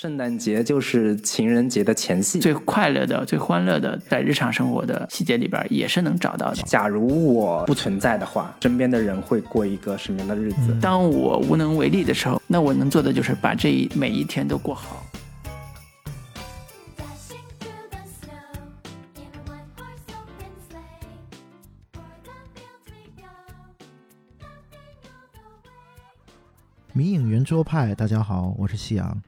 [0.00, 2.38] 圣诞节就是情人节的前戏。
[2.38, 6.62] 最快乐的、最欢乐的，在日常生活的细节里边也是能找到的。
[6.62, 10.78] 假如我不存在的话，身边的人会过一个什么样的日子？
[10.80, 15.04] 当我无能为力的时候，那我能做的就是把这一每一天都过好。
[26.92, 29.20] 迷影圆桌派，大家好，我是夕阳。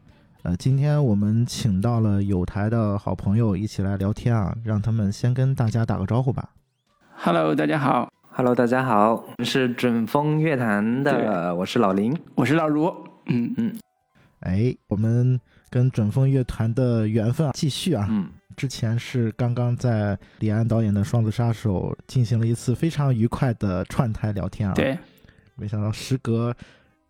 [0.43, 6.49] 呃，今天我们请到了有台的好朋友一起来聊天啊，让他们先跟大家打个招呼吧。
[7.15, 12.17] Hello，大家好，Hello，大家好，我们是准风乐坛的，我是老林。
[12.35, 12.87] 我是老卢。
[13.27, 13.75] 嗯嗯
[14.41, 18.07] 哎，我们跟准风乐团的缘分啊继续啊。
[18.09, 24.99] 嗯，之前是刚刚在李安导演的《双子杀手》进行了一次非常愉快的串台聊天啊。，对，
[25.57, 26.57] 没想到时隔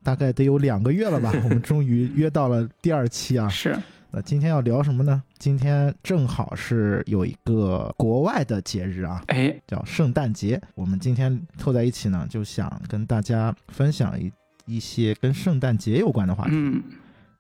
[0.03, 3.49] 大概得有两个月了吧， 我们终于约到了第二期啊。
[3.49, 3.77] 是
[4.13, 5.23] 那今天要聊什么呢？
[5.39, 10.61] 今天正好是有一个国外的节日啊，哎，叫圣诞节。
[10.75, 14.33] 我们今天凑在一起呢，就想跟大家分享一
[14.67, 16.51] 一些跟圣诞节有关的话题。
[16.55, 16.83] 嗯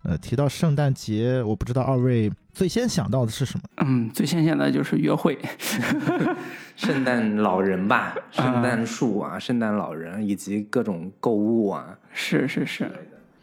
[0.03, 3.65] 呃，提到圣诞节，我不知道二位最先想到的是什么？
[3.85, 5.39] 嗯，最先想到就是约会。
[6.75, 11.99] 圣诞老人吧，啊圣诞树啊，圣诞老人以及各种购物啊。
[12.13, 12.91] 是是是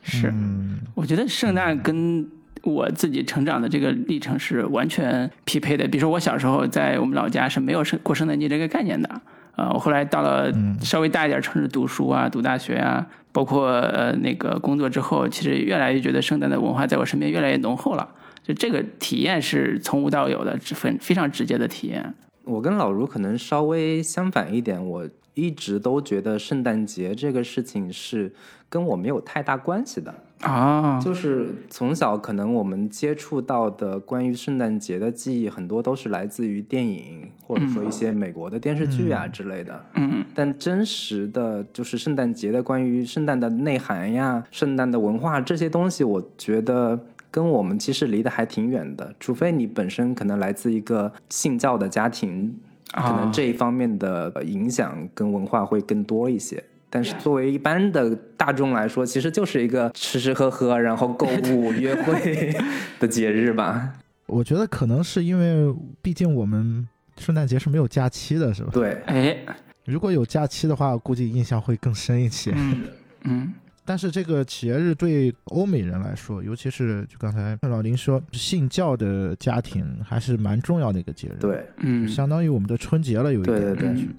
[0.01, 2.27] 是，嗯，我觉得圣诞跟
[2.63, 5.87] 我自己成长的这个历程是完全匹配的。
[5.87, 9.21] 比如说我小时候在我们老家是没有圣过圣诞节这个概念的，
[9.57, 18.07] 呃，我后来到了稍微大一点城市读书啊，读大学啊，包括呃那个工作之后，其实越来越觉得圣诞的文化在我身边越来越浓厚了。
[18.43, 22.13] 就这个体验是从无到有的，是非非常直接的体验。
[22.43, 28.31] 我跟老卢可能稍微相反一点，我一直都觉得圣诞节这个事情是
[28.69, 30.13] 跟我没有太大关系的。
[30.41, 39.85] 啊，就是从小可能我们接触到的关于圣诞节的记忆，很多都是来自于电影，或者说一些美国的电视剧啊之类的。
[39.95, 46.99] 嗯但真实的就是圣诞节的关于圣诞的内涵呀、圣诞的文化这些东西，我觉得
[47.31, 49.15] 跟我们其实离得还挺远的。
[49.19, 52.55] 除非你本身可能来自一个信教的家庭，
[52.91, 56.63] 可能啊，这一方面的影响跟文化会更多一些。
[56.89, 62.55] 但是作为一般的大众来说，其实就是一个吃吃喝喝，然后购物、 约会
[62.99, 63.93] 的节日吧。
[64.25, 66.87] 我觉得可能是因为，毕竟我们
[67.17, 68.69] 圣诞节是没有假期的，是吧？
[68.73, 69.37] 对，哎，
[69.85, 72.51] 如果有假期的话，估计印象会更深一些。
[72.55, 72.83] 嗯
[73.23, 73.53] 嗯
[73.85, 83.57] 但是这个节日对欧美人来说，尤其是就刚才老林说，信教的家庭还是蛮重要的一个节日。，对，嗯，相当于我们的春节了，有一点。
[83.57, 84.13] 对对对嗯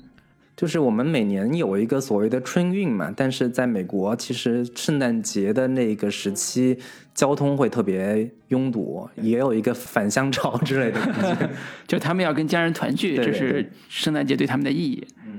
[0.59, 6.77] 就是我们每年有一个所谓的春运嘛，但是在美国，其实圣诞节的那个时期，
[7.15, 11.49] 交通会特别拥堵，也有一个返乡潮之类的感觉。
[11.87, 15.07] 就他们要跟家人团聚，这是圣诞节对他们的意义。
[15.25, 15.38] 嗯，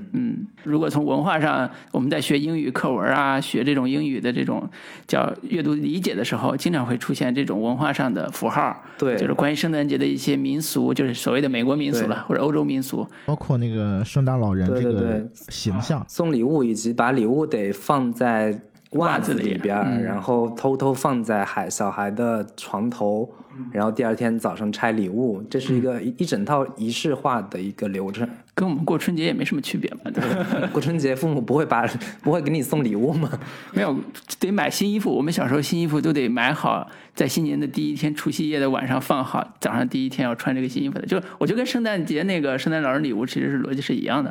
[0.62, 4.68] 如果从文化上，我们在学英语课文啊，学这种英语的这种
[5.06, 13.06] 叫阅读理解的时候，经常会出现这种文化上的符号，对，就是关于圣诞节的一些民俗，就是所谓的美国民俗了，或者欧洲民俗。
[13.26, 18.60] 包括那个圣诞老人这个对形象，送礼物以及把礼物得放在
[18.92, 23.32] 袜子里边然后偷偷放在孩小孩的床头，
[23.70, 28.28] 然后第二天早上拆礼物，这是一个一一整套仪式化的一个流程。
[28.60, 30.68] 跟我们过春节也没什么区别嘛，对吧？
[30.70, 31.86] 过春节父母不会把
[32.20, 33.40] 不会给你送礼物吗？
[33.72, 33.98] 没有，
[34.38, 35.10] 得买新衣服。
[35.10, 41.06] 我们小时候新衣服都得买好，在新年的第一天，除夕夜的晚上放好，早上第一天要穿这个新衣服的。
[41.06, 44.30] 就我觉得跟圣诞节那个圣诞老人礼物其实是逻辑是一样的。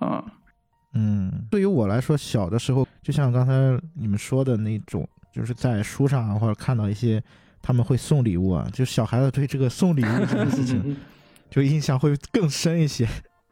[0.00, 0.22] 嗯
[0.94, 3.52] 嗯，对于我来说，小的时候就像刚才
[3.96, 5.04] 你们说的那种，
[5.34, 7.20] 就是在书上啊或者看到一些
[7.60, 10.96] 他们会送礼物啊，就小孩子对这个送礼物这件事情，
[11.50, 13.08] 就印象会更深一些。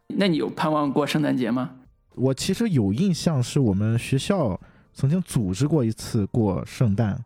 [0.09, 1.71] 那你有盼望过圣诞节吗？
[2.15, 4.61] 我其实有印象，是我们学校
[4.93, 7.25] 曾经组织过一次过圣诞，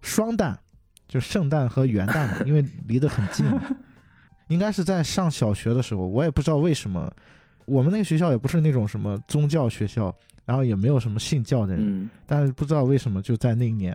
[0.00, 0.56] 双旦，
[1.06, 3.46] 就圣诞和元旦嘛， 因为离得很近。
[4.48, 7.12] 应该是在上小学的时候，我也不知道为什么，
[7.66, 10.12] 我们那个学校也不是那种什么宗教学校，
[10.44, 13.94] 然后也没有什么信教的人，嗯，但是不知道为什么就在那一年，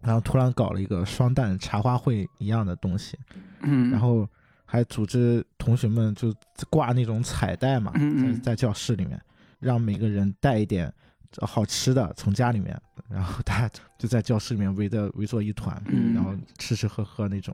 [0.00, 3.18] 然后突然搞了一个双旦茶话会一样的东西，
[3.62, 4.26] 嗯，然后
[4.72, 6.32] 还组织同学们就
[6.70, 9.20] 挂那种彩带嘛，在在教室里面，
[9.58, 10.92] 让每个人带一点
[11.40, 17.52] 好吃的从家里面，然后大家就在教室里面围着围坐一团，嗯然后吃吃喝喝那种。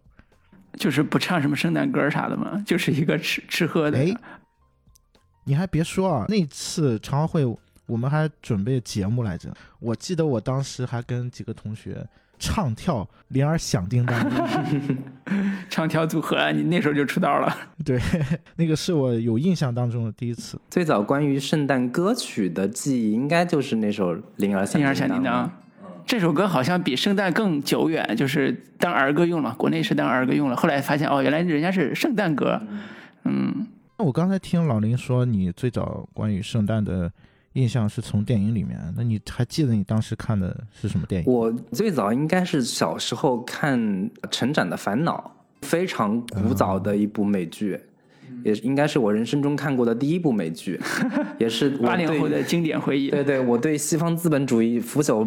[0.75, 3.99] 就是不唱什么圣诞歌啥的嘛， 就是一个吃吃喝的。
[3.99, 4.15] 哎，
[5.45, 7.47] 你还别说啊，那次茶话会
[7.87, 9.57] 我们还准备节目来着。
[9.81, 12.07] 我记得我当时还跟几个同学
[12.39, 14.19] 唱跳《铃儿响叮当》，
[15.69, 17.57] 唱跳组合，你那时候就出道了。
[17.85, 18.01] 对，
[18.57, 20.61] 那个是我有印象当中的第一次。
[20.71, 25.47] 最早关于圣诞歌曲的记忆，应该就是那首《铃儿响铃儿响叮当》
[26.07, 30.55] 这首歌好像比圣诞更久远，就是当儿歌用了，国内是当儿歌用了。
[30.55, 32.63] 后来发现哦，原来人家是圣诞歌。
[33.25, 33.67] 嗯，
[33.99, 37.11] 那我刚才听老林说，你最早关于圣诞的
[37.57, 41.33] 印象是从电影里面，那你还记得你当时看的是什么电影？
[41.33, 43.81] 我最早应该是小时候看
[44.31, 45.33] 《成长的烦恼》，
[45.67, 47.81] 非常古早的一部美剧，
[48.45, 50.79] 也应该是我人生中看过的第一部美剧，
[51.41, 53.09] 也是八零后的经典回忆。
[53.09, 55.27] 对对，我对西方资本主义腐朽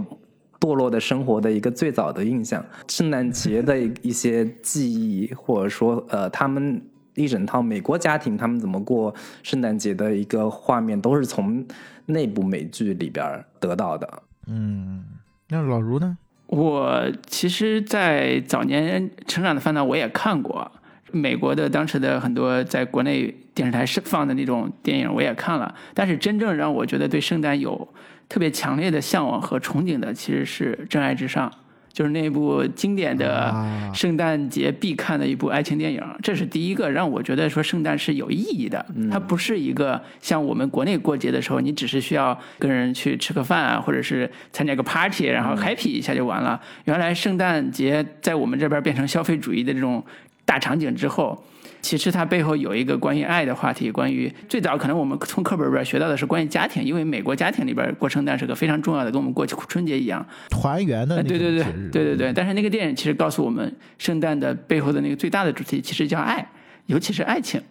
[0.59, 6.79] 堕落的生活的一个最早的印象，圣诞节的一些记忆，或者说呃，他们
[7.19, 9.13] 一整套美国家庭他们怎么过
[9.43, 11.65] 圣诞节的一个画面，都是从
[12.05, 14.23] 那部美剧里边得到的。
[14.47, 15.03] 嗯，
[15.49, 16.17] 那老卢呢？
[16.47, 20.71] 我其实，在早年成长的烦恼我也看过，
[21.11, 27.87] 美国的当时的很多在国内电视台是放的那种电影我也看了，但是真正让我觉得对圣诞有
[28.27, 31.47] 特别强烈的向往和憧憬的，其实是《真爱至上》，
[31.91, 36.01] 就是那部经典的啊圣诞节必看的一部爱情电影。
[36.21, 46.59] 这是第一个让我觉得说圣诞是有意义的，它不是一个像我们国内过节的时候，你只是需要跟人去吃个饭啊，或者是参加个 party，然后 happy 一下就完了。
[46.85, 50.03] 原来圣诞节在我们这边变成消费主义的这种
[50.45, 51.43] 大场景之后。
[51.81, 60.25] 其实它背后有一个关于爱的话题，关于最早可能我们从课本里边学到的是关于家庭，因为美国家庭里边过圣诞是个非常重要的，跟我们过春节一样。
[60.49, 62.33] 团圆的对对对对对对。
[62.33, 66.45] 但是那个电影其实告诉我们，圣诞的背后的那个最大的主题其实叫爱，
[66.87, 67.61] 尤其是爱情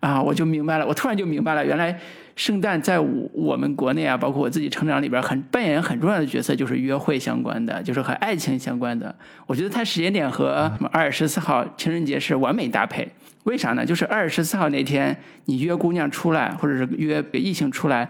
[0.00, 0.22] 啊！
[0.22, 1.98] 我就明白了，我突然就明白了，原来
[2.36, 9.12] 圣诞在我们国内啊，包括我自己成长里边，很扮演很重要的角色，就是约会相关的，就是和爱情相关的。
[9.46, 13.08] 我觉得它时间点和二月十四号情人节是完美搭配。
[13.44, 13.84] 为啥呢？
[13.84, 15.16] 就是二月十四号那天，
[15.46, 18.08] 你约姑娘出来，或者是约异性出来，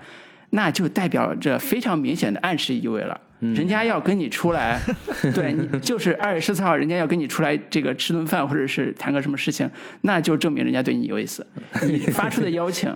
[0.50, 3.18] 那就代表着非常明显的暗示意味了。
[3.40, 4.80] 人家要跟你出来，
[5.34, 9.70] 对你就是二月十四号，人家要跟你出来这个吃顿饭，或者是谈个什么事情，
[10.00, 11.46] 那就证明人家对你有意思。
[11.86, 12.92] 你发出的邀请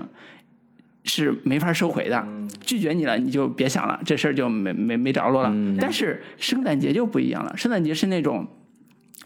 [1.05, 2.27] 是没法收回的，
[2.61, 5.53] 拒绝你了，你就别想了，这事儿就没没没着落了。
[5.81, 8.47] 但是圣诞节就不一样了，圣诞节是那种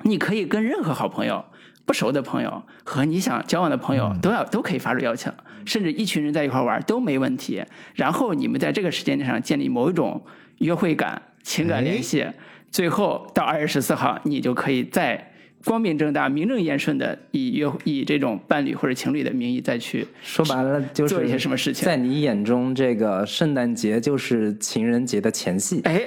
[0.03, 1.45] 你可以跟任何好朋友。
[1.87, 5.33] 不熟的朋友和你想交往的朋友都要都可以发出邀请，
[5.65, 7.65] 甚至一群人在一块玩都没问题。
[7.95, 10.21] 然后你们在这个时间点上建立某一种
[10.59, 12.27] 约会感、情感联系，
[12.71, 15.33] 最后到二月十四号，你就可以再
[15.65, 21.85] 光明正大、名正言顺的以约以这种伴侣或者情侣的名义再去说白了就是做一些什么事情。
[21.85, 25.81] 在你眼中，这个圣诞节就是情人节的前戏。
[25.85, 26.03] 哎，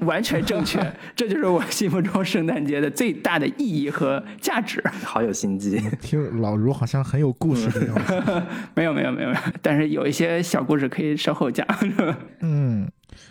[0.00, 0.80] 完全正确，
[1.14, 4.82] 这就是我心目中圣诞节的最大的意义和价值。
[5.04, 5.78] 好有心机。
[6.00, 8.42] 听老卢好像很有故事的样子。
[8.74, 11.66] 没有没有没有没有，但是有一些小故事可以稍后讲。
[12.40, 12.90] 嗯，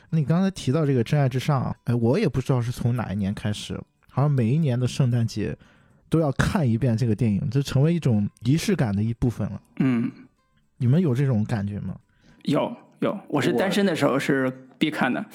[0.10, 3.80] 你刚才提到这个《真爱至上》，哎，我也不知道是从哪一年开始，
[4.10, 5.56] 好像每一年的圣诞节
[6.10, 9.62] 都要看一遍这个电影，这成为一种仪式感的一部分了。
[9.80, 10.12] 嗯，
[10.78, 11.96] 你们有这种感觉吗？
[12.44, 15.26] 有有，我是单身的时候是必看的。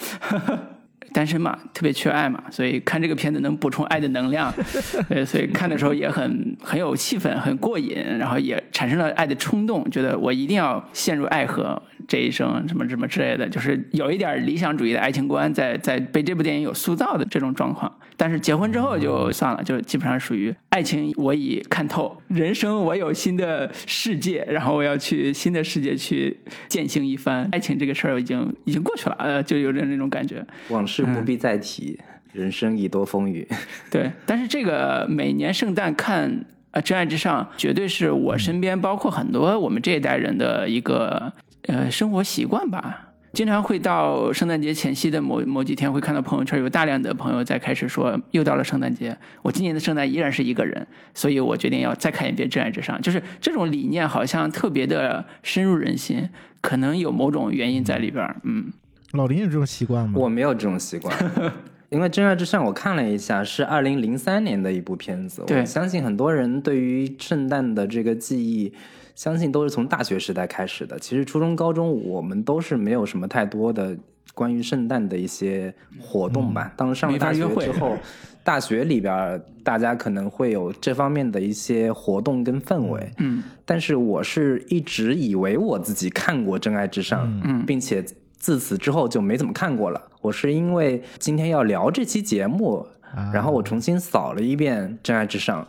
[1.13, 4.53] 单身嘛，特别缺爱嘛，所以看这个片子能补充爱的能量，
[5.09, 17.91] 对，所以看的时候也很很有气氛，很过瘾，然后也产生了爱的冲动，觉得我一定要陷入爱河这一生，什么什么之类的，就是有一点理想主义的爱情观在在被这部电影有塑造的这种状况。
[18.17, 27.49] 但是结婚之后就算了，就基本上属于爱情我已看透，人生我有新的世界，然后我要去新的世界去践行一番。
[27.51, 30.45] 爱情这个事儿已经已经过去了，呃，就有点那种感觉。
[30.69, 31.99] 往事不必再提，
[32.31, 33.47] 人生已多风雨。
[33.89, 41.33] 对，但是这个每年圣诞看呃《真爱至上》，绝对是我身边包括很多我们这一代人的一个
[41.67, 43.07] 呃生活习惯吧。
[43.33, 52.97] 经常会到圣诞节前夕的某某几天，会看到朋友圈有大量的朋友在开始说，又到了圣诞节，我今年的圣诞依然是一个人，所以我决定要再看一遍《真爱至上》。
[53.01, 56.27] 就是这种理念好像特别的深入人心，
[56.59, 58.35] 可能有某种原因在里边儿。
[58.43, 58.65] 嗯，
[59.13, 60.15] 老林有这种习惯吗？
[60.17, 61.17] 我没有这种习惯，
[61.87, 65.41] 因为《真爱至上》我看了一下，是二零零三年的一部片子。
[65.47, 68.73] 对我相信很多人对于圣诞的这个记忆，
[69.21, 70.97] 相信都是从大学时代开始的。
[70.97, 73.95] 其实初中、高中我们都是没有什么太多的
[74.33, 76.73] 关于圣诞的一些活动吧。
[76.75, 77.95] 当上了大学之后，
[78.43, 83.11] 大学里边大家可能会有这方面的一些活动跟氛围。
[83.19, 88.03] 嗯，但是我是一直以为我自己看过《真爱至上》，嗯并且
[88.35, 90.01] 自此之后就没怎么看过了。
[90.21, 95.61] 我是因为今天要聊这期节目，啊然后我重新扫了一遍《真爱至上》，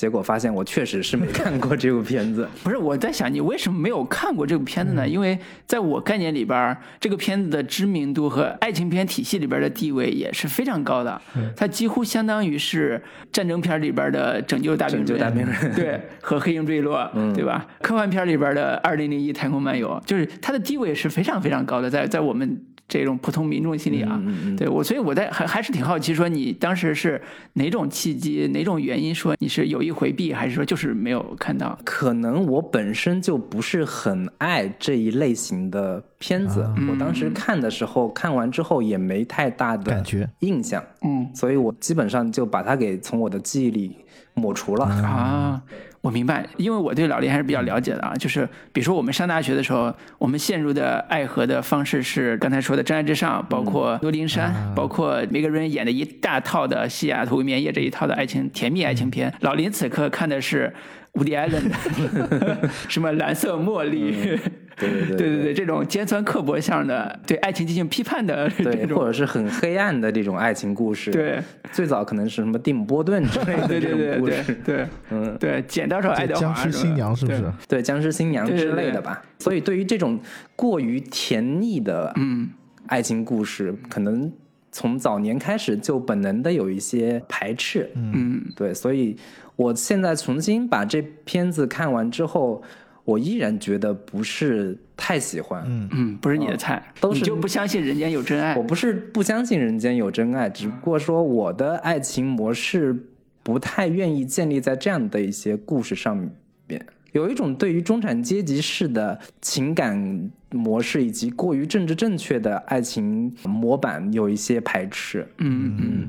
[0.00, 2.48] 结果发现我确实是没 看过这部片子。
[2.64, 5.06] 不是我在想，你为什么没有看过这部片子呢？
[5.06, 11.20] 因为在我概念里边，这个片子的知名度和爱情片体系里边的地位也是非常高的，
[11.54, 16.98] 它几乎相当于是战争片里边的《拯救大兵瑞拯救大兵对，和《黑鹰坠落》，
[17.34, 17.66] 对吧？
[17.82, 22.58] 科幻片里边的《二零零一太空漫游》，就是它的地位是非常非常高的，在在我们。
[22.90, 24.20] 这种普通民众心理啊，
[24.58, 31.78] 对我，所以我在还还是挺好奇，说你当时是哪种契机、哪种原因，说你是有意回避，还是说就是没有看到？
[31.84, 40.28] 可能我本身就不是很爱这一类型的片子，我当时看的时候，看完之后也没太大的感觉。
[40.40, 41.30] 印象，嗯。
[41.32, 43.96] 所以我基本上就把它给从我的记忆里
[44.34, 44.84] 抹除了。
[44.84, 45.62] 啊，
[46.02, 48.14] 我明白，因为我对老林还是比较了解的啊。
[48.14, 59.32] 就是比如说我们上大学的时候，我们陷入的爱河的方式是刚才说的《真爱至上》，包括《诺丁山》，包括梅格瑞恩演的一大套的《西雅图棉夜》这一套的爱情甜蜜爱情片。
[59.40, 60.72] 老林此刻看的是。
[61.14, 64.38] 伍迪·艾伦的什么蓝色茉莉，
[64.80, 71.10] 对对对对对对，这种尖酸刻薄向的对爱情进行批判的这对，或，者是很黑暗的这种爱情故事。
[71.10, 74.54] 对，最早可能是什么蒂姆·波顿之类的 对这对对对种故事。
[74.64, 77.40] 对，嗯，对，剪刀手爱德华僵尸新娘是不是？
[77.40, 79.22] 对对，僵尸新娘之类的吧。
[79.38, 80.18] 所以对于这种
[80.56, 82.48] 过于甜腻的嗯
[82.86, 84.30] 爱情故事，可能
[84.72, 87.90] 从早年开始就本能的有一些排斥。
[87.94, 89.16] 嗯对，所以
[89.56, 92.62] 我现在重新把这片子看完之后，
[93.04, 95.62] 我依然觉得不是太喜欢。
[95.66, 98.62] 嗯嗯，不是你的菜，都是你就不相信人间有真爱我。
[98.62, 102.96] 不是不相信人间有真爱，只不过说我的爱情模式
[103.42, 106.86] 不太愿意建立在这样的一些故事上面。
[107.12, 115.26] 有一种对于中产阶级式的情感模式以及过于政治正确的爱情模板有一些排斥。
[115.38, 116.08] 嗯嗯，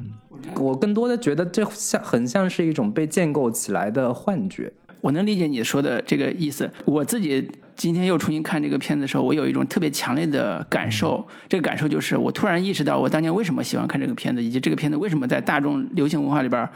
[0.57, 4.71] 我更多的觉得这像很像是一种被建构起来的幻觉。
[5.01, 6.69] 我能理解你说的这个意思。
[6.85, 11.27] 我自己今天又重新看这个片子的时候，我有一种特别强烈的感受。
[11.49, 16.69] 这个感受就是，我突然意识到我当年为什么喜欢看这个片子，以及这个片子为什么在大众流行文化里边，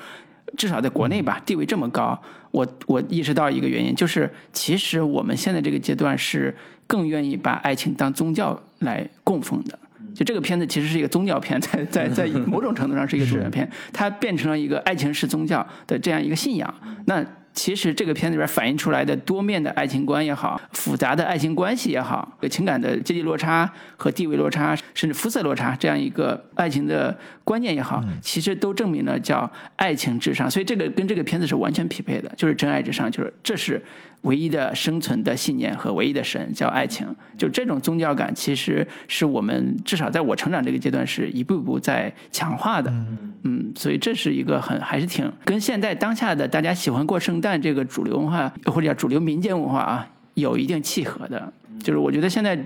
[0.57, 2.19] 至少在国内吧，地位这么高。
[2.51, 6.55] 我我意识到一个原因，就是其实我们现在这个阶段是
[6.87, 9.77] 更愿意把爱情当宗教来供奉的。
[10.15, 16.73] 就这个片子其实是一个宗教片，在在在某种程度上是一个 宗教片，它变成了一个爱情是宗教的这样一个信仰。
[17.05, 17.21] 那
[17.55, 30.51] 其实这个片子里边反映出来的多面的爱情观也好，复杂的爱情关系也好，情感的阶级落差和地位落差，甚至肤色落差这样一个爱情的观念也好，其实都证明了叫爱情至上。
[30.51, 33.81] 所以这个跟这个片子是完全匹配的，就是真爱至上，就是这是
[34.25, 37.07] 唯一的生存的信念和唯一的神叫爱情。
[37.37, 42.91] 就这种宗教感，其实是我们至少在我成长这个阶段是一步一步在强化的。
[43.43, 51.53] 嗯，所以这是一个很还是挺跟现在当下的大家喜欢过圣诞这个主流文化或者叫主流民间文化啊，有一定契合的。
[51.79, 52.57] 就是我觉得现在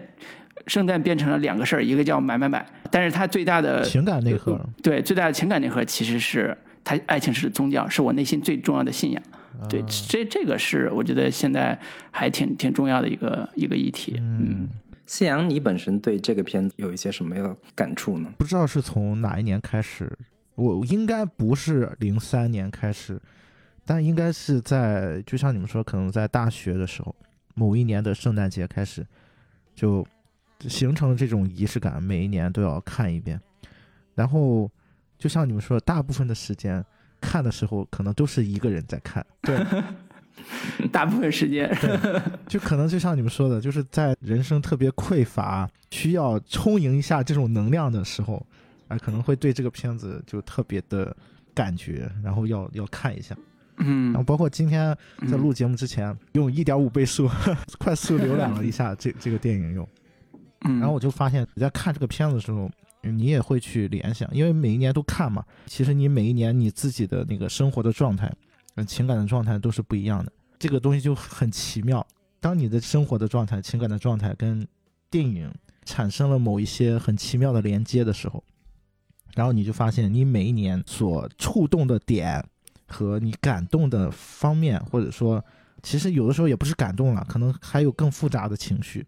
[0.68, 9.22] 圣诞变成了两个事儿，一个叫买买买，但是它最大的情感内核，对最大的情感内核其实是它爱情是宗教，是我内心最重要的信仰。
[9.60, 11.78] 啊对，这这个是我觉得现在
[12.12, 14.16] 还挺挺重要的一个一个议题。
[14.20, 14.70] 嗯
[15.06, 18.32] 谢阳，你本身对这个片子有一些什么样的感触呢？
[18.38, 20.16] 不知道是从哪一年开始，
[20.54, 23.20] 我应该不是零三年开始，
[23.84, 27.16] 但应该是在就像你们说，可能在大学的时候，
[27.56, 29.04] 某一年的圣诞节开始，
[29.74, 30.06] 就
[30.68, 33.42] 形成了这种仪式感，每一年都要看一遍。
[34.14, 34.70] 然后
[35.18, 36.86] 就像你们说，大部分的时间
[37.22, 39.60] 看的时候，可能都是一个人在看， 对，
[40.92, 41.70] 大部分时间，
[42.48, 48.46] 就可能就像你们说的，就是在人生特别匮乏、需要充盈一下这种能量的时候，
[48.88, 51.16] 啊、可能会对这个片子就特别的
[51.54, 53.36] 感觉，然后要要看一下。
[53.82, 54.94] 嗯然后包括今天
[55.32, 57.30] 在录节目之前，用一点五倍速
[57.80, 59.88] 快速浏览了一下这这个电影用，
[60.66, 62.70] 嗯，然后我就发现你在看这个片子的时候，
[63.02, 68.32] 你也会去联想，因为每一年都看嘛，其实你每一年你自己的那个生活的状态、
[68.88, 72.06] 情感的状态都是不一样的，这个东西就很奇妙。
[72.40, 74.66] 当你的生活的状态、情感的状态跟
[75.10, 75.52] 电影
[75.86, 78.44] 产生了某一些很奇妙的连接的时候，
[79.36, 82.44] 然后你就发现你每一年所触动的点
[82.88, 85.44] 和你感动的方面，或者说，
[85.84, 89.06] 其实有的时候也不是感动了，可能还有更复杂的情绪，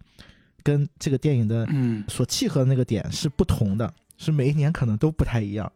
[0.63, 5.71] 跟这个电影的嗯所契合的那个点是不同的，是每一年可能都不太一样。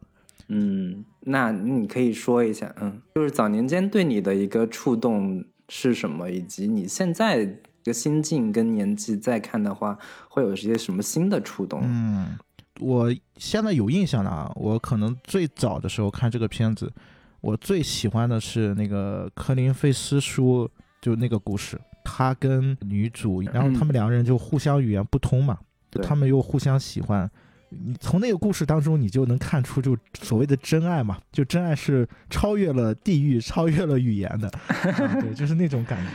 [0.48, 11.80] 嗯，那你可以说一下，嗯，就是早年间对你的一个触动是什么，以及你现在个心境跟年纪再看的话，会有一些什么新的触动？
[11.82, 12.38] 嗯，
[12.80, 16.92] 我现在有印象了啊，我可能最早的时候看这个片子，
[17.40, 25.58] 我最喜欢的是那个科林费斯书，就那个故事，他跟女主，然后他们两个人就互相语言不通嘛，
[25.90, 26.04] 对。
[26.06, 27.28] 他们又互相喜欢。
[27.68, 36.10] 你从那个故事当中，你就能看出，就所谓的真爱嘛，就真爱是超越了地域、超越了语言的， 啊、对，就是那种感觉。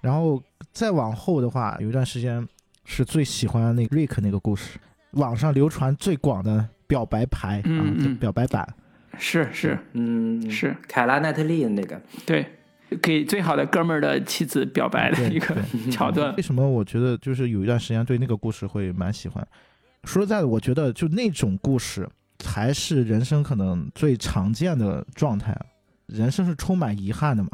[0.00, 0.40] 然后
[0.70, 2.46] 再往后的话，有一段时间
[2.84, 4.78] 是最喜欢那个瑞克那个故事，
[5.12, 8.04] 网上流传最广的表白牌啊，嗯嗯。
[8.04, 8.66] 就表白版，
[9.18, 9.76] 是是。
[9.92, 12.46] 嗯，是，凯拉奈特利的那个，对，
[13.02, 15.56] 给最好的哥们儿的妻子表白的一个
[15.90, 16.42] 桥段为。
[16.42, 19.46] 什么我觉得就是有一段时间对那个故事会蛮喜欢？
[20.04, 25.56] 说实在的，我觉得就那种故事才是人生可能最常见的状态。
[26.06, 27.50] 人生是充满遗憾的嘛，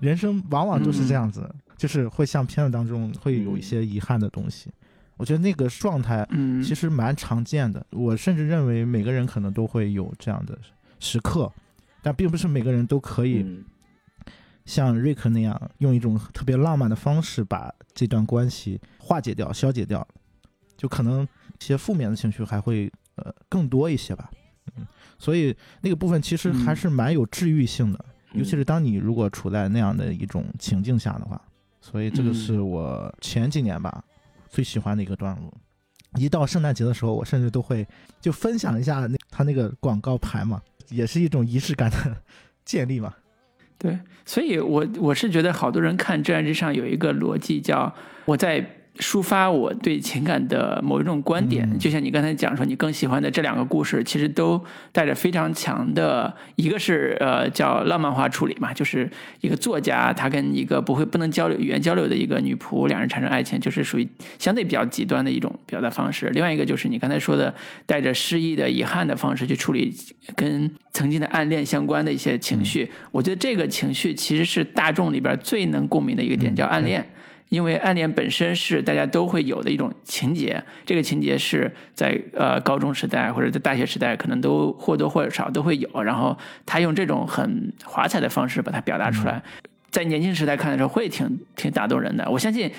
[0.00, 4.68] 人生往往都是这样子，就是会像片子当中会有一些遗憾的东西。
[5.16, 7.86] 我觉得那个状态嗯，其实蛮常见的。
[7.92, 10.58] 我甚至认为每个人可能都会有这样的
[10.98, 11.50] 时刻，
[12.02, 13.64] 但并不是每个人都可以嗯
[14.66, 20.06] 像瑞克那样，用一种特别浪漫的方式把这段关系化解掉、消解掉，
[20.76, 24.30] 就可能一些负面的情绪还会呃更多一些吧。
[24.76, 24.86] 嗯，
[25.18, 31.40] 所以那个部分其实还是蛮有治愈性的，尤其是当你如果处在那样的一种情境下的话。
[31.80, 34.02] 所以这个是我前几年吧
[34.48, 35.54] 最喜欢的一个段落。
[36.16, 37.86] 一到圣诞节的时候，我甚至都会
[38.20, 42.16] 就分享一下那他那个广告牌嘛，也是一种仪式感的
[42.64, 43.14] 建立嘛。
[43.78, 48.64] 对，所以我我是觉得好多人看《至暗之上》有一个逻辑叫我在
[48.98, 51.78] 抒发我对情感的某一种观点，嗯。
[51.78, 54.62] 就像你刚才讲说，你更喜欢的这两个故事，其实都
[54.92, 59.10] 带着非常强的，一个是呃叫浪漫化处理嘛，就是
[59.40, 66.28] 一个作家他跟一个不会不能交流语言交流的一个女仆，两人产生爱情，就是属于相对比较极端的一种表达方式。
[66.30, 69.94] 另外一个就是你刚才说的带着诗意的遗憾的方式去处理
[70.34, 77.06] 跟曾经的暗恋相关的一些情绪，我觉得这个情绪其实是大众里边最能共鸣的一个点，叫暗恋。
[77.48, 89.40] 因为暗恋本身是大家都会有的一种情节，这个情节是在呃高中时代或者在大学时代可能都或多或少都会有，然后他用这种很华彩的方式把它表达出来，
[89.90, 92.28] 在年轻时代看的时候会挺挺打动人的。
[92.28, 92.70] 我相信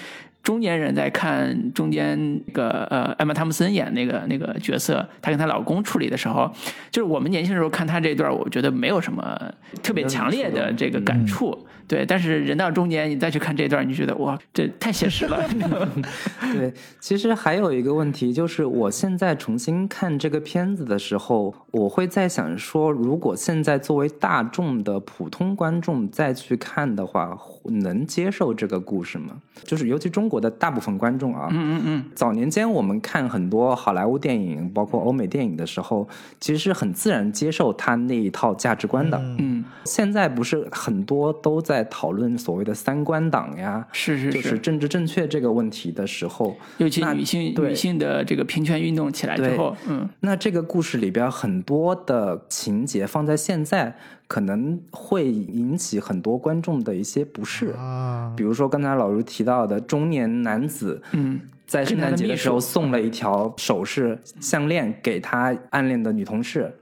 [0.44, 6.50] 中年人在看中间那个呃艾玛汤姆森演那个那个角色，她跟她老公处理的时候，
[6.92, 11.68] 就是我们年轻时候看她这一段，我觉得没有什么特别强烈的这个感触。
[11.88, 15.42] 对，但是人到中年，你再去看这段，你觉得哇，这太写实了。
[16.54, 29.38] 对，其实还有一个问题，就是我现在重新看这个片子的时候，我会在想说，如果现在作为大众的普通观众再去看的话，能接受这个故事吗？
[29.64, 36.08] 就是尤其中国的大部分观众啊，嗯嗯嗯，早年间我们看很多好莱坞电影，包括欧美电影的时候，
[36.40, 39.18] 其实是很自然接受他那一套价值观的。
[39.40, 53.96] 嗯，现在不是很多都在讨论所谓的三观党呀，是是就是政治正确这个问题的时候，尤其女性对女性的这个平权运动起来之后，嗯，那这个故事里边很多的情节放在现在，
[54.28, 57.68] 可能会引起很多观众的一些不适。
[57.78, 66.74] 啊，比如说刚才老卢提到的中年男子，嗯，在圣诞节的时候送了一条首饰项链给他暗恋的女同事，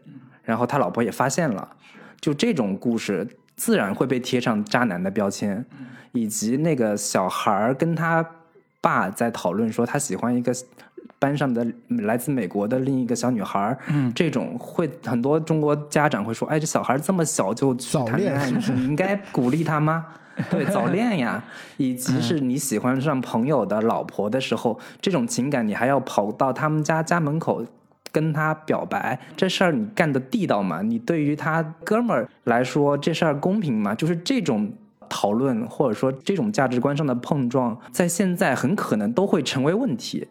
[0.44, 1.68] 然后他老婆也发现了，
[2.20, 5.66] 就这种故事自然会被贴上渣男的标签，
[6.12, 8.26] 以及那个小孩儿跟他
[8.82, 10.54] 爸在讨论说他喜欢一个。
[11.18, 13.76] 班上的来自美国的另一个小女孩
[14.14, 20.06] 这种会很多中国家长会说，哎，这小孩这么小就谈恋爱，你应该鼓励他吗？
[20.52, 21.42] 对，早恋呀，
[21.78, 27.66] 以及是你喜欢上朋友的老婆的时候，这种情感你还要跑到他们家家门口
[28.16, 30.82] 跟他表白，这事儿你干得地道吗？
[30.82, 33.94] 你对于他哥们儿来说，这事儿公平吗？
[33.94, 34.72] 就是这种。
[35.08, 40.28] 讨论或者说这种价值观上的碰撞，在现在很可能都会成为问题，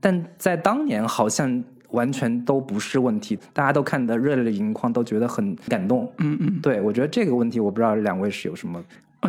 [0.00, 6.10] 但在当年好像完全都不是问题，大家都看得热泪盈眶，都觉得很感动。
[6.16, 8.82] 嗯嗯，对我觉得这个问题，我不知道两位是有什么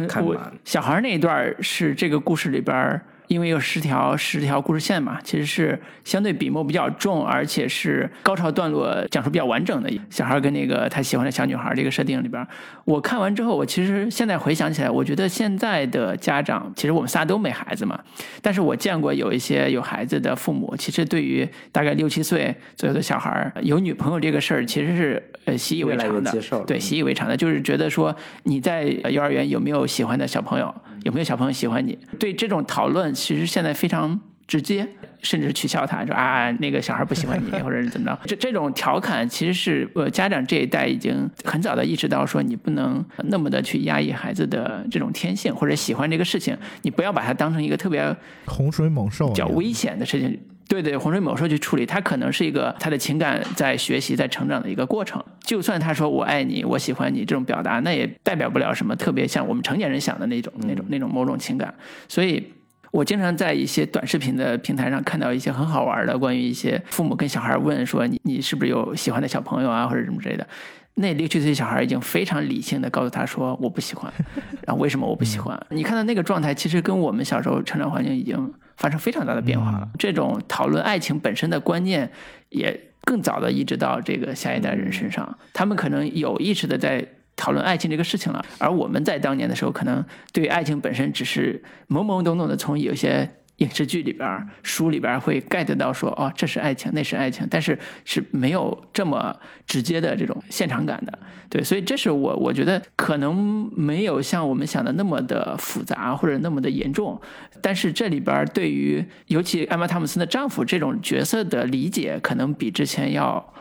[0.07, 0.49] 看法？
[0.63, 9.89] 小孩那一段是这个故事里边儿，因为有十条十条故事线嘛，其实是相对笔墨比较重，而且是高潮段落讲述比较完整的。
[10.09, 12.47] 小孩跟那个他喜欢的小女孩这个设定里边儿，
[12.85, 17.99] 我看完之后，我其实现在回想起来，我觉得现在的家长，其实我们仨都没孩子嘛，
[18.41, 31.97] 但是我见过有一些有孩子的父母，其实对于大概六七岁左右的小孩儿有女朋友这个事儿，其实是呃习以为常的，接受对，习以为常的，就是觉得说你在呃幼儿园有没有喜欢的小朋友，有没有小朋友喜欢你？
[32.19, 34.87] 对这种讨论，其实现在非常直接，
[35.21, 38.19] 甚至取笑他，说啊那个小孩不喜欢你， 或者是怎么着。
[38.25, 50.39] 这这种调侃其实是呃家长这一代已经很早的意识到，说你不能那么的去压抑孩子的这种天性或者喜欢这个事情，你不要把它当成一个特别洪水猛兽较危险的事情。
[50.69, 55.21] 对对，洪水猛兽去处理，他可能是一个他的情感在学习、在成长的一个过程。
[55.41, 61.73] 就算他说我爱你、我喜欢你这种表达，那也代表不了什么特别像我们成年人想的那种、那种、那种某种情感。
[62.07, 62.53] 所以，
[62.91, 70.47] 我经常在一些短视频的平台上看到一些很好玩的关于一些父母跟小孩问说你你是不是有喜欢的小朋友啊，或者什么之类的。
[70.95, 74.13] 那六七岁小孩已经非常理性的告诉他说我不喜欢，
[74.67, 75.59] 然后为什么我不喜欢？
[75.69, 79.87] 你看到那个状态，其实跟我们小时候成长环境已经发生非常大的变化了。
[79.99, 82.11] 这种讨论爱情本身的观念，
[82.49, 93.29] 也更早的移植到这个下一代人身上，他们可能有意识的在讨论爱情这个事情了，而我们在当年的时候，可能对爱情本身只是懵懵懂懂的从有些。
[93.59, 99.33] 影视剧里边、书里边会 get 到说，哦，这是爱情，那是爱情，但是是没有这么
[99.65, 101.19] 直接的这种现场感的，
[101.49, 107.19] 对，所以这是我我觉得可能没有像我们想的那么的复杂或者那么的严重，
[107.61, 113.53] 但是这里边对于尤其艾玛汤姆森的丈夫这种角色的理解，可能比之前要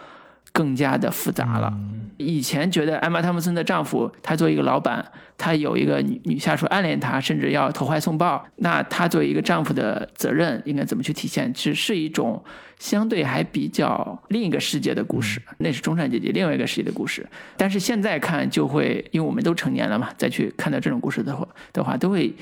[0.59, 1.73] 更加的复杂了。
[2.17, 5.05] 以前觉得艾玛汤姆森的丈夫，他作为一个老板，
[5.37, 11.55] 他有一个女女下属暗恋他，甚至要投怀送抱，那他作为一个丈夫的责任应该怎么去体现？
[11.55, 12.43] 只是一种
[12.81, 17.25] 相对还比较另一个世界的故事，那是中产阶级另外一个世界的故事。
[17.57, 22.35] 但是现在看就会，因为我们都成年了嘛，再去看到这种故事的话的话，都会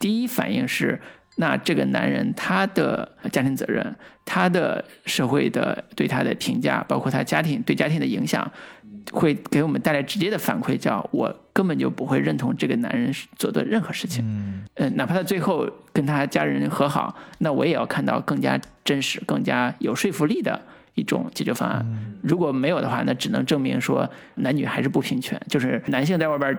[0.00, 1.00] 第一反应是。
[1.36, 8.50] 那这个男人他的家庭责任，他的社会的对他的评价，包括他家庭对家庭的影响，
[9.12, 14.24] 会给我们带来直接的反馈，叫我根本就不会认同这个男人做的任何事情。
[14.26, 20.60] 嗯呃，哪怕他最后跟他家人和好，那我也要看到更加真实、更加有说服力的
[20.94, 21.84] 一种解决方案。
[22.22, 26.56] 如果没有的话，那只能证明说男女还是不平权，就是男性在外边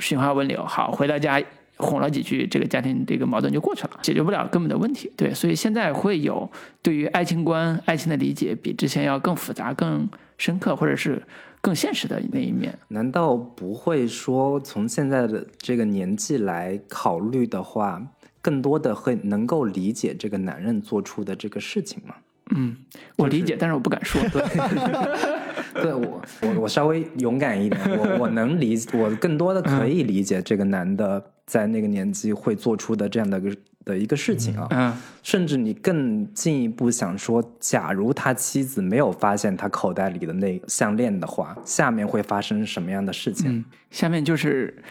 [0.00, 1.40] 寻花问柳，好回到家
[1.76, 5.10] 哄了几句，这个家庭这个矛盾就过去了，解决不了根本的问题。
[5.16, 6.50] 对，所以现在会有
[6.82, 10.08] 对于爱情观、爱情的理解比之前要更复杂、更
[10.38, 11.22] 深刻，或者是
[11.60, 12.78] 更现实的那一面。
[12.88, 18.00] 难道不会说从现在的这个年纪来考虑的话，
[18.40, 22.14] 更多的会能够理解这个男人做出的这个事情吗？
[22.54, 22.76] 嗯，
[23.16, 24.20] 我理解，但是我不敢说。
[25.74, 34.66] 对我，我我稍微勇敢一点，我我能理，我更多的可以理解这个男的在那个年纪会做出的这样的一个的一个事情啊。
[34.70, 43.50] 嗯甚至你更进一步想说，假如他妻子没有发现他口袋里的那项链的话，下面会发生什么样的事情？
[43.50, 44.82] 嗯，下面就是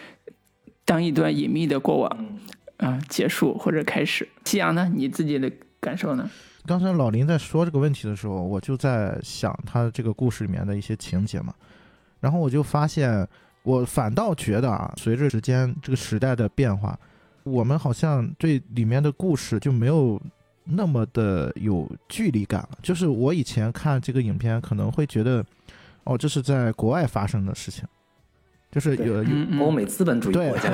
[0.83, 2.39] 当一段隐秘的过往
[2.77, 4.27] 啊、结束或者开始。
[4.43, 4.91] 夕阳呢？
[4.93, 6.29] 你自己的感受呢？
[6.65, 11.53] 刚才老林在说这个问题的时候，我就在想他这个故事里面的一些情节嘛，
[12.19, 13.27] 然后我就发现，
[13.63, 16.97] 我反倒觉得啊，随着时间这个时代的变化，
[17.43, 20.21] 我们好像对里面的故事就没有
[20.65, 22.69] 那么的有距离感了。
[22.81, 25.43] 就是我以前看这个影片，可能会觉得，
[26.03, 27.85] 哦，这是在国外发生的事情，
[28.71, 30.69] 就是有有嗯欧美资本主义对国家，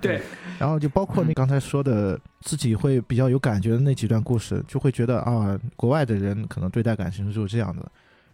[0.00, 0.22] 对 对，
[0.58, 7.90] 然后就包括你刚才说的自己会比较有感觉的那几段故事，就会觉得啊，国外的人可能对待感情就是这样的，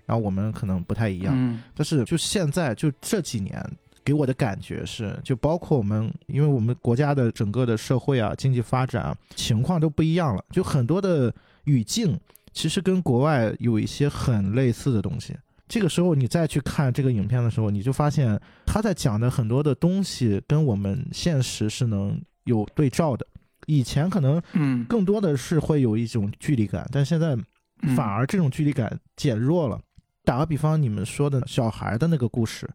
[0.09, 1.35] 然后我们可能不太一样。
[1.37, 3.63] 嗯但是就现在就这几年
[4.03, 11.33] 给我的感觉是，就包括我们，因为我们国家的整个的社会啊、经济发展啊情况都不一样了，就很多的
[11.65, 12.19] 语境
[12.55, 15.37] 其实跟国外有一些很类似的东西。
[15.69, 23.27] 这个时候你再去看这个影片的时候，你就发现他在讲的很多的东西跟我们现实是能有对照的。
[23.67, 27.37] 以前可能嗯，更多的是会有一种距离感，但现在
[27.83, 29.79] 嗯反而这种距离感减弱了。
[30.29, 32.69] 打个比方，你们说的小孩的那个故事，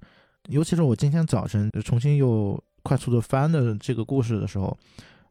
[0.49, 4.75] 尤其是我今天早晨重新又快速的翻的这个故事的时候，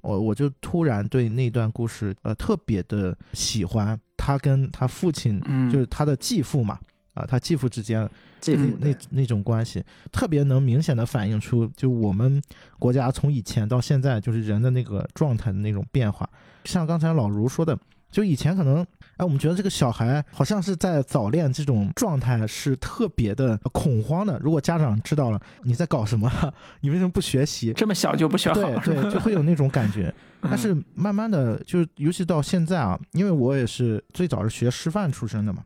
[0.03, 4.01] 我我就突然对那段故事呃特别的喜欢。
[4.17, 6.79] 他跟他父亲，嗯就是他的继父嘛，
[7.15, 8.09] 啊，他继父之间
[8.41, 12.41] 这那那那种关系，特别能明显的反映出，就我们
[12.79, 16.31] 国家从以前到现在，就是人的那个状态的那种变化。
[16.67, 17.77] 像刚才老卢说的，
[18.13, 18.87] 就以前可能，
[19.23, 24.37] 哎，我们觉得这个小孩好像是在早恋这种状态是特别的恐慌的。
[24.43, 26.29] 如果家长知道了你在搞什么，
[26.83, 27.73] 你为什么不学习？
[27.73, 30.13] 这么小就不学好，对对，就会有那种感觉。
[30.43, 35.63] 但是慢慢的，就是尤其到现在啊，因为我也是最早是学师范出身的嘛，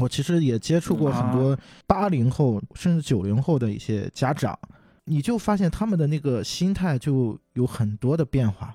[0.00, 4.58] 我其实也接触过很多八零后甚至九零后的一些家长，
[5.04, 8.74] 你就发现他们的那个心态就有很多的变化。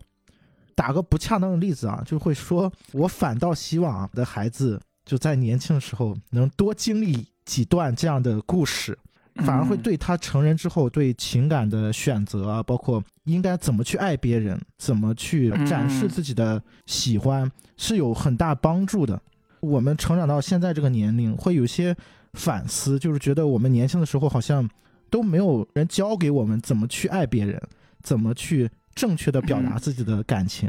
[0.77, 8.95] 打个不恰当的例子啊，就会说我反倒希望啊我的孩子就在年轻的时候能多经历几段这样的故事，
[9.37, 19.19] 反而会嗯对他成人之后对情感的选择啊，包括应该怎么去爱别人，怎么去展示嗯自己的喜欢，是有很大帮助的。
[19.61, 21.95] 我们成长到现在这个年龄，会有一些
[22.33, 24.69] 反思，就是觉得我们年轻的时候好像
[25.09, 27.59] 都没有人教给我们怎么去爱别人，
[28.03, 30.67] 怎么去正确的表达嗯自己的感情。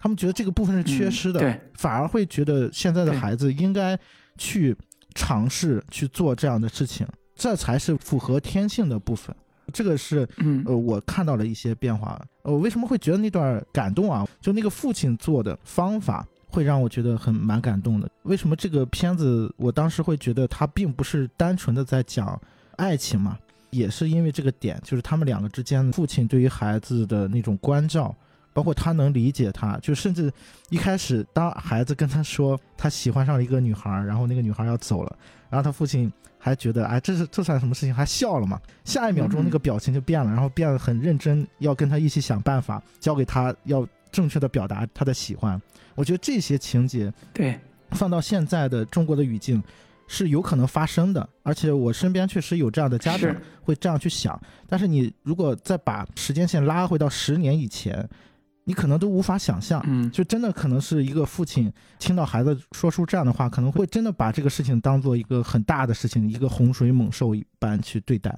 [0.00, 3.96] 他们觉得这个部分是缺失的，反而会觉得现在的孩子应该
[4.36, 4.76] 去
[5.14, 9.34] 尝试去做这样的事情，这才是符合天性的部分。
[9.72, 12.20] 这个是嗯呃，我看到了一些变化。
[12.42, 14.26] 呃，我为什么会觉得那段感动啊？
[14.40, 18.10] 就那个父亲做的方法，会让我觉得很蛮感动的。
[18.24, 22.38] 为什么这个片子我当时会觉得它并不是单纯的在讲
[22.76, 23.38] 爱情嘛？
[23.74, 28.14] 也是因为这个点，就是他们两个之间，父亲对于孩子的那种关照，
[28.52, 30.32] 包括他能理解他，就甚至
[30.70, 35.16] 一开始当孩子跟他说他喜欢上了一个女孩儿，然后那个女孩儿要走了，
[35.50, 38.60] 然后他父亲还觉得哎这是这算什么事情，还笑了嘛。
[38.84, 45.60] 下一秒钟嗯那个表情就变了，然后变得很认真，要跟他一起想办法，教给他要正确的表达他的喜欢。
[45.96, 47.58] 我觉得这些情节对，
[47.90, 49.62] 放到现在的中国的语境
[50.06, 54.40] 是有可能发生的，而且我身边确实有这样的家长会这样去想。
[54.68, 58.08] 但是你如果再把时间线拉回到十年以前，
[58.64, 59.82] 你可能都无法想象。
[59.86, 68.36] 嗯就真的可能是一个父亲听到孩子说出这样的话，可能会真的把这个事情当做一个很大的事情，一个洪水猛兽一般去对待。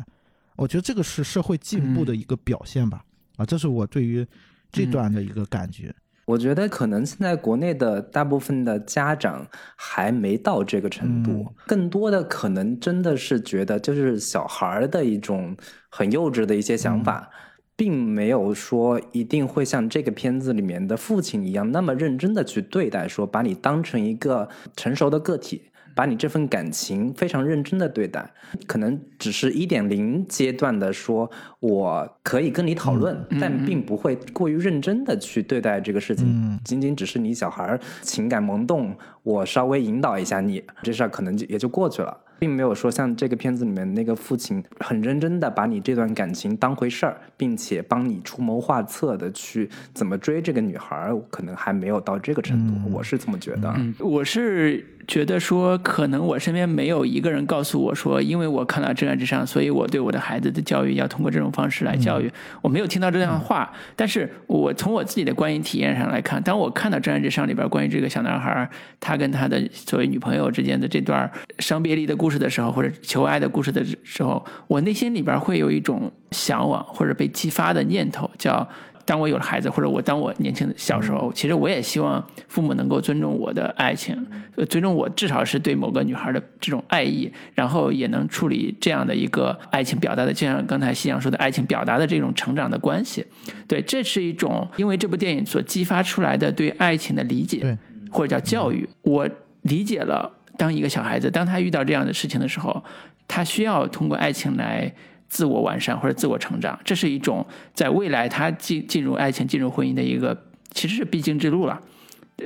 [0.57, 3.05] 我觉得这个是社会进步的一个表现吧。
[3.37, 4.26] 啊，这是我对于
[4.72, 5.94] 这段的一个感觉。
[6.27, 15.57] 我觉得可能现在国内的大部分的家长还没到这个程度，嗯更多的可能真的是觉得就是小孩儿的一种
[15.89, 17.31] 很幼稚的一些想法，
[17.77, 25.71] 并没有说一定会像这个片子里面的父亲一样那么认真的去对待，说把你当成一个成熟的个体。
[25.96, 28.30] 把你这份感情非常认真的对待，
[28.66, 31.28] 可能只是一点零阶段的说，
[31.59, 36.26] 我可以跟你讨论，嗯但并不会过于认真的去对待这个事情。
[36.28, 53.72] 嗯仅仅只是你小孩情感萌动，我稍微引导一下你，这事儿可能就也就过去了，并没有说像这个片子里面那个父亲很认真的把你这段感情当回事儿，并且帮你出谋划策的去怎么追这个女孩儿，可能还没有到这个程度，嗯我是这么觉得。
[53.76, 62.31] 嗯，我是觉得说，可能我身边没有一个人告诉我说，因为我看到《真爱至上》，所以我对我的孩子的教育要通过这种方式来教育。
[62.61, 78.69] 我没有听到这样的话，但是我从我自己的观影体验上来看，当我看到《真爱至上》里边关于这个小男孩他跟他的所谓女朋友之间的这段伤别离的故事的时候，或者求爱的故事的时候，我内心里边会有一种向往或者被激发的念头，叫。
[79.07, 84.14] 当我有了孩子，或者我当我年轻的小时候，其实我也希望父母能够尊重我的爱情，
[84.57, 93.25] 呃尊重我至少是对某个女孩的这种爱意，然后也能处理这样的一个爱情表达的，就像刚才夕阳说的爱情表达的这种成长的关系。
[93.69, 97.79] 对，这是一种因为这部电影所激发出来的对爱情的理解对，
[98.11, 98.88] 或者叫教育。
[99.03, 99.29] 我
[99.62, 102.83] 理解了，当一个小孩子当他遇到这样的事情的时候，
[103.29, 104.92] 他需要通过爱情来。
[105.29, 111.81] 自我完善或者自我成长，这是一种在未来他进进入爱情、进入婚姻的一个其实是必经之路了。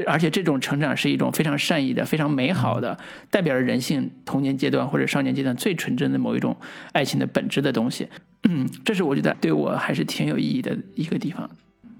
[0.06, 2.96] 而且这种成长是一种非常善意的、非常美好的，
[3.28, 6.56] 代表着人性童年阶段或者少年阶段最纯真的某一种
[6.92, 8.08] 爱情的本质的东西。
[8.48, 11.50] 嗯，这是我觉得对我还是挺有意义的一个地方。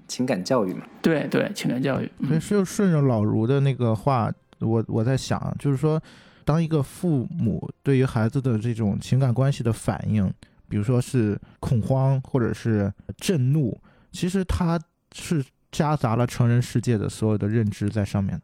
[0.07, 2.09] 情感教育嘛，对对，情感教育。
[2.19, 6.01] 所以嗯就顺着老卢的那个话，我我在想，啊就是说，
[6.45, 10.33] 当一个父母对于孩子的这种情感关系的反应，
[10.71, 13.77] 比如说是恐慌或者是震怒，
[14.13, 14.79] 其实它
[15.13, 18.41] 是夹杂了成人世界的所有的认知在上面的。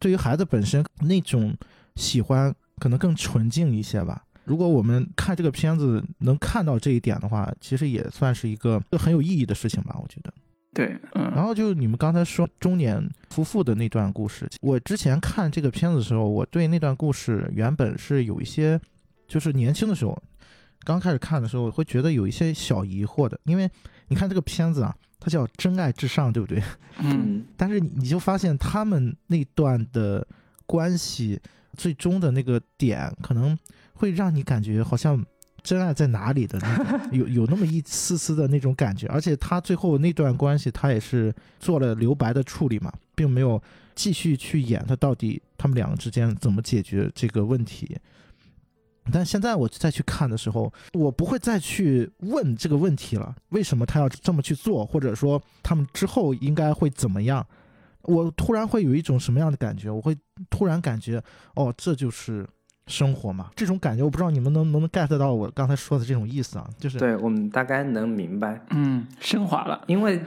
[0.00, 1.56] 对于孩子本身那种
[1.94, 4.24] 喜欢，可能更纯净一些吧。
[4.44, 10.34] 如果我们看这个片子能看到这一点的话，其实也算是一个很有意义的事情吧，我觉得。
[10.72, 18.80] 对，嗯，然后就你们刚才说中年夫妇的那段故事，我之前看这个片子的时候，我对那段故事原本是有一些，
[19.28, 20.20] 就是年轻的时候，
[20.84, 23.70] 刚开始看的时候，我会觉得有一些小疑惑的，因为
[24.08, 26.62] 你看这个片子啊，它叫《真爱至上》，对不对？
[26.98, 30.26] 嗯，但是你你就发现他们那段的
[30.66, 31.40] 关系，
[31.76, 33.56] 最终的那个点，可能
[33.94, 35.24] 会让你感觉好像
[35.62, 39.06] 真爱在哪里的那种， 有有那么一丝丝的那种感觉。
[39.08, 43.62] 而且他最后那段关系，他也是做了留白的处理嘛，并没有
[43.94, 47.96] 继续去演他到底他们两个之间怎么解决这个问题。
[49.12, 57.46] 但现在我再去看的时候，我不会再去问这个问题了，为什么他要这么去做，或者说他们之后应该会怎么样？
[58.02, 59.90] 我突然会有一种什么样的感觉？
[59.90, 60.16] 我会
[60.48, 61.22] 突然感觉，
[61.54, 62.46] 哦，这就是
[62.86, 63.50] 生活嘛。
[63.54, 66.66] 这种感觉，我不知道你们能能不能 get 到我刚才说的这种意思啊？
[66.78, 69.84] 就是对我们大概能明白，嗯，升华了。
[69.86, 70.20] 因为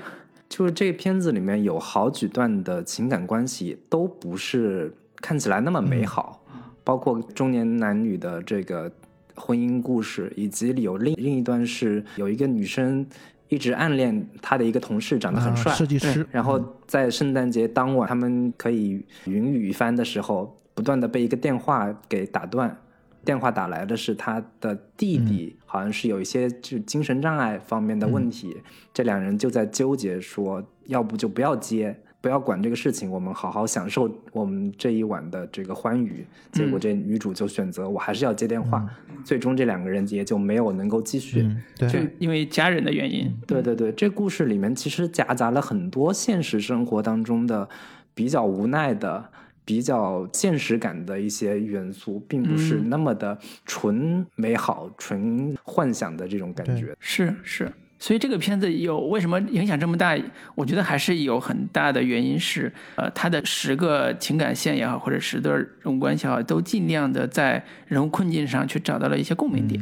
[0.47, 6.45] 就是这个片子里面有好几段的情感关系都不是看起来那么美好，
[6.83, 8.91] 包括中年男女的这个
[9.35, 13.05] 婚姻故事，以及有另另一段是有一个女生
[13.49, 22.77] 一直暗恋她的一个同事，长得很啊，帅，设计师，然后在圣诞节当晚，他们可以云雨一番的时候，不断的被一个电话给打断。
[23.25, 28.57] 电话打来的是他的弟弟，好像是有一些就精神障碍方面的问题。
[28.93, 36.25] 这两人就在纠结说，要不就不要接，不要管这个事情，我们好好享受我们这一晚的这个欢愉。
[36.53, 38.89] 结果这女主就选择我还是要接电话，
[39.25, 41.41] 最终这两个人也就没有能够继续。
[41.41, 47.67] 嗯，对，就因为家人的原因，对对对，这故事里面其实夹杂了很多现实生活当中的
[48.13, 49.29] 比较无奈的、
[49.65, 56.95] 比较现实感的一些元素，并不是嗯那么的纯美好、纯幻想的这种感对觉。
[57.01, 57.69] 是是，
[58.03, 60.13] 所以这个片子有为什么影响这么大？
[60.55, 69.81] 我觉得还是有很大的原因是，呃，它的十个情感线也好，或者十对人物关系也好，都尽量的在人物困境上去找到了一些共鸣点。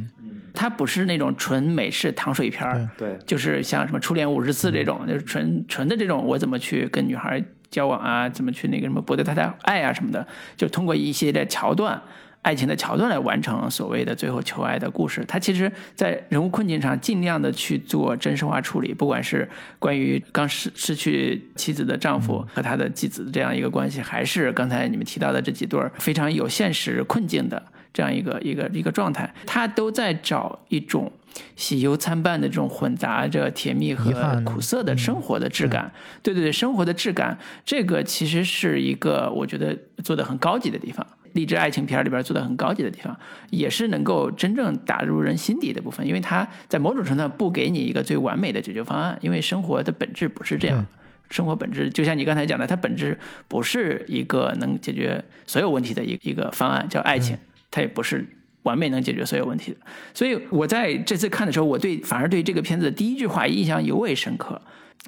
[0.53, 11.99] 它不是那种纯美式糖水片儿，对，就是像什么初恋五十次这种，就是纯纯的这种，我怎么去跟女孩交往啊，怎么去那个什么博得她的爱啊什么的，就通过一系列桥段。
[12.41, 27.61] 爱情的桥段来完成所谓的最后求爱的故事，他其实，在人物困境上尽量的去做真实化处理，不管是关于刚失失去妻子的丈夫和他的继子的这样一个关系，还是刚才你们提到的这几对儿非常有现实困境的
[27.93, 31.11] 这样一个一个一个状态，他都在找一种
[31.55, 35.93] 喜忧参半的这种混杂着甜蜜和苦涩的生活的质感。
[36.23, 41.05] 对对对，生活的质感，这个其实是一个我觉得做的很高级的地方。
[41.33, 43.17] 励志爱情片里边做的很高级的地方，
[43.49, 50.85] 也是能够真正打入人心底的部分，因为它在某种程度上不给你一个最完美的解决方案，因为生活的本质不是这样。
[51.29, 53.17] 生活本质就像你刚才讲的，它本质
[53.47, 57.37] 不是一个能解决所有问题的一一个方案，叫爱情，
[57.71, 58.27] 它也不是
[58.63, 59.77] 完美能解决所有问题的。
[60.13, 64.61] 所以我在这次看的时候，我对反而对这个片子的第一句话印象尤为深刻。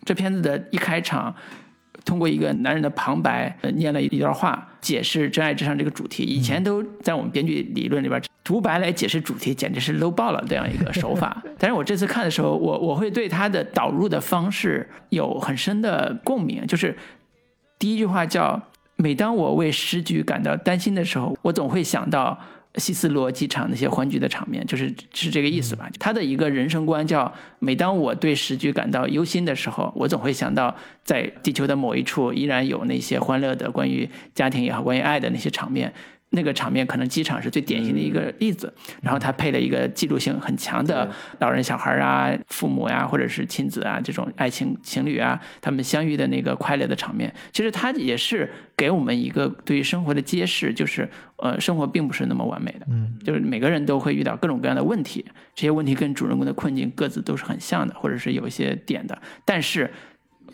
[0.06, 1.36] 这片子的一开场，
[2.06, 6.24] 通过一个男人的旁白，呃念了一段话，解释真爱至上这个主题。
[6.24, 11.42] 以前都在我们编剧理论里边，独白来解释主题，简直是 low 爆了这样一个手法。
[11.58, 16.96] 但是我这次看的时候，我我会对他的导入的方式有很深的共鸣，就是
[17.80, 18.62] 第一句话叫
[18.98, 22.38] “每当我为时局感到担心的时候，我总会想到
[22.76, 25.90] 希斯罗机场那些欢聚的场面”，就是是这个意思吧？
[26.00, 35.94] 他的一个人生观叫“每当我对时局感到忧心的时候，我总会想到在地球的某一处依然有那些欢乐的关于家庭也好、关于爱的那些场面”。
[36.34, 47.34] 那个场面可能机场是最典型的一个例子，然后他配了一个记录性很强的老人、小孩啊、父母呀、或者是亲子啊这种爱情情侣啊，他们相遇的那个快乐的场面。
[47.52, 59.92] 其实它也是给我们一个对于生活的揭示，就是呃，生活并不是那么完美的，嗯，就是每个人都会遇到各种各样的问题，这些问题跟主人公的困境各自都是很像的，或者是有一些点的，但是。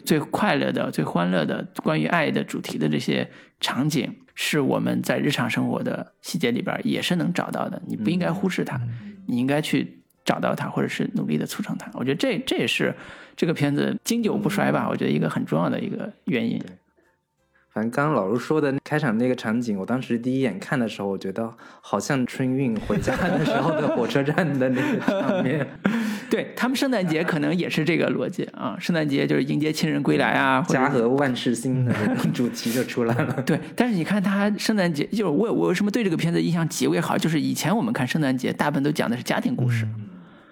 [0.06, 3.30] 最快乐的、最欢乐的关于爱的主题的这些
[3.60, 7.82] 场景，是我们在日常生活的细节里边也是能找到的。
[7.86, 8.80] 你不应该忽视它，
[9.28, 11.90] 你应该去找到它，或者是努力的促成它。
[11.94, 12.96] 我觉得这这也是
[13.36, 14.88] 这个片子经久不衰吧。
[14.90, 16.62] 我觉得一个很重要的一个原因。
[17.72, 25.68] 反正刚刚老卢说的开场那个场景，我当时第一眼看的时候，我觉得好像春运回家的时候的火车站的那个场面。
[26.32, 31.94] 对他们圣诞节可能也是这个逻辑啊，圣诞节就是迎接亲人归来啊，或者家和万事兴的
[32.34, 33.42] 主题就出来了。
[33.46, 39.88] 对，但是你看他圣诞节，就是我我为什么对这个片子印象极为好，就是以前我们看圣诞节，大部分都讲的是家庭故事。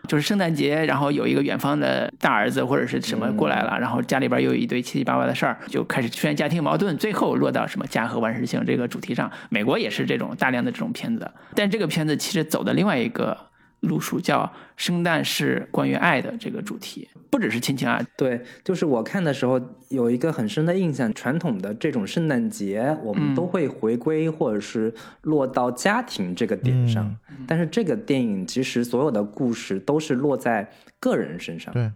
[0.07, 9.29] 就是圣诞节，然后有一个远方的大儿子或者是什么过来了，然后家里边又有一堆七七八八的事儿，就开始出现家庭矛盾，最后落到什么家和万事兴这个主题上。
[9.49, 13.37] 美国也是这种大量的这种片子，但这个片子其实走的另外一个
[13.81, 23.37] 路数，叫圣诞是关于爱的这个主题，不只是亲情啊，对，就是我看的时候有一个很深的印象，传统的这种圣诞节，我们嗯。
[23.37, 30.67] 都会回归或者是落到家庭这个点上，嗯但是这个电影其实所有的故事都是落在
[30.99, 31.71] 个人身上。
[31.71, 31.91] 对，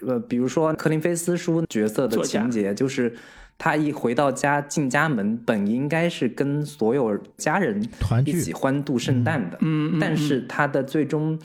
[0.00, 3.14] 呃，比如说柯林菲斯书角色的情节，就是
[3.58, 8.30] 他一回到家进家门，本应该是跟所有家人团聚。
[8.30, 11.36] 一起欢度圣诞的，嗯嗯但是他的最终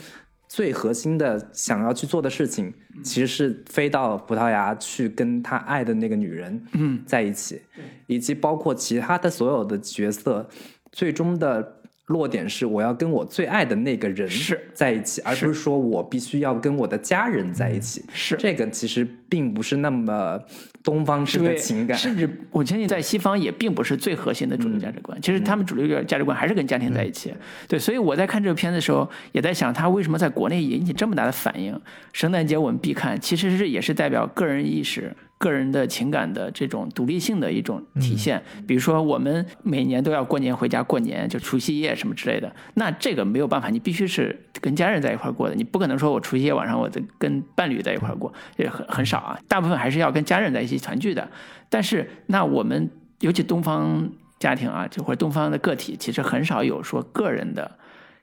[0.48, 2.72] 最核心的想要去做的事情，
[3.04, 7.02] 其实是飞到葡萄牙去跟他爱的那个女人嗯。
[7.08, 7.60] 在一起，
[8.06, 10.48] 以及包括其他的所有的角色，
[10.92, 18.04] 最终的落点是我要跟我最爱的那个人是在一起，而不是说我必须要跟我的家人在一起。
[18.14, 20.38] 是这个其实并不是那么
[20.84, 25.20] 东方式的情感，甚至我相信在西方也并不是最核心的主流价值观。
[25.22, 27.34] 其实他们主流价值观还是跟家庭在一起。
[27.70, 31.80] 对，所以我在看这个片子的时候，也在想，他为什么在国内引起这么大的反应？
[32.12, 35.16] 圣诞节我们必看，其实是也是代表个人意识。
[35.44, 51.30] 个人的情感的这种独立性的一种体现，比如说我们每年都要过年回家过年，就除夕夜什么之类的，那这个没有办法，你必须是跟家人在一块过的，你不可能说我除夕夜晚上我跟跟伴侣在一块过，也很很少啊，大部分还是要跟家人在一起团聚的。
[51.70, 52.90] 但是那我们
[53.20, 57.70] 尤其东方家庭啊，就或者东方的个体，其实很少有说个人的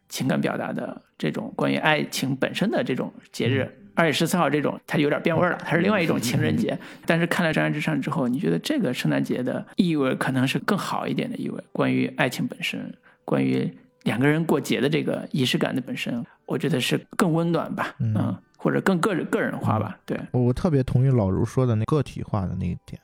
[0.08, 3.76] 情感表达的这种关于爱情本身的这种节日。
[4.00, 6.78] 二月十四号这种，它有点变味儿了，它是另外一种情人节。
[7.04, 12.94] 但是看了《真爱至上》之后，你觉得这个圣诞节的意味可能是更好一点的意味，关于爱情本身，
[13.26, 13.70] 关于
[14.04, 22.98] 两个人过节的这个仪式感的本身，我觉得是更温暖吧，嗯，或者更个人个人化吧，对，我我特别同意老卢说的那个体化的那一点，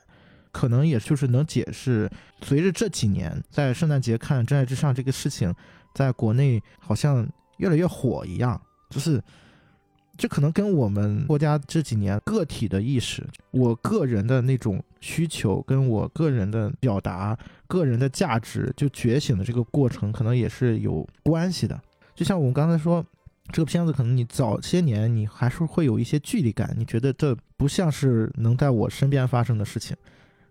[0.51, 5.55] 可能也就是能解释，随着这几年在圣诞节看《真爱至上》这个事情，
[5.95, 7.29] 在国内好像
[7.59, 9.23] 越来越火一样，就是
[10.17, 17.37] 这可能跟我们国家这几年个体的意识，我个人的那种需求，跟我个人的表达、
[17.67, 21.81] 个人的价值就觉醒的这个过程，可能也是有关系的。
[22.15, 23.05] 就像我们刚才说，
[23.53, 29.97] 这个片子可能你早些年你还是会有一些距离感，你觉得这不像是能在我身边发生的事情。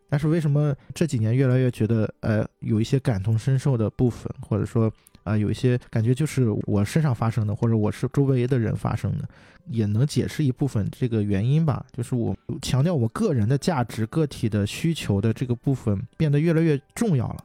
[0.07, 4.93] 但是为什么这几年越来越觉得，呃，有一些感同身受的部分，或者说，
[5.25, 9.27] 啊、有一些感觉就是我身上发生的，或者我是周围的人发生的，
[9.71, 11.83] 也能解释一部分这个原因吧。
[11.91, 17.37] 就是我强调我个人的价值、个体的需求的这个部分变得越来越重要了。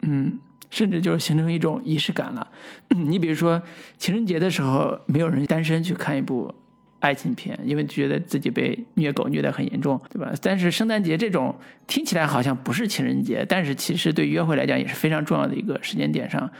[0.00, 0.38] 嗯，
[0.70, 2.50] 甚至就是形成一种仪式感了。
[2.88, 3.62] 你比如说
[3.98, 6.54] 情人节的时候，没有人单身去看一部
[7.00, 10.32] 爱情片，因为觉得自己被虐狗虐得很严重，对吧？
[10.40, 11.54] 但是圣诞节这种
[11.86, 16.50] 听起来好像不是情人节，但是其实对约会来讲也是非常重要的一个时间点上。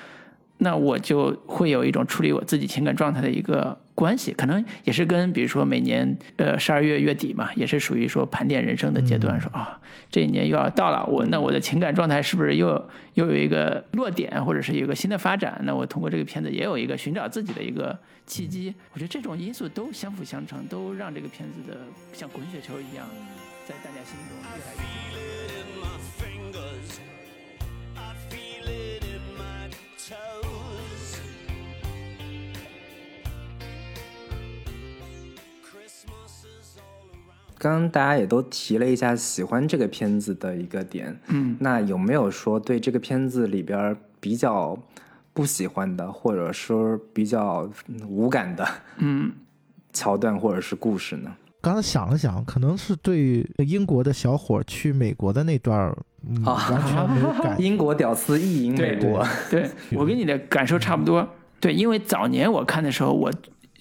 [0.59, 9.79] 那我就会有一种处理我自己情感状态的一个关系，可能也是跟比如说每年呃十二月月底嘛，也是属于说盘点人生的阶段，说啊
[10.11, 15.61] 这一年又要到了，我那我的情感状态是不是又又有一个落点，或者是有一个新的发展？
[15.65, 18.75] 那我通过这个片子也有一个寻找自己的一个契机。
[18.93, 21.79] 我觉得这种因素都相辅相成，都让这个片子的
[22.13, 23.07] 像滚雪球一样，
[23.67, 25.44] 在大家心中越来越。
[37.65, 44.79] 刚刚大家也都提了一下喜欢这个片子的一个点，嗯，那有没有说对这个片子里边比较
[45.33, 49.33] 不喜欢的，或者说比较嗯无感的嗯，
[49.95, 51.35] 桥段或者是故事呢？
[51.63, 55.97] 刚才想了想，可能是对英国的小伙去美国的那段儿，
[56.29, 57.59] 嗯，啊完全没有感。
[57.59, 61.27] 英国屌丝意淫美国，对我跟你的感受差不多。
[61.59, 63.33] 对，因为早年我看的时候，我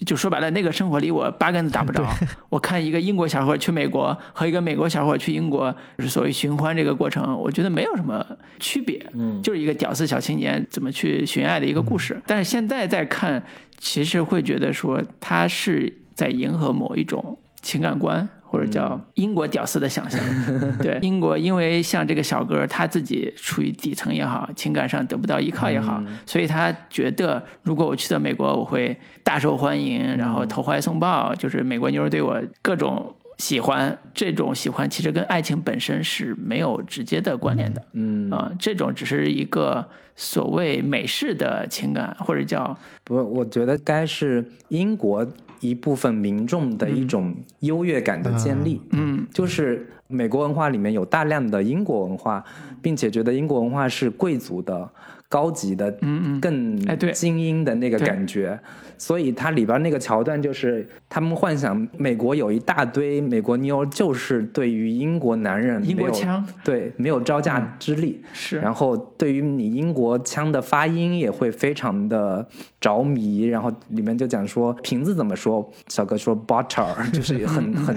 [0.04, 2.04] 就说白了，那个生活离我八竿子打不着。
[2.48, 8.24] 我看一个英国小伙去美国和一个美国小伙去英国，就是所谓寻欢这个过程，我觉得没有什么
[8.58, 12.20] 区别，嗯就是一个屌丝小青年怎么去寻爱的一个故事。
[12.26, 13.42] 但是现在再看，
[13.78, 18.28] 其实会觉得说他是在迎合某一种情感观。
[18.54, 20.20] 或者叫英国屌丝的想象，
[20.78, 39.84] 对英国，因为像这个小哥他自己处于底层也好，情感上得不到依靠也好，所以他觉得如果我去到美国，我会大受欢迎，然后投怀送抱，就是美国妞儿对我各种喜欢，这种喜欢其实跟爱情本身是没有直接的关联的，嗯啊、这种只是一个
[40.14, 45.26] 所谓美式的情感，或者叫不，我觉得该是英国
[45.60, 48.80] 一部分民众的一种优越感的建立。
[48.90, 49.26] 嗯。
[49.32, 52.44] 就是美国文化里面有大量的英国文化，
[52.82, 54.88] 并且觉得英国文化是贵族的、
[55.28, 56.40] 高级的、嗯嗯。
[56.40, 57.12] 更哎对。
[57.12, 58.58] 精英的那个感觉。
[58.96, 66.46] 所以它里边那个桥段就是他们幻想美国有一大堆美国妞，就是对于英国男人英国没有腔。
[66.62, 68.22] 对没有招架之力。
[68.32, 68.60] 是。
[68.60, 72.46] 然后对于你英国腔的发音也会非常的
[72.84, 77.96] 着迷，然后里面就讲说瓶子怎么说，小哥说 butter， 就是很很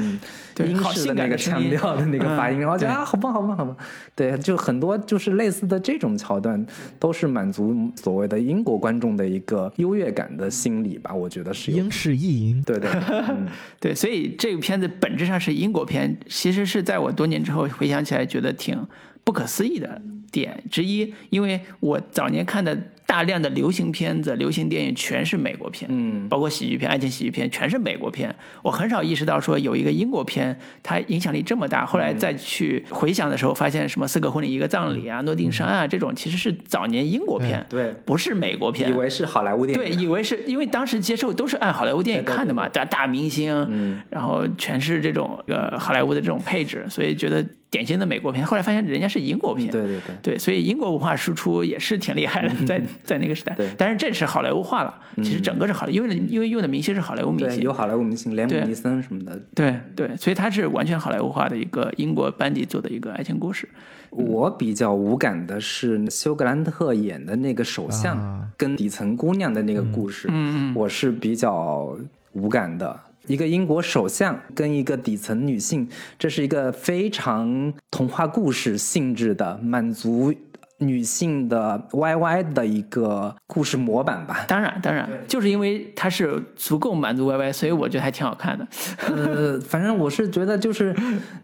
[0.60, 3.76] 英式的那个腔调的那个发音，然后就啊，好棒，好棒，好棒。
[4.16, 6.66] 对，就很多就是类似的这种桥段，
[6.98, 11.70] 都是满足所谓的英国观众的一个优越感的心理吧，我觉得是。
[11.72, 13.46] 英式意淫，对对，对嗯。
[13.82, 18.88] 对，所以这个片子本质上是英国片，其实是在我多年之后回想起来，觉得挺
[19.26, 22.78] 不可思议的点之一，因为我早年看的
[23.08, 28.36] 大量的流行片子、流行电影全是美国片，嗯包括喜剧片、爱情喜剧片，全是美国片。
[28.62, 31.86] 我很少意识到说有一个英国片，它影响力这么大。
[31.86, 38.90] 后来再去回想的时候，发现什么《四个婚礼一个葬礼》啊、《诺丁山》啊这种，其实是早年英国片，对不是美国片。
[38.90, 48.46] 以为是好莱坞电影对，以为是因为当时接受都是按好莱坞电影看的嘛，大大明星，嗯然后全是这种呃好莱坞的这种配置，所以觉得典型的美国片。
[48.46, 50.16] 后来发现人家是英国片，对对对。
[50.22, 53.70] 对，所以英国文化输出也是挺厉害的，在在那个时代对。
[53.78, 59.40] 但是这是好莱坞化了，其实整个是好莱坞，因为因为用的明星是好莱坞明，星有，好莱坞明星，连姆对尼森什么的。
[59.54, 63.68] 对对，所以它是完全好莱坞化的一个英国班底做的一个爱情故事。
[64.10, 71.96] 我比较无感的是休格兰特演的那个首相啊跟底层姑娘的那个故事，嗯嗯我是比较
[72.32, 72.98] 无感的。
[73.28, 80.34] 一个英国首相跟一个底层女性，这是一个非常童话故事性质的，满足
[80.80, 84.46] 女性的 YY 的一个故事模板吧。
[84.48, 88.68] 当然当然，就是因为它是足够满足 YY，所以我觉得还挺好看的。
[89.08, 90.96] 呃，反正我是觉得，就是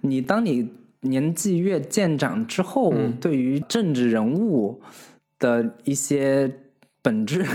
[0.01, 0.69] 你当你
[1.01, 4.81] 年纪越渐长之后，对于政治人物
[5.39, 6.49] 的一些
[7.03, 7.45] 本质、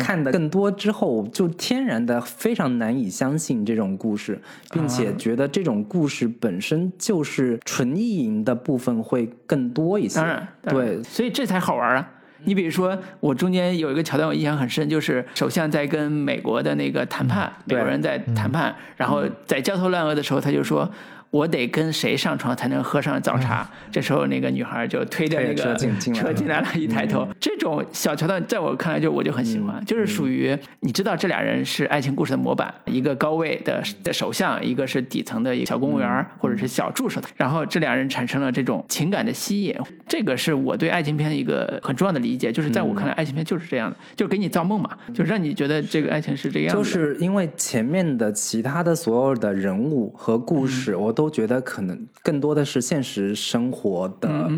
[0.00, 4.38] 看得更多之后，就天然的非常难以相信这种故事，
[4.72, 10.16] 并且觉得这种故事本身就是纯意淫的部分会更多一些。
[10.16, 12.10] 当然，对，所以这才好玩啊。
[12.44, 20.90] 你比如说，我中间有一个桥段我印象很深，就是首相在跟美国的那个谈判，美国人在谈判，然后在焦头烂额的时候，他就说。
[21.30, 23.68] 我得跟谁上床才能喝上早茶？
[23.90, 39.74] 这时候那个女孩就推着那个车进进来了车进来了，一抬头，这种小桥段在我看来就我就很喜欢，就是属于你知道这俩人是爱情故事的模板，一个高位的的首相，一个是底层的一个小公务员或者是小助手，然后这俩人产生了这种情感的吸引，
[40.06, 54.48] 这个是我对爱情片的一个很重要的理解，就是在我看来，爱情片就是这样的，就给你造梦嘛，就是让你觉得这个爱情是这个样就是因为前面的其他的所有的人物和故事，我都觉得可能更多的是现实生活的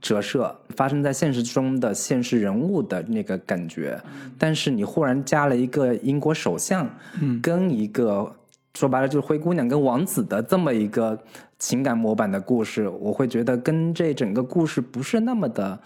[0.00, 4.00] 折射，发生在现实中的现实人物的那个感觉。
[4.38, 6.88] 但是你忽然加了一个英国首相，
[7.42, 8.34] 跟一个
[8.74, 11.18] 说白了就是灰姑娘跟王子的这么一个
[11.58, 15.78] 情感模板的故事，我会觉得跟这整个故事不是那么的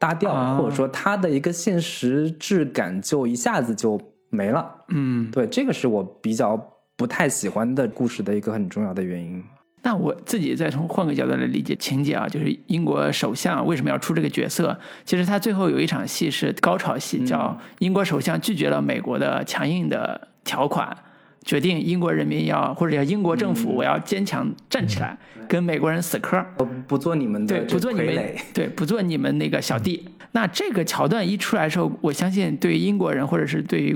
[0.00, 4.00] 搭调，啊或者说它的一个现实质感就一下子就
[4.30, 4.68] 没了。
[4.88, 5.30] 嗯。
[5.30, 6.56] 对，这个是我比较
[6.96, 9.42] 不太喜欢的故事的一个很重要的原因。
[9.82, 14.78] 那我自己再从换个角度来理解情节啊，就是英国首相为什么要出这个角色？
[15.04, 20.96] 其实他最后有一场戏是高潮戏，叫英国首相拒绝了美国的强硬的条款，
[21.44, 26.42] 决定英国人民要或者叫英国政府，我要坚强站起来，跟美国人死磕。
[26.56, 30.08] 我不做你们的对，不做你们，对，不做你们那个小弟。
[30.32, 33.94] 那这个桥段一出来的时候，我相信对于英国人或者是对于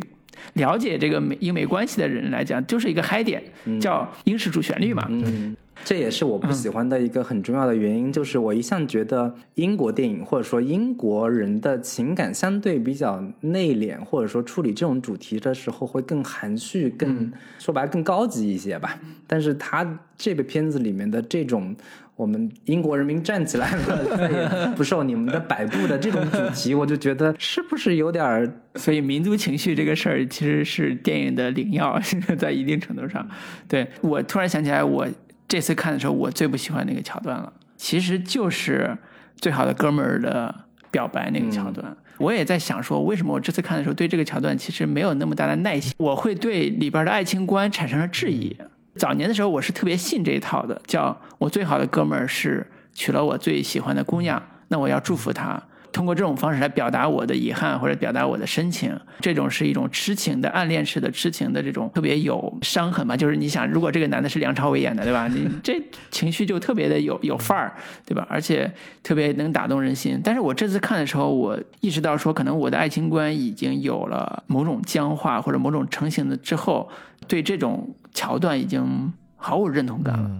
[0.54, 3.42] 了解这个美英美关系的人来讲，就是一个嗨点，
[3.80, 5.06] 叫英式主旋律嘛。
[5.08, 18.98] 嗯，这也是我不喜欢的一个很重要的原因，就是我一向觉得英国电影或者说英国人的情感相对比较内敛，或者说处理这种主题的时候会更含蓄，更、说白了更高级一些吧。
[19.26, 21.74] 但是他这个片子里面的这种。
[22.18, 31.96] 我们英国人民站起来了， 再也不受你们的摆布的这种主题，我就觉得是不是有点儿所以民族情绪这个事儿其实是电影的灵药，
[32.36, 33.24] 在一定程度上。
[33.68, 35.06] 对我突然想起来，我
[35.46, 38.98] 这次看的时候，我最不喜欢那个桥段了，其实就是
[39.36, 40.52] 最好的哥们儿的
[40.90, 41.96] 表白那个桥段。
[42.18, 45.94] 我也在想说，为什么我这次看的时候对这个桥段其实没有那么大的耐心？
[45.98, 48.56] 我会对里边的爱情观产生了质疑。
[48.98, 55.62] 早年的时候，我是特别信这一套的，叫我最好的哥们儿是娶了我最喜欢的姑娘，那我要祝福他。
[55.90, 63.16] 通过这种方式来表达我的遗憾或者表达我的深情，这种是一种痴情的暗恋式的痴情的这种特别有伤痕嘛。
[63.16, 65.26] 就是你想，如果这个男的是梁朝伟演的，对吧？
[65.26, 67.74] 你这情绪就特别的有有范儿，
[68.04, 68.24] 对吧？
[68.28, 68.70] 而且
[69.02, 70.20] 特别能打动人心。
[70.22, 76.88] 但是我这次看的时候，我意识到说，可能我的爱情观已经有了某种僵化或者某种成型的之后，
[77.28, 80.30] 对这种桥段已经毫无认同感了。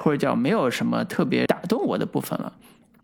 [0.00, 2.52] 或者叫没有什么特别打动我的部分了。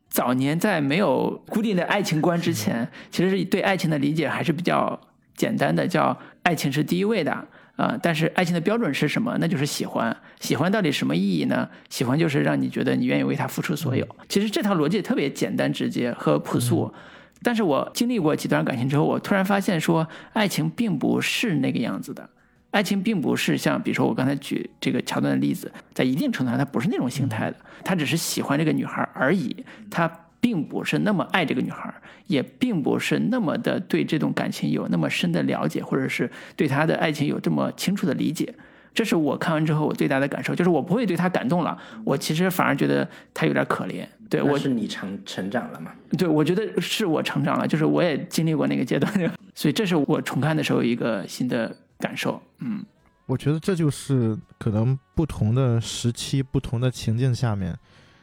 [0.08, 5.00] 早年在没有固定的爱情观之前，其实是对爱情的理解还是比较
[5.34, 7.32] 简单的，叫爱情是第一位的，
[7.74, 9.36] 啊、但是爱情的标准是什么？
[9.40, 10.16] 那就是喜欢。
[10.38, 11.68] 喜欢到底什么意义呢？
[11.90, 14.06] 喜欢就是让你觉得你愿意为他付出所有。
[14.28, 16.94] 其实这套逻辑特别简单直接和朴素。
[17.42, 22.30] 但是我经历过几段感情之后，我突然发现说，爱情并不是那个样子的。
[22.74, 30.10] 爱情并不是像，比如说我刚才举这个桥段的例子，在一定程度上，他不是那种形态的，他只是喜欢这个女孩而已，他
[30.40, 31.94] 并不是那么爱这个女孩，
[32.26, 38.52] 也并不是那么的对这种感情有那么深的了解，或者是对他的爱情有这么清楚的理解。
[38.92, 44.04] 这是我看完之后我最大的感受，就是我不会对他感动了，我其实反而觉得他有点可怜。
[44.28, 45.92] 对我是你成成长了嘛？
[46.18, 49.12] 对，我觉得是我成长了，就是我也经历过那个阶段，
[49.54, 52.40] 所以这是我重看的时候一个新的感受。
[52.58, 52.84] 嗯
[53.26, 57.74] 我觉得这就是可能不同的时期、不同的情境下面，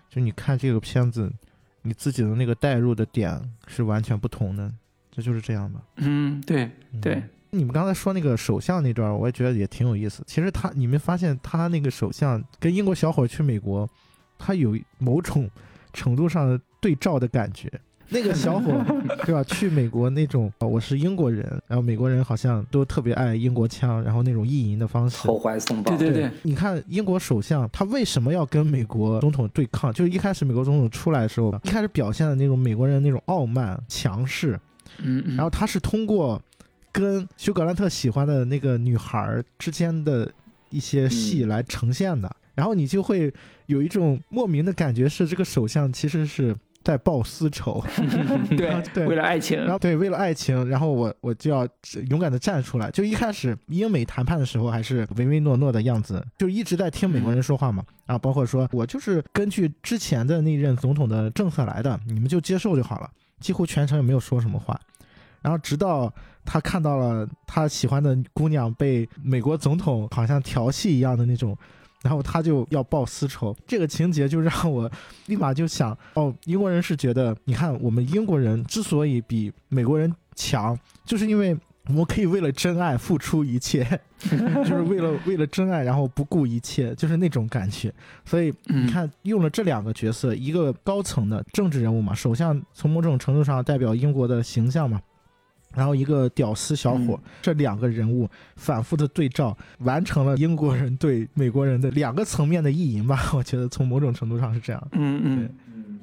[0.07, 1.31] 就你看这个片子，
[1.81, 4.71] 你自己的那个代入的点是完全不同的，
[5.09, 5.81] 这就是这样吧。
[5.95, 10.23] 嗯，对嗯对，你们刚才说那个首相那段，我也觉得也挺有意思。
[10.27, 13.89] 其实他，你们发现他那个首相跟英国小伙去美国，
[14.37, 15.49] 他有某种
[15.93, 17.67] 程度上的对照的感觉。
[18.13, 18.73] 那个小伙，
[19.25, 19.41] 对吧？
[19.45, 25.25] 去美国那种，呃我是英国人，然后美国人好像都特别爱英国腔，然后那种意淫的方式。
[25.25, 25.97] 投怀送抱。
[25.97, 29.93] 对对对，你看英国首相他为什么要跟美国总统对抗？
[29.93, 34.59] 就是一开始美国总统出来的时候，一开始表现的那种美国人那种傲慢、强势，
[34.97, 36.41] 嗯嗯，然后他是通过
[36.91, 40.29] 跟休格兰特喜欢的那个女孩儿之间的
[40.69, 43.33] 一些戏嗯来呈现的，然后你就会
[43.67, 46.53] 有一种莫名的感觉，是这个首相其实是
[46.83, 47.83] 在报私仇，
[48.57, 51.67] 对对为了爱情，然后对，为了爱情，然后我我就要
[52.09, 52.89] 勇敢的站出来。
[52.91, 57.83] 就一开始英美谈判的时候还是唯唯诺诺的样子，就一直在听美国人说话嘛。
[58.05, 63.09] 然后包括说我就是根据之前的那任总统的政策来的，你们就接受就好了。
[63.39, 64.79] 几乎全程也没有说什么话。
[65.41, 66.11] 然后直到
[66.45, 71.57] 他看到了他喜欢的姑娘被美国总统好像调戏一样的那种。
[72.01, 74.89] 然后他就要报私仇，这个情节就让我
[75.27, 81.55] 立马就想，哦，英国人是觉得，你看我们英国人之所以比美国人强，就是因为
[81.87, 83.83] 我们可以为了真爱付出一切，
[84.19, 87.93] 就是为了为了真爱，然后不顾一切，就是那种感觉。
[88.25, 94.99] 所以嗯你看，用了这两个角色，一个高层的政治人物嘛，首相从某种程度上代表英国的形象嘛。
[95.73, 103.31] 然后一个屌丝小伙，嗯这两个人物反复的对照，完成了英国人对美国人的两个层面的意淫吧。
[103.33, 105.49] 我觉得从某种程度上是这样，嗯嗯。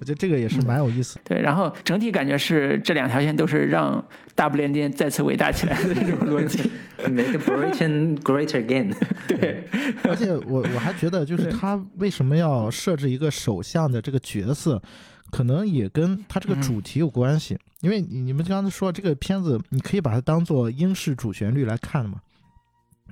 [0.00, 1.22] 我觉得这个也是蛮有意思的。
[1.24, 4.00] 对，然后整体感觉是这两条线都是让
[4.32, 6.70] 大不列颠再次伟大起来的这种逻辑。
[7.10, 8.94] Make Britain Great Again。
[9.26, 9.64] 对，
[10.04, 14.80] 而且我我还觉得，就是他为什么要设置一个首相的这个角色，
[15.30, 17.58] 可能也跟它这个主题有关系。
[17.80, 22.20] 因为你你们刚才说这个片子，你可以把它当做英式主旋律来看的嘛。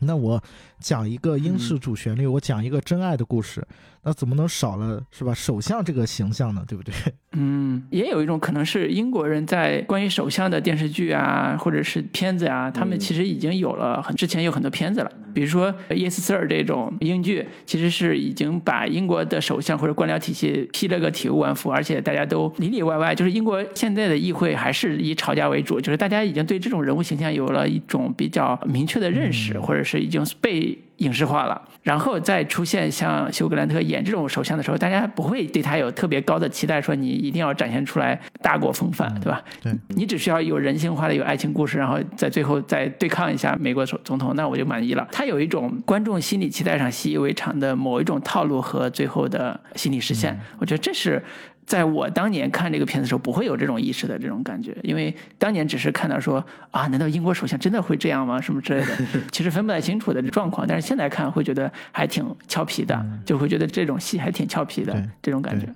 [0.00, 0.42] 那我
[0.78, 3.66] 讲一个英式主旋律，我讲一个真爱的故事，
[4.06, 5.34] 那怎么能少了是吧？
[5.34, 6.94] 首相这个形象呢，对不对？
[7.38, 39.42] 嗯，也有一种可能是英国人在关于首相的电视剧啊，或者是片子啊，他们其实已经有了很之前有很多片子了，比如说《Yes Sir》这种英剧，其实是已经把英国的首相或者官僚体系批了个体无完肤，而且大家都里里外外，就是英国现在的议会还是以吵架为主，就是大家已经对这种人物形象有了一种比较明确的认识，或者是已经被影视化了，然后再出现像休格兰特演这种首相的时候，大家不会对他有特别高的期待，说你一定要展现出来大国风范，对吧？
[39.62, 45.06] 对，你只需要有人性化的有爱情故事，然后在最后再对抗一下美国总总统，那我就满意了。
[45.12, 51.22] 他有一种观众心理期待上习以为常的某一种套路和最后的心理实现，我觉得这是。
[51.66, 58.40] 在我当年看这个片子的时候，不会有这种意识的这种感觉，因为当年只是看到说啊，难道英国首相真的会这样吗？
[58.40, 58.96] 什么之类的，
[59.32, 60.64] 其实分不太清楚的状况。
[60.66, 65.66] 但是现在看会觉得还挺俏皮的，就会觉得这种戏还挺俏皮的这种感觉。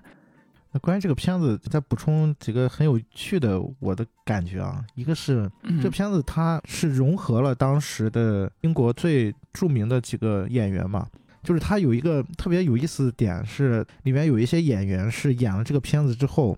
[0.72, 11.08] 那关于这个片子，再补充几个很有趣的我的感觉啊，一个是嗯这片子它是融合了当时的英国最著名的几个演员嘛，
[11.42, 16.56] 就是它有一个特别有意思的点是，里面有一些演员是演了这个片子之后，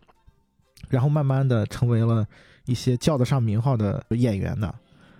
[0.90, 2.26] 然后慢慢的成为了
[2.66, 4.66] 一些叫得上名号的演员的。
[4.66, 4.74] 啊，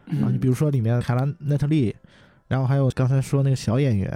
[0.07, 1.95] 嗯你比如说里面凯拉奈特利，
[2.49, 4.11] 然后还有刚才说那个小演员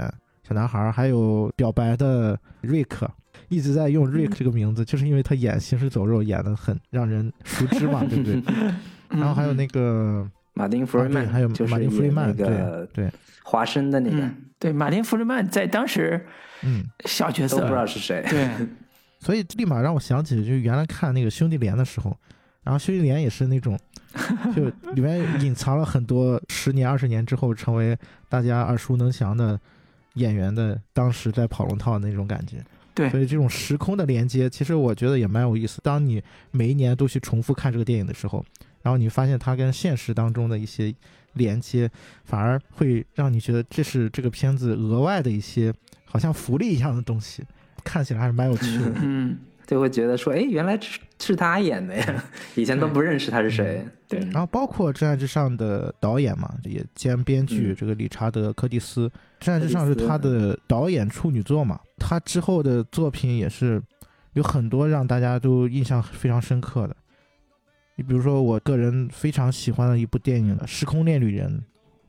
[0.46, 3.10] 小男孩，还有表白的瑞克。
[3.48, 8.42] 一直在用 Rick 这个名字，就是因为他演《行尸走肉》演的很让人熟知嘛，对不对？
[9.10, 13.12] 然后还有那个马丁·弗瑞曼，还有就是马丁·弗瑞曼，演那个对对，
[13.44, 16.24] 华生的那个，嗯，对，马丁·弗里曼在当时
[16.62, 18.24] 嗯，小角都不知道，是谁。
[18.28, 18.48] 对，
[19.20, 22.16] 所以立马让我想起，就是原来看那个兄弟连的时候，
[22.62, 23.78] 然后兄弟连也是那种
[24.54, 27.96] 就里面隐藏了很多十年、二十年之后成为
[28.28, 29.60] 大家耳熟能详的
[30.14, 32.64] 演员的当时在跑龙套的那种感觉。
[32.94, 35.82] 对所以这种时空的连接，其实我觉得也蛮有意思。
[35.82, 38.42] 当你每一年都去重复看这个电影的时候，
[38.80, 40.94] 然后你发现它跟现实当中的一些
[41.36, 41.90] 连接，
[42.24, 45.72] 反而会让你觉得这是这个片子额外的一些
[46.04, 47.42] 好像福利一样的东西，
[47.84, 48.92] 看起来还是蛮有趣的。
[49.02, 52.24] 嗯， 就会觉得说，哎，原来是是他演的呀，
[52.54, 53.86] 以前都不认识他是谁。
[54.08, 59.10] 对嗯然后包括《真爱至上》的导演嘛，也兼编剧嗯这个理查德·柯蒂斯，
[59.40, 63.82] 真爱至上》是他的导演处女作嘛，他之后的作品也是
[64.34, 66.96] 有很多让大家都印象非常深刻的。
[67.96, 71.50] 你比如说，我个人非常喜欢的一部电影《时空恋旅人》，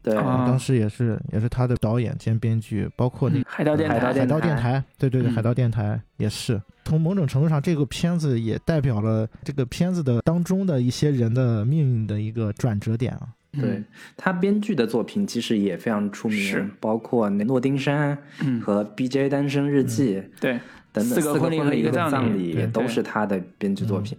[0.04, 6.62] 对，啊当时也是也是他的导演兼编剧，包括那嗯海盗电台，海盗电海盗电台台，对对对，嗯海盗电台也是。
[6.84, 13.30] 从某种程度上，这个片子也代表了这个片子的当中的一些人的命运的一个转折点啊。
[13.54, 13.86] 对嗯
[14.18, 18.14] 他编剧的作品其实也非常出是名，包括那《诺丁山》
[18.46, 20.60] 嗯，和《BJ 单身日记》对
[20.92, 24.18] 等等，四个个婚礼和一个葬葬礼都是他的编剧作品。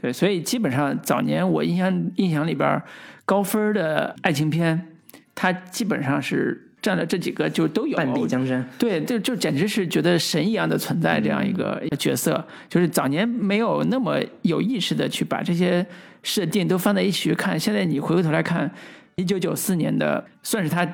[0.00, 2.80] 对，所以基本上早年我印象印象里边
[3.24, 4.80] 高分的爱情片，
[5.34, 7.96] 它基本上是占了这几个就都有。
[7.96, 15.84] 半壁江山，对，就就简直是觉得神一样的存在这样一个角色，就是早年没有那么有意识的去把这些
[16.22, 18.70] 设定都放在一起去看，现在你回过头来看，
[19.16, 20.88] 一九九四年的算是他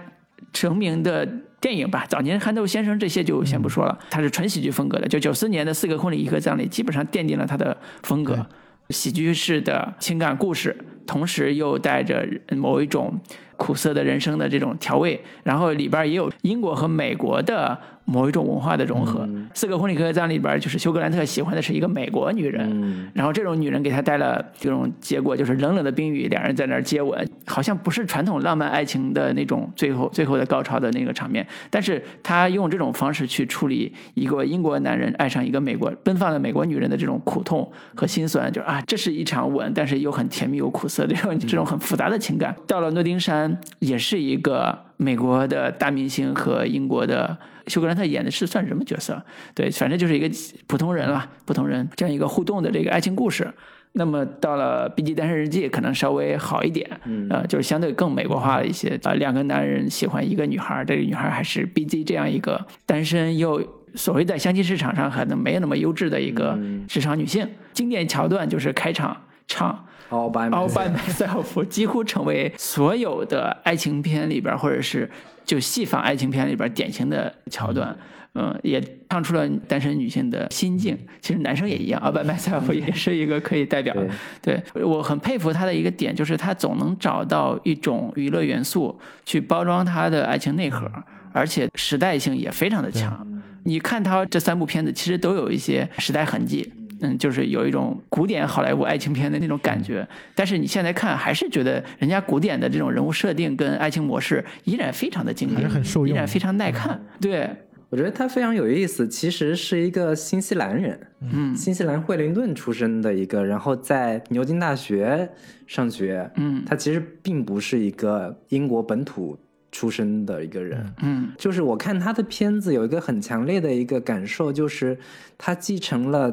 [0.53, 1.29] 成名的
[1.61, 8.43] 电影吧，早年《憨豆先生》这些就先不说了，它是纯喜剧风格的，就九四年的《四个婚礼一个葬礼》基本上奠定了他的风格对。
[8.91, 10.77] 喜剧式的情感故事，
[11.07, 13.19] 同时又带着某一种
[13.57, 19.29] 苦涩的人生的这种调味，然后里边也有英国和美国的某一种文化的融合。
[19.55, 42.55] 四个婚礼和葬礼里边，就是休格兰特喜欢的是一个美国女人，嗯，然后这种女人给他带了这种结果，就是冷冷的冰雨，两人在那儿接吻，好像不是传统浪漫爱情的那种最后最后的高潮的那个场面，但是他用这种方式去处理一个英国男人爱上一个美国奔放的美国女人的这种苦痛和心酸，就是啊，这是一场吻，但是又很甜蜜又苦涩的这种这种很复杂的情感。
[42.67, 47.39] 到了诺丁山，也是一个美国的大明星和英国的。
[47.67, 49.23] 休格兰特演的是算什么角色？
[49.55, 50.31] 对，反正就是一个
[50.67, 53.53] 普通人了，普通人这样一个互动的这个爱情故事。
[53.97, 58.99] 那么到了《B G 单身日记》，可能稍微好一点，嗯呃，就是相对更美国化了一些。
[59.05, 63.63] 啊、两个男人喜欢一个女孩，这个女孩还是 B G 这样一个单身又
[63.95, 67.49] 所谓在相亲市场上可能没有那么优质的一个嗯职场女性。
[67.73, 75.09] 经典桥段就是开场唱 All by myself 几乎成为所有的爱情片里边，或者是
[75.45, 77.97] 就戏仿爱情片里边典型的桥段。
[78.37, 80.99] 嗯，也唱出了单身女性的心境。
[81.21, 84.09] 其实男生也一样，All by myself 也是一个可以代表的。
[84.43, 90.91] 对我很佩服他的一个点，就是他总能找到一种娱乐元素去包装他的爱情内核，
[91.33, 93.25] 而且时代性也非常的强。
[93.63, 96.73] 你看他这三部片子，其实都有一些时代痕迹。
[97.05, 107.05] 嗯，就是有一种古典好莱坞爱情片的那种感觉，但是你现在看还是觉得人家古典的这种人物设定跟爱情模式依然非常的经典，还是很受用依然非常耐看。
[107.21, 107.51] 对，
[107.91, 110.99] 我觉得他非常有意思，其实是一个新西兰人，
[111.33, 115.29] 嗯新西兰惠灵顿出生的一个，然后在牛津大学
[115.67, 116.31] 上学。
[116.37, 119.39] 嗯他其实并不是一个英国本土
[119.71, 120.85] 出生的一个人。
[121.03, 124.99] 嗯就是我看他的片子有一个很强烈的一个感受，就是
[125.37, 126.33] 他继承了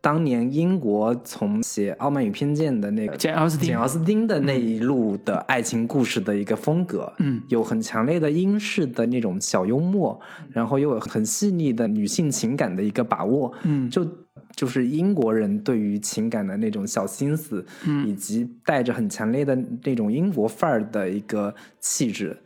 [0.00, 3.68] 当年英国从写《傲慢与偏见》的那个简奥斯汀。
[3.68, 7.42] 简奥斯汀的那一路的爱情故事的一个风格，嗯。
[7.48, 10.18] 有很强烈的英式的那种小幽默，
[10.50, 13.90] 然后又有很细腻的女性情感的一个把握，嗯。
[13.90, 14.06] 就
[14.54, 18.06] 就是英国人对于情感的那种小心思，嗯。
[18.08, 22.36] 以及带着很强烈的那种英国范儿的一个气质，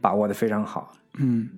[0.00, 0.92] 把握的非常好。
[1.18, 1.48] 嗯，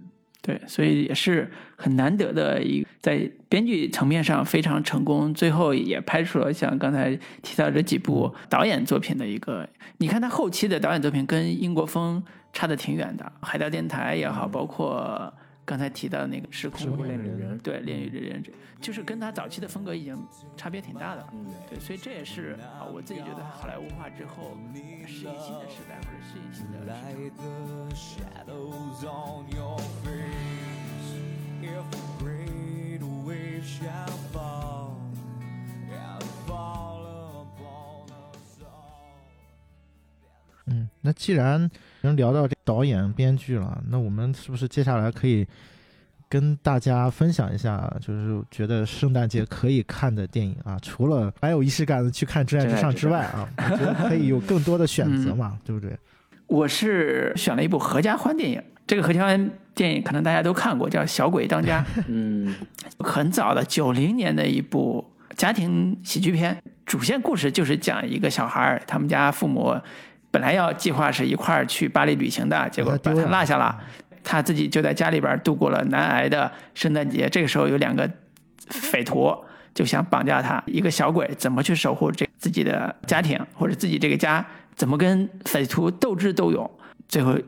[0.43, 9.68] 对，所以也是很难得的一在编剧层面上非常成功，最后也拍出了像刚才提到这几部导演作品的一个。
[9.99, 12.20] 你看他后期的导演作品跟英国风
[12.53, 15.32] 差的挺远的，《海盗电台》也好，包括
[15.64, 18.43] 刚才提到的那个《时空恋旅人对《恋与人》，
[18.80, 20.18] 就是跟他早期的风格已经
[20.57, 21.24] 差别挺大的。
[21.32, 24.59] 嗯对，所以这也是啊，我自己觉得好莱坞化之后
[25.07, 26.80] 适应新的时代或者适应新的
[27.95, 28.26] 市场。
[31.73, 34.97] If the great wave shall fall,
[35.91, 39.16] and fall upon us all.
[40.66, 41.70] 嗯，那既然
[42.03, 45.47] 能聊到这导演、编剧了，那我们是不是接下来可以
[46.29, 55.99] 跟大家分享一下，就是觉得圣诞节可以看的电影啊，除了蛮有仪式感的去看《真爱至上》之外啊，我觉得可以有更多的选择嘛，对不对？
[56.49, 61.85] 我是选了一部合家欢电影，这个合家欢电影可能大家都看过，叫《小鬼当家》。
[62.09, 62.55] 嗯，
[62.99, 69.74] 很早的九零年的一部家庭喜剧片，主线故事就是讲一个小孩儿，他们家父母
[70.30, 73.78] 本来要计划是一块儿去巴黎旅行的，结果把他落下了，
[74.22, 77.28] 他自己就在家里边度过了难挨的圣诞节。
[77.28, 78.11] 这个时候有两个
[78.68, 79.35] 匪徒
[79.74, 86.70] 就想绑架他，一个小鬼怎么去守护这自己的家庭或者自己这个家，怎么跟匪徒斗智斗勇，
[87.09, 87.39] 最后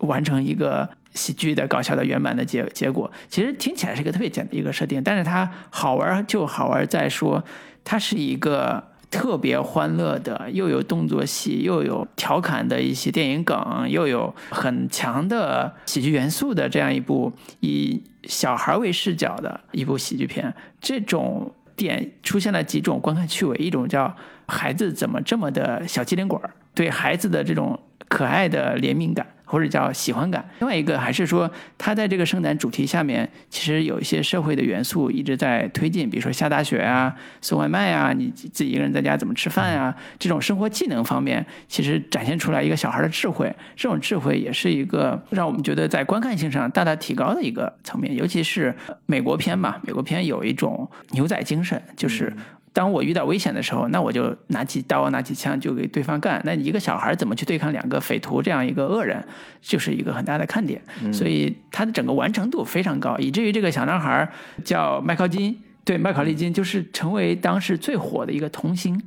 [0.00, 3.10] 完成一个喜剧的搞笑的圆满的结结果。
[3.28, 7.42] 其实听起来是一个特别简单的一个设定，但是它好玩就好玩在说
[7.84, 20.54] 它是一个特别欢乐的，又有动作戏，又有调侃的一些电影梗，又有很强的喜剧元素的这样一部以小孩为视角的一部喜剧片。
[20.80, 24.14] 这种点出现了几种观看趣味，一种叫
[24.46, 29.26] 孩子怎么这么的小机灵鬼儿，对孩子的这种可爱的怜悯感。
[29.50, 43.52] 或者叫喜欢感，另外一个还是说，它在这个圣诞主题下面，其实有一些社会的元素一直在推进，比如说下大雪啊、送外卖啊、你自己一个人在家怎么吃饭啊，这种生活技能方面，其实展现出来一个小孩的智慧。
[43.74, 48.72] 这种智慧也是一个让我们觉得在观看性上大大提高的一个层面，尤其是
[49.06, 52.32] 美国片嘛，美国片有一种牛仔精神，就是。
[52.72, 56.40] 当我遇到危险的时候，那我就拿起刀、拿起枪就给对方干。
[56.44, 59.22] 那一个小孩怎么去对抗两个匪徒这样一个恶人，
[59.60, 60.80] 就是一个很大的看点。
[61.12, 64.28] 所以他的整个完成度非常高，以至于这个小男孩
[64.64, 69.02] 叫麦考金，对麦考利金，就是成为当时最火的一个童星。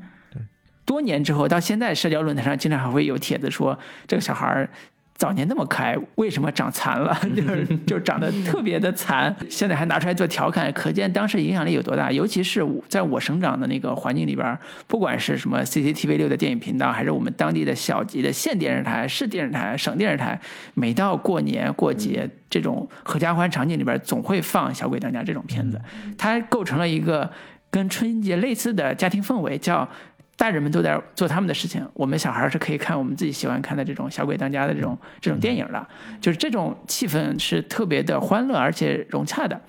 [0.86, 4.70] 多年之后，到现在社交论坛上经常还会有帖子说这个小孩儿
[5.16, 7.16] 早年那么可爱，为什么长残了？
[7.36, 12.12] 就是 就长得特别的残，现在还拿出来做调侃，可见当时影响力有多大。
[12.12, 20.40] 尤其是我在我生长的那个环境里边儿，不管是什么 CCTV 六的电影频道，还是我们当地的小级的县电视台、市电视台、省电视台，
[20.74, 25.80] 每到过年过节这种合家欢场景里边儿，总会放《小鬼当家》这种片子，
[26.18, 27.32] 它构成了一个
[27.70, 29.88] 跟春节类似的家庭氛围，叫。
[30.36, 35.88] 大人们都在做他们的事情，我们小孩儿是可以看我们自己喜欢看的这种小鬼当家的这种这种电影的，
[36.20, 39.62] 就是这种气氛是特别的欢乐而且融洽的，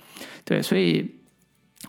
[0.43, 1.19] 对，所以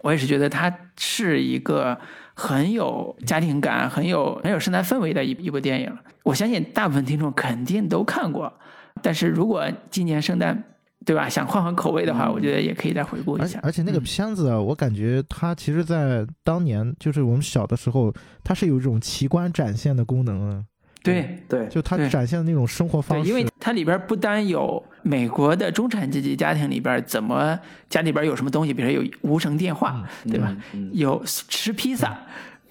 [0.03, 1.99] 我也是觉得它是一个
[2.35, 5.97] 很有家庭感、很有很有圣诞氛围的一一部电影。
[6.23, 8.53] 我相信大部分听众肯定都看过，
[9.01, 10.65] 但是如果今年圣诞
[11.05, 13.61] 对吧，想换换口味的话，我觉得也可以再回顾一下。
[13.63, 20.65] 而且那个片子啊，我感觉它其实，在当年就是我们小的时候，它是有一种奇观展现的功能啊。
[21.03, 27.57] 对对，就它展现的那种生活方，式，因为它里边不单有美国的中产阶级家庭里边怎么
[27.89, 30.57] 家里边有什么东西，比如说有无绳电话，对吧？
[30.93, 32.19] 有吃披萨。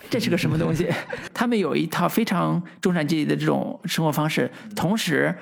[0.08, 0.88] 这是个什么东西？
[1.34, 5.34] 他们有一套非常中产阶级的这种生活方式，同时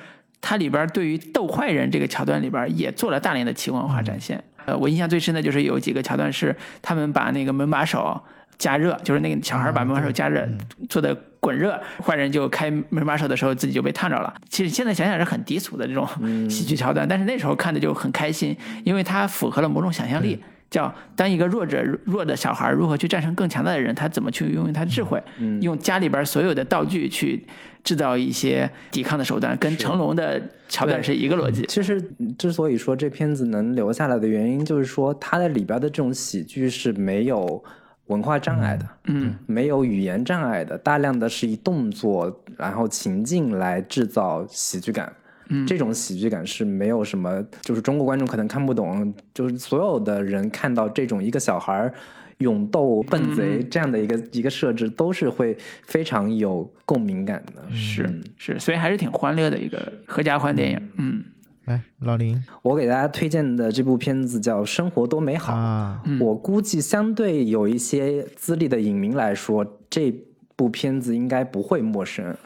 [0.46, 4.44] 它里边对于斗坏人这个桥段里边也做了大量的奇观化展现。
[4.66, 8.22] 呃，我印象最深的就是有几个桥段是他们把那个门把手
[8.58, 10.46] 加热，就是那个小孩把门把手加热
[10.90, 14.34] 做的滚热，坏人就开门把手的时候自己就被烫着了。
[14.50, 16.06] 其实现在想想是很低俗的这种
[16.50, 20.38] 喜剧桥段，但是那时候看的就很开心，因为它符合了某种想象力。
[20.74, 25.22] 叫当一个弱者弱的小孩如何去战胜更强大的人，他怎么去运用他的智慧，
[25.60, 27.46] 用家里边所有的道具去
[27.84, 31.64] 制造一些抵抗的手段，跟成龙的桥段是一个逻辑。
[31.68, 32.02] 其实
[32.36, 37.62] 之所以说这片子能留下来的原因，就是说它的里边的这种喜剧是没有
[38.06, 45.12] 文化障碍的，嗯，没有语言障碍的，大量的是以动作然后情境来制造喜剧感。
[45.48, 51.94] 嗯这种喜剧感是没有什么，就是中国观众可能看不懂，就是所有的人看到这种一个小孩儿
[52.38, 57.70] 勇斗笨贼嗯这样的一个一个设置，都是会非常有共鸣感的。
[57.74, 60.90] 是是，所以还是挺欢乐的一个合家欢电影。
[60.98, 61.24] 嗯
[61.66, 65.54] 来老林我给大家推荐的这部片子叫《生活多美好》。
[65.56, 70.12] 啊，我估计相对有一些资历的影迷来说，这
[70.56, 72.36] 部片子应该不会陌生。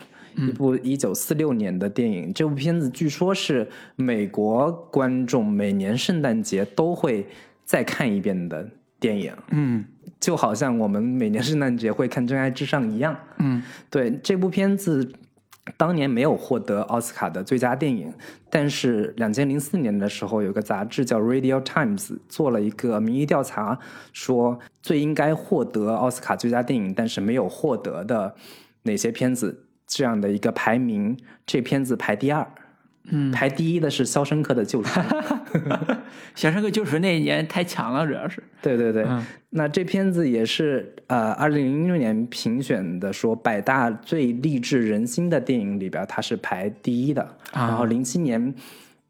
[0.47, 7.27] 一部一九四六年的电影，这部片子据说是美国观众每年圣诞节都会
[7.65, 8.69] 再看一遍的
[9.01, 9.85] 电影，嗯。
[10.21, 13.17] 就好像我们每年圣诞节会看《真爱至上》一样。
[13.39, 13.63] 嗯。
[13.89, 15.09] 对这部片子，
[15.77, 18.13] 当年没有获得奥斯卡的最佳电影，
[18.51, 23.79] 但是两千零四年的时候，有个杂志叫《Radio Times》做了一个民意调查，
[24.13, 28.35] 说最应该获得奥斯卡最佳电影，但是没有获得的
[28.83, 32.47] 哪些片子，这样的一个排名，这片子排第二。
[33.11, 35.01] 嗯，排第一的是《肖申克的救赎》。
[36.35, 38.43] 《肖申克救赎》那一年太强了，主要是。
[38.61, 47.23] 对对对，嗯那这片子也是呃，二零零六年评选的说百大最励志人心的电影里边，它是排第一的。
[47.53, 48.55] 啊然后零七年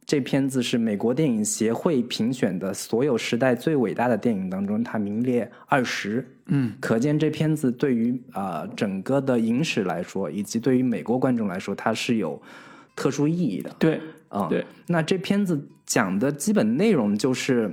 [0.09, 6.27] 这片子是美国电影协会评选的所有时代最伟大的电影当中，它名列二十。
[6.47, 12.41] 嗯，可见这片子对于呃整个的影史来说，以及对于美国观众来说，它是有
[12.97, 13.69] 特殊意义的。
[13.79, 14.01] 对，
[14.31, 17.71] 啊、对，那这片子讲的基本内容就是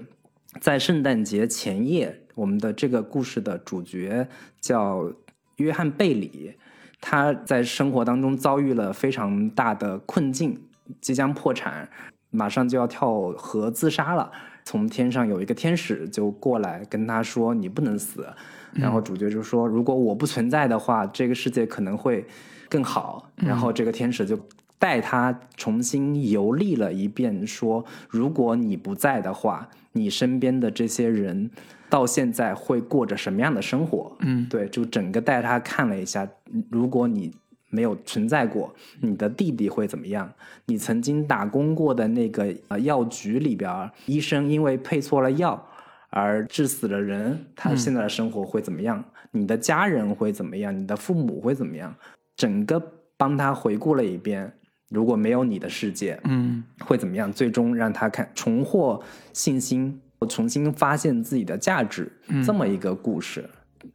[0.59, 4.27] 在圣诞节前夜，我们的这个故事的主角
[4.59, 5.09] 叫
[5.55, 6.51] 约翰贝里，
[6.99, 10.59] 他在生活当中遭遇了非常大的困境，
[10.99, 11.89] 即将破产，
[12.35, 14.31] 马上就要跳河自杀了。
[14.67, 18.27] 从天上有一个天使就过来跟他说：“你不能死。”
[18.73, 22.25] 然后主角就说：“如果我不存在的话，这个世界可能会
[22.67, 24.39] 更好。”然后这个天使就
[24.79, 31.51] 带他重新游历了一遍，说：“如果你不在的话，你身边的这些人
[31.87, 36.27] 到现在会过着什么样的生活？”嗯对，就整个带他看了一下，
[36.71, 37.31] 如果你
[37.75, 40.31] 没有存在过，你的弟弟会怎么样？
[40.67, 45.61] 你曾经打工过的那个呃药局里边，医生因为配错了药
[46.09, 49.03] 而致死了人，他现在的生活会怎么样？
[49.31, 50.73] 你的家人会怎么样？
[50.73, 51.93] 你的父母会怎么样？
[52.37, 52.81] 整个
[53.17, 54.49] 帮他回顾了一遍，
[54.89, 57.31] 如果没有你的世界，嗯会怎么样？
[57.31, 59.03] 最终让他看重获
[59.33, 59.99] 信心，
[60.29, 62.09] 重新发现自己的价值，
[62.45, 63.49] 这么一个故事。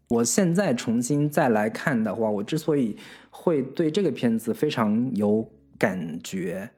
[0.09, 2.97] 我现在重新再来看的话，我之所以
[3.31, 6.71] 会对这个片子非常有感觉，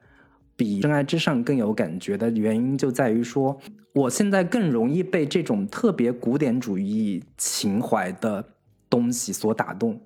[0.55, 3.59] 比《真爱至上》更有感觉的原因，就在于说，
[3.93, 8.45] 我现在更容易被这种特别古典主义情怀的
[8.89, 9.99] 东西所打动。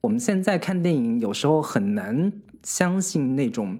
[0.00, 2.32] 我们现在看电影，有时候很难
[2.64, 3.78] 相信那种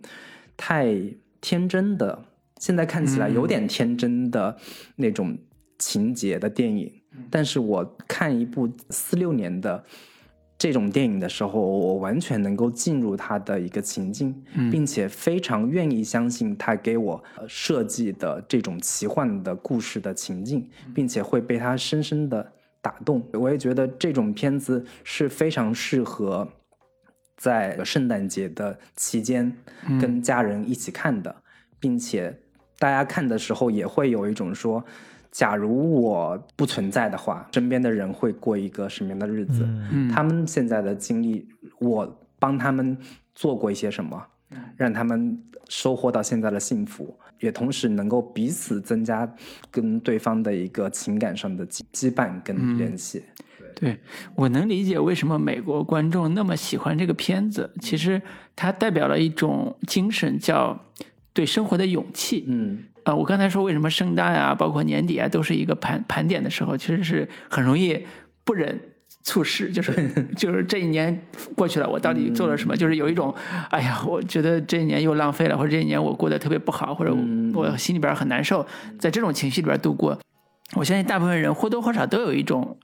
[0.57, 0.95] 太
[1.41, 2.27] 天真的，
[2.59, 4.57] 现在看起来有点天真的
[4.97, 5.37] 那种
[5.83, 6.91] 情节的电影。
[7.29, 9.85] 但是我看一部四六年的
[10.57, 14.33] 这种电影的时候，我完全能够进入他的一个情境，
[14.71, 23.23] 并且非常愿意相信他给我呃设计的这种奇幻的故事的情境，并且会被他深深的打动。
[23.33, 26.49] 我也觉得这种片子是非常适合
[27.37, 29.53] 在圣诞节的期间
[30.01, 31.35] 跟家人一起看的，
[31.79, 32.39] 并且
[32.79, 34.83] 大家看的时候也会有一种说。
[35.33, 39.67] 假如我不存在的话，身边的人会过一个什么样的日子？
[39.91, 41.49] 嗯他们现在的经历，
[41.81, 42.97] 我帮他们
[43.35, 44.23] 做过一些什么，
[44.77, 49.27] 让他们收获到现在的幸福，也同时能够彼此增加
[49.71, 53.25] 跟对方的一个情感上的羁羁绊跟联系。
[53.75, 53.99] 对，
[54.35, 57.73] 我能理解为什么美国观众那么喜欢这个片子。
[57.81, 58.21] 其实
[58.55, 60.79] 它代表了一种精神，叫
[61.33, 62.45] 对生活的勇气。
[62.47, 68.05] 嗯啊、我刚才说为什么圣诞啊，包括年底啊，都是一个盘盘点的时候，其实是很容易
[68.45, 68.81] 不忍
[69.23, 69.93] 促使，就是
[70.37, 71.21] 就是这一年
[71.57, 72.77] 过去了，我到底做了什么？
[72.77, 73.35] 就是有一种，
[73.71, 77.15] 哎呀，我觉得这一年又浪费了，或者这一年我过得特别不好，或者
[77.55, 78.67] 我心里边很难受，
[78.99, 80.19] 在这种情绪里边度过。
[80.75, 82.79] 我相信大部分人或多或少都有一种。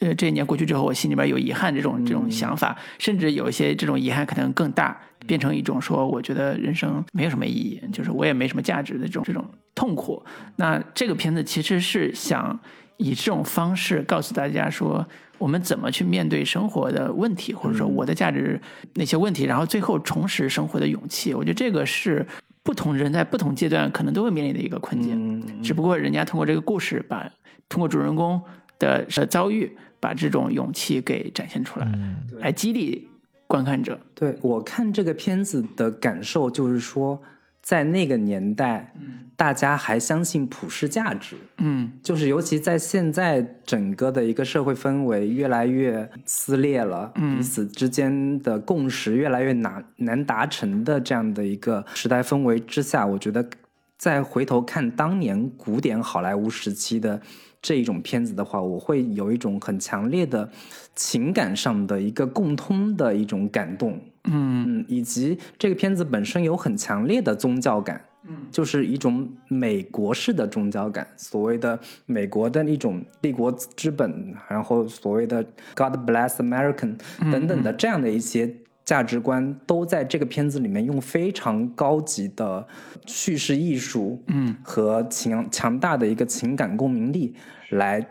[0.00, 10.24] 呃，这一年过去之后，我心里边有遗憾这种这种想法，甚至有一些这种遗憾可能更大，变成一种说，我觉得人生没有什么意义，就是我也没什么价值的这种这种痛苦。
[10.56, 12.58] 那这个片子其实是想
[12.96, 15.04] 以这种方式告诉大家说，
[15.38, 18.60] 我们怎么去面对生活的问题，或者说我的价值
[18.94, 21.34] 那些问题，然后最后重拾生活的勇气。
[21.34, 22.24] 我觉得这个是
[22.62, 25.40] 不同人在不同阶段可能都会面临的一个困境。
[25.40, 27.28] 嗯只不过人家通过这个故事，把
[27.68, 28.40] 通过主人公
[28.78, 33.08] 的呃遭遇，把这种勇气给展现出来，嗯来激励
[33.46, 33.98] 观看者。
[34.14, 37.20] 对我看这个片子的感受就是说，
[37.64, 38.92] 在那个年代，
[39.36, 41.90] 大家还相信普世价值，嗯。
[42.02, 47.38] 就是尤其在现在整个的一个社会氛围越来越撕裂了，嗯。
[47.38, 53.48] 彼此之间的共识越来越难难达成的这样的一个时代氛围之下，我觉得
[53.96, 57.18] 再回头看当年古典好莱坞时期的
[57.62, 60.50] 这一种片子的话，我会有一种很强烈的
[60.94, 64.64] 情感上的一个共通的一种感动，嗯。
[64.66, 75.44] 嗯，以及这个片子本身有很强烈的宗教感，嗯，就是一种美国式的宗教感，所谓的美国的一种立国之本，然后所谓的
[75.74, 76.98] God bless American
[77.30, 78.52] 等等的这样的一些
[78.84, 82.66] 价值观，都在这个片子里面用非常高级的
[83.06, 87.34] 叙事艺术，嗯，和强强大的一个情感共鸣力
[87.70, 88.04] 来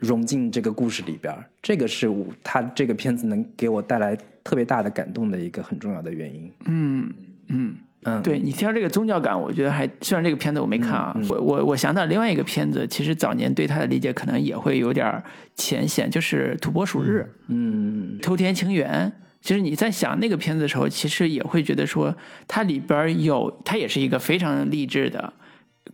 [0.00, 6.52] 融进这个故事里边儿，这个是我他这个片子能给我带来特别大的感动的一个很重要的原因。
[6.66, 7.12] 嗯
[7.48, 7.74] 嗯，
[8.04, 15.22] 嗯，对你提到这个宗教感，我觉得还虽然这个片子我没看啊，我我我想到另外一个片子，其实早年对他的理解可能也会有点
[15.54, 19.10] 浅显，就是《土拨鼠日》嗯，偷天情缘。
[19.40, 22.16] 其实你在想那个片子的时候，其实也会觉得说，
[22.48, 25.34] 它里边有，它也是一个非常励志的，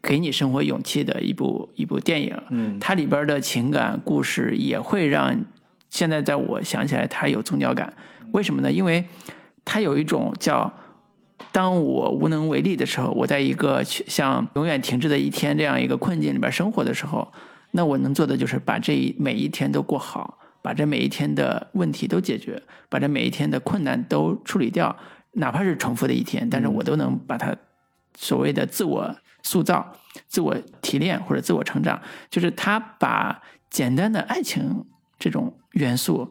[0.01, 2.36] 给你生活勇气的一部一部电影。
[2.51, 5.36] 嗯它里边的情感故事也会让
[5.91, 7.93] 现在在我想起来，它有宗教感。
[8.32, 8.72] 为什么呢？
[8.72, 9.05] 因为
[9.64, 10.72] 它有一种叫
[11.53, 17.30] 当我无能为力的时候，我在一个像永远停滞的一天这样一个困境里边生活的时候，
[17.72, 24.97] 那我能做的就是把这一每一天都过好，把这每一天的问题都解决，把这每一天的困难都处理掉，
[25.32, 27.57] 哪怕是重复的一天，但是我都能把它
[28.16, 29.93] 所谓的自我塑造、
[30.28, 34.84] 自我提炼或者自我成长，就是他把简单的爱情
[35.21, 36.29] 这种元素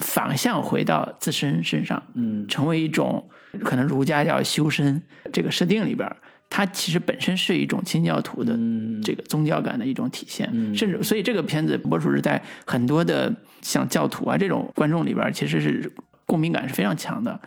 [0.00, 3.28] 反向回到自身身上，嗯成为一种
[3.62, 5.00] 可能儒家叫修身
[5.32, 6.10] 这个设定里边，
[6.48, 13.32] 它其实本身是一种清教徒的嗯这个宗教感的一种体现，嗯甚至所以这个片子博主是在很多的
[13.62, 15.92] 像教徒啊这种观众里边，其实是
[16.26, 17.38] 共鸣感是非常强的。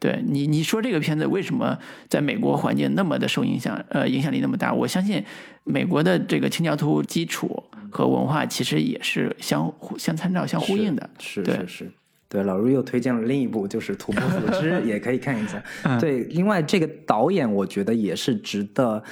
[0.00, 1.78] 对你，你说这个片子为什么
[2.08, 3.78] 在美国环境那么的受影响？
[3.90, 4.72] 呃，影响力那么大？
[4.72, 5.22] 我相信
[5.62, 11.10] 美国的这个清教徒基础和文化其实也是相互相参照、相呼应的。
[11.18, 11.92] 对是是是。
[12.28, 15.60] 对，老卢又推荐了另一部，就是《土拨鼠之》， 也可以看一下。
[15.98, 19.02] 对，另外这个导演我觉得也是值得，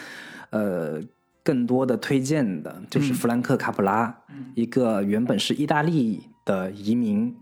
[0.50, 1.00] 呃，
[1.42, 4.16] 更多的推荐的，就是弗兰克·卡普拉，
[4.54, 7.34] 一个原本是意大利的移民。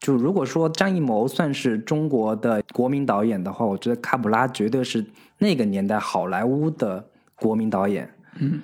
[0.00, 5.04] 就如果说张艺谋算是中国的国民导演的话，我觉得卡普拉绝对是
[5.36, 8.10] 那个年代好莱坞的国民导演。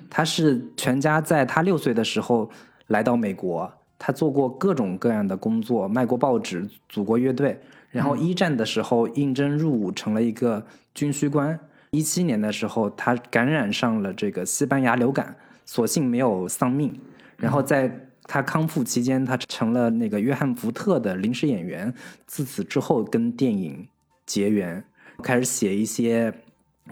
[0.09, 2.49] 他是全家在他六岁的时候
[2.87, 7.59] 来到美国，他做过各种各样的工作，卖过报纸，组过乐队，
[7.91, 11.59] 然后一战的时候应征入伍成了一个军需官。
[11.91, 16.93] 一七年的时候，他感染上了这个西班牙流感，所幸没有丧命。
[17.35, 21.91] 然后在他康复期间，他成了那个约翰福特的临时演员。
[22.27, 23.87] 自此之后，跟电影
[24.27, 24.83] 结缘，
[25.23, 26.31] 开始写一些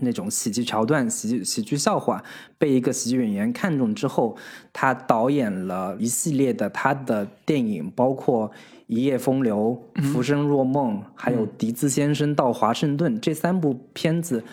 [0.01, 2.23] 那种喜剧桥段、喜剧喜剧笑话。
[2.57, 4.37] 被一个喜剧演员看中之后，
[4.73, 8.49] 他导演了一系列的他的电影，包括
[8.87, 9.81] 《一夜风流》
[10.11, 14.43] 《浮生若梦》，还有《笛子先生到华盛顿》这三部片子，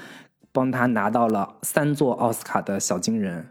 [0.52, 3.46] 帮他拿到了三座奥斯卡的小金人。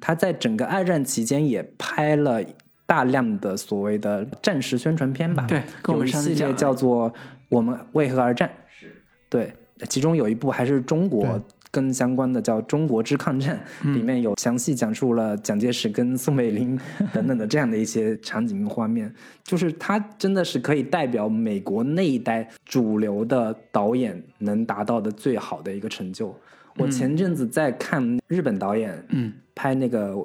[0.00, 2.42] 他在整个二战期间也拍了
[2.84, 7.10] 大量的所谓的战时宣传片吧，对跟我们有一系列叫做
[7.48, 8.46] 《我们为何而战》，
[8.78, 9.54] 是对，
[9.88, 13.60] 其中有一部还是中国跟相关的，叫《中国之抗战》，
[13.92, 16.78] 里面有详细讲述了蒋介石跟宋美龄
[17.12, 19.12] 等等的这样的一些场景跟画面，
[19.42, 26.34] 就是他真的是可以代表美国那一代主流的导演能达到的最好的一个成就。
[26.76, 30.16] 我前阵子在看日本导演，嗯，拍那个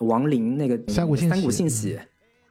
[0.00, 1.16] 亡灵那个三谷
[1.50, 1.98] 信喜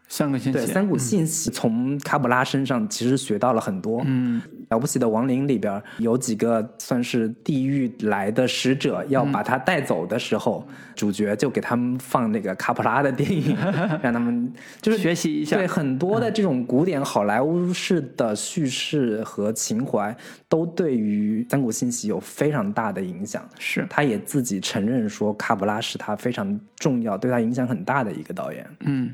[0.07, 4.01] 三个信息，对，三个信息，从卡普拉身上其实学到了很多。
[4.05, 4.41] 嗯。
[4.69, 13.55] 了不起的亡灵里边有几个算是地狱来的使者，要把他带走的时候，主角就给他们放那个卡普拉的电影，
[14.03, 14.51] 让他们
[14.81, 15.55] 就是学习一下。
[15.55, 20.13] 对很多的这种古典好莱坞式的叙事和情怀，
[20.49, 23.47] 都对于三股信息有非常大的影响。
[23.57, 23.87] 是。
[23.89, 28.67] 他也自己承认说，卡普拉是他非常重要、对他影响很大的一个导演。
[28.81, 29.13] 嗯，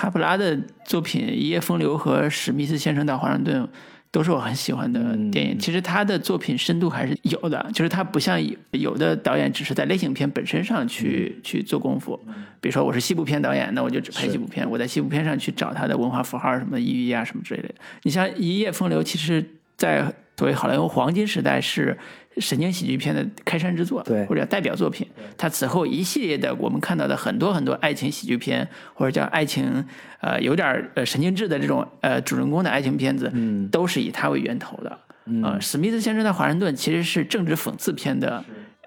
[0.00, 3.62] 卡普拉的作品《一夜风流》和《史密斯先生到华盛顿》
[4.10, 5.58] 都是我很喜欢的电影。
[5.58, 12.18] 其实他的作品深度还是有的，就是他不像有有的导演只是在类型片本身上去、去做功夫。
[12.62, 17.68] 比如说我是西部片导演，那我就只拍西部片，我在西部片上去找他的文化符号什么意义啊什么之类的。
[18.04, 19.44] 你像《一夜风流》，其实
[19.76, 20.10] 在
[20.40, 21.94] 所谓好莱坞黄金时代是
[22.38, 25.06] 神经喜剧片的开山之作，对或者代表作品。
[25.36, 29.84] 它此后一系列的我们看到的很多很多爱情喜剧片，或者叫爱情
[30.22, 34.98] 呃有点儿呃神经质的这种呃主人公的爱情片子，嗯都是以他为源头的。
[35.44, 38.42] 呃，史密斯先生在华盛顿其实是政治讽刺片的，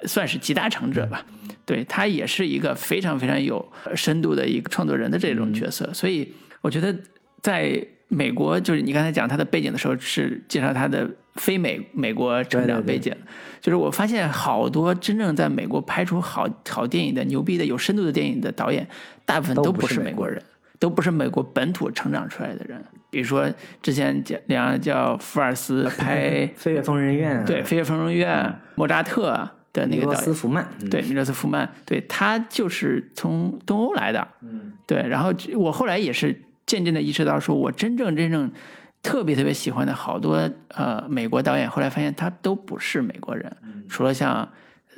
[0.07, 1.23] 算是集大成者吧。
[1.68, 6.95] 对他也是一个非常非常有呃深度的一个创作人的这种角色，所以我觉得
[7.44, 13.14] 在美国，就是你刚才讲他的背景的时候，是介绍他的非美美国成长背景。
[13.60, 18.88] 就是我发现好多真正在美国拍出好好电影的、牛逼的、有深度的电影的导演，
[19.26, 20.30] 大部分都都不不是美国。
[20.30, 20.41] 人，
[20.80, 22.84] 都不是美国本土成长出来的人。
[23.10, 23.49] 比如说
[23.81, 28.44] 之前讲两个叫福尔斯拍 飞越疯人院，对《飞越疯人院》
[28.76, 34.73] 莫扎特的那个导演，斯福曼，嗯对，米勒斯·福曼，对他就是从东欧来的，嗯。
[34.85, 35.07] 对。
[35.07, 38.52] 然后我后来也是渐渐的意识到，说我真正真正
[39.02, 43.56] 特别特别喜欢的好多呃美国导演，后来发现他都不是美国人，
[43.90, 44.48] 除了像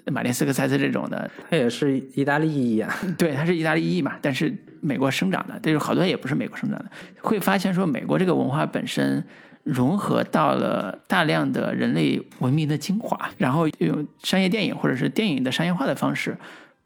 [0.06, 6.86] 马丁斯科塞斯这种的，他也是意大利裔啊，对，他是意大利裔嘛，但是美国生长的，但是好多也不是美国生长的，
[7.22, 9.24] 会发现说美国这个文化本身
[9.64, 16.38] 融合到了大量的人类文明的精华，然后用商业电影或者是电影的商业化的方式，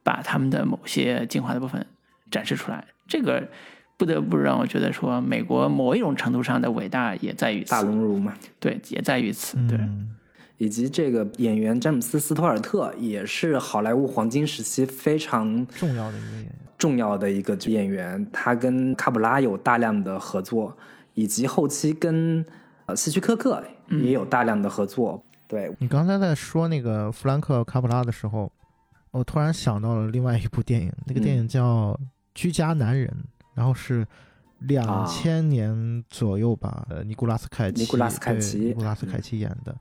[0.01, 1.85] 把他们的某些精华的部分
[2.31, 2.85] 展示出来。
[3.05, 3.49] 这个
[3.99, 8.33] 不得不让我觉得说，美国某一种程度上的伟大也在于此大，熔炉嘛。
[8.59, 9.77] 对，也在于此，对。
[9.77, 10.15] 嗯
[10.61, 16.55] 以及这个演员詹姆斯·斯托尔特也是好莱坞黄金时期非常重要的一个演员。
[16.77, 20.77] 重要的一个演员，他跟卡普拉有大量的合作，
[21.13, 22.45] 以及后期跟
[22.87, 25.23] 呃希区柯克也有大量的合作。
[25.47, 28.51] 对，你刚才在说那个弗兰克·卡普拉的时候，
[29.11, 31.93] 我突然想到了另外一部电影，那个电影叫
[32.35, 33.07] 《居家男人》，
[33.59, 34.07] 然后是
[34.59, 39.75] 两千年左右吧，呃，尼古拉斯凯奇，尼古拉斯凯奇尼古拉斯凯奇演的。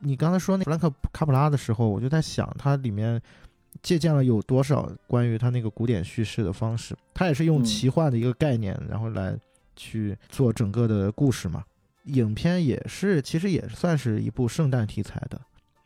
[0.00, 3.18] 你刚才说那弗兰克·卡普拉的时候，我就在想，它里面
[3.80, 6.94] 借鉴了有多少关于他那个古典叙事的方式？
[7.14, 9.34] 他也是用嗯奇幻的一个概念，然后来
[9.74, 11.64] 去做整个的故事嘛。
[12.04, 15.40] 影片也是，其实也算是一部圣诞题材的。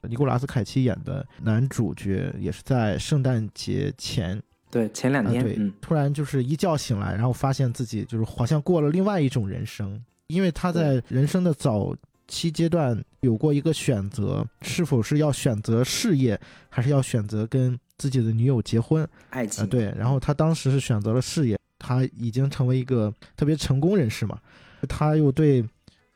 [0.08, 4.42] 尼古拉斯凯奇演的男主角也是在圣诞节前
[4.76, 11.96] 对，前两啊，天，对嗯，，突然就是一觉醒来，然后发现自己就是好像过了另外一种人生，因为他在人生的早
[12.28, 16.38] 期阶段有过一个选择，是否是要选择事业，
[16.68, 19.46] 还是要选择跟自己的女友结婚啊、爱？
[19.46, 24.38] 情，对，然后他当时是选择了事业，他已经成为一个特别成功人士嘛，
[24.86, 25.64] 他又对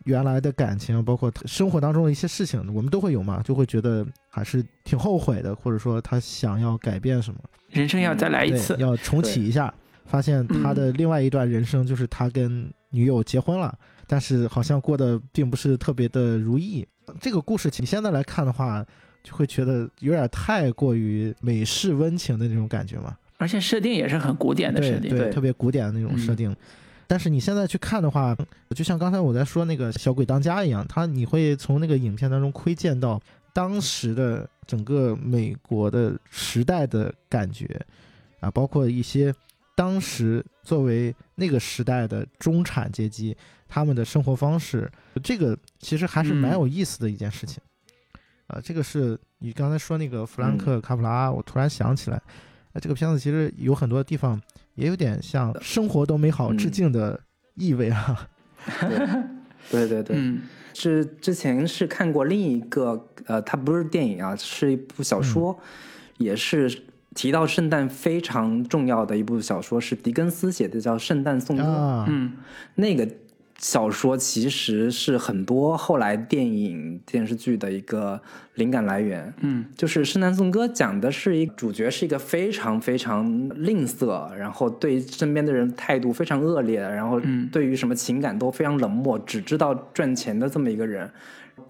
[0.04, 7.40] 原来的感情，包括生活当中的一些事情，我们都会有嘛，就会觉得还是挺后悔的，或者说他想要改变什么。
[7.68, 9.72] 人生要再来一，次，要重启一下，
[10.06, 16.86] 发现他的另外一段人生就是他跟女友结婚了，但是好像过得并不是特别的如意。
[17.20, 18.84] 这个故事，你现在来看的话，
[19.22, 23.16] 就会觉得有点太过于美式温情的那种感觉嘛。
[23.36, 26.54] 而且设定也是很古典的设定，对对，对特别古典的那种设定。
[27.10, 28.36] 但是你现在去看的话，
[28.72, 33.20] 就像刚才我在说那个小鬼当家一样，他你会从那个影片当中窥见到
[33.52, 37.84] 当时的整个美国的时代的感觉
[38.38, 39.34] 啊，包括一些
[39.74, 44.88] 当时作为那个时代的中产阶级他们的生活方式，
[45.20, 47.60] 这个其实还是蛮有意思的一件事情。
[48.46, 52.16] 啊，这个是你刚才说那个弗兰克·卡普拉，我突然想起来，
[52.72, 54.40] 啊，这个片子其实有很多地方
[54.74, 57.20] 也有点向“生活都美好”致敬的
[57.54, 58.28] 意味啊。
[59.70, 59.86] 对。
[59.86, 60.42] 对对，嗯。
[60.72, 65.58] 是之前是看过另一个，呃，它不是电影啊，是一部小说，
[66.18, 66.82] 也是
[67.14, 71.62] 提到圣诞非常重要的一部小说，是狄更斯写的，叫《圣诞颂歌》。
[71.66, 72.32] 啊，嗯。
[72.76, 73.06] 那个
[73.60, 78.18] 小说其实是很多后来电影、电视剧的一个
[78.54, 79.32] 灵感来源。
[79.42, 91.10] 嗯就是《圣诞颂歌》讲的是一个主角是一个非常非常吝啬，然后对身边的人态度非常恶劣，然后嗯对于什么情感都非常冷漠，只知道赚钱的这么一个人。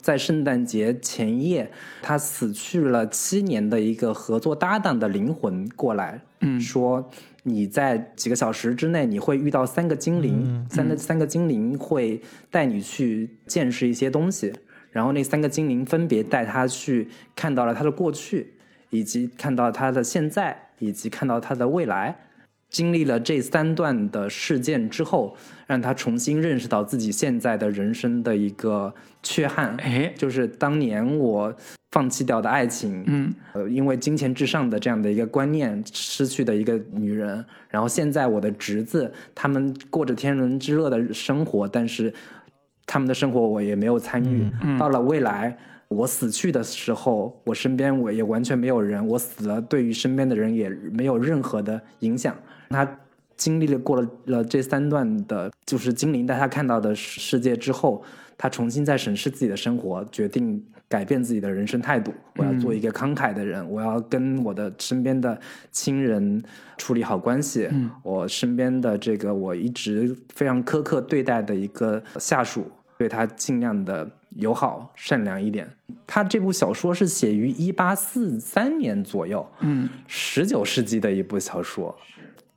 [0.00, 1.68] 在圣诞节前夜，
[2.00, 7.10] 他死去了七年的一个合作搭档的灵魂过来，嗯说
[7.42, 14.52] 你在几个小时之内你会遇到三个精灵，三个三个精灵会带你去见识一些东西，
[14.90, 18.54] 然后那三个精灵分别带他去看到了他的过去，
[18.90, 22.16] 以及看到他的现在，以及看到他的未来。
[22.70, 25.36] 经历了这三段的事件之后，
[25.66, 28.92] 让他重新认识到自己现在的人生的一个
[29.22, 31.52] 缺憾，哎就是当年我
[31.90, 42.14] 放弃掉的爱情，嗯呃，因为金钱至上的这样的一个观念失去的一个女人，然后现在我的侄子他们过着天伦之乐的生活，但是
[42.86, 44.48] 他们的生活我也没有参与。
[44.78, 45.56] 到了未来，
[45.88, 52.36] 我死去的时候，我身边我也完全没有人，我死了，对于身边的人也没有任何的影响。
[52.70, 52.98] 他
[53.36, 58.02] 经历了过了了这三段的，就是精灵带他看到的世世界之后，
[58.38, 62.12] 他重新再审视自己的生活，决定改变自己的人生态度。
[62.36, 65.38] 我要做一个慷慨的人，我要跟我的身边的
[65.70, 66.42] 亲人
[66.76, 67.68] 处理好关系。
[68.02, 75.68] 我身边的这个我一直非常苛刻对待的一个下属，对他尽量的友好善良一点。
[76.06, 81.96] 他这部小说是写于一八四三年左右，嗯十九世纪的一部小说，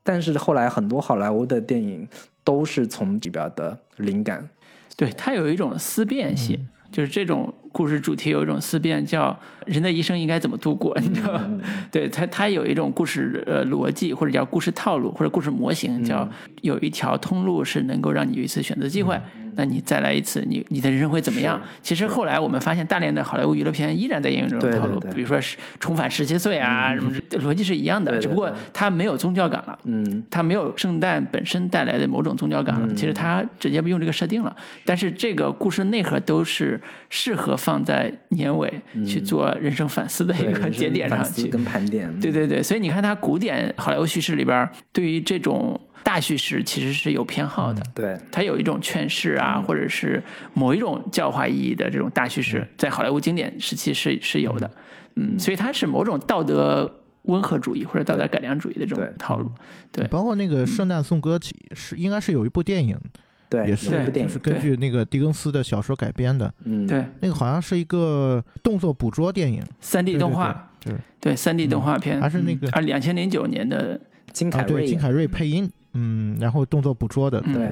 [0.04, 2.08] 但是后来很多好莱坞的电影
[2.44, 4.48] 都是从里边的灵感。
[4.96, 11.60] 对，它有一种思辨性，就是这种故事主题有一种思辨，叫人的一生应该怎么度过，你知道吗？
[11.91, 16.26] 对它，它有一种故事呃逻辑，或者叫故事套路，或者故事模型，叫
[16.62, 19.20] 有一条通路是能够让你有一次选择机会。
[19.56, 21.62] 那你再来一次，你你的人生会怎么样？
[21.84, 29.78] 其实后来我们发现，大量的好莱坞娱乐片依然在沿用这种套路，对比如说是重返十七岁啊，什么逻辑是一样的，只不过它没有宗教感了。
[29.84, 34.56] 嗯，它没有圣诞本身带来的某种宗教感了，其实它直接不用这个设定了。
[34.86, 36.82] 但是这个故事内核都是
[37.12, 38.69] 适合放在年尾
[39.07, 41.48] 去做人生反思的一个节点上去。
[41.48, 47.81] 跟盘点，对对对，所以你看它古典好莱坞叙事里边，对于这种大叙事其实是有偏好的。
[47.95, 48.19] 对。
[48.30, 50.22] 它有一种劝世啊，或者是
[50.53, 54.69] 某一种教化意义的这种大叙事，在好莱坞经典时期是是有的，
[55.15, 59.14] 嗯，所以它是某种道德温和主义或者道德改良主义的这种对。
[59.18, 59.49] 套路，
[59.90, 60.06] 对。
[60.07, 62.99] 包括那个《圣诞颂歌》其是应该是有一部电影，
[63.54, 71.36] 对，也是一部电影就是，根据那个狄更斯的小说改编的，嗯，对，那个好像是一个动作捕捉电影，三 D 对对动画，对，对。
[71.36, 74.00] 三 D 动画片，还是那个啊，两千零九年的，
[74.32, 77.72] 金凯瑞演，金凯瑞配音，嗯，然后动作捕捉的，嗯。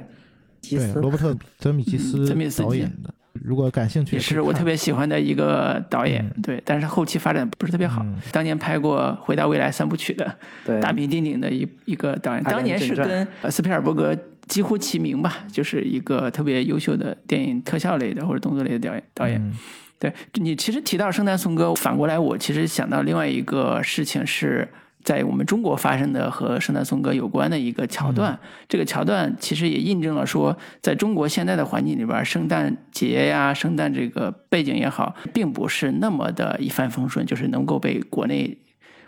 [0.69, 8.03] 对，罗伯特·泽米吉斯泽米斯导演的，如果感兴趣也是我特别喜欢的一个导演，嗯对，但是后期发展不是特别好。
[8.03, 8.17] 嗯。
[8.31, 10.31] 当年拍过《回到未来》三部曲的
[10.63, 13.27] 对，大名鼎鼎的一一个导演，当年是跟。
[13.41, 14.15] 呃斯皮尔伯格
[14.51, 19.41] 几乎齐名吧，就是一个特别优秀的电影特效类的或者动作类的导演导演。
[19.41, 19.53] 嗯
[19.97, 24.67] 对你其实提到《圣诞颂歌》，反过来我其实想到另外一个事情是。
[25.03, 28.37] 在我们中国发生的和《圣诞颂歌》有关的一个桥段，
[28.69, 38.55] 这个桥段其实也印证了说，在中国现在的环境里边，圣诞节呀、圣诞这个背景也好，并不是那么的一帆风顺，就是能够被国内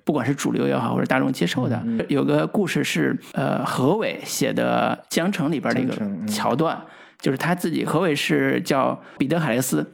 [0.04, 1.82] 不管是主流也好或者大众接受的。
[2.10, 5.96] 有个故事是呃何伟写的《江城》里边的一个
[6.28, 6.86] 桥段，
[7.20, 9.94] 就是他自己何伟是叫彼得海雷斯，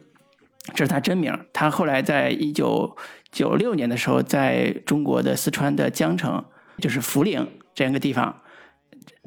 [0.74, 1.38] 这是他真名。
[1.54, 2.98] 他后来在一九
[3.32, 6.44] 九六年的时候，在中国的四川的江城，
[6.80, 8.42] 就是涪陵这样一个地方，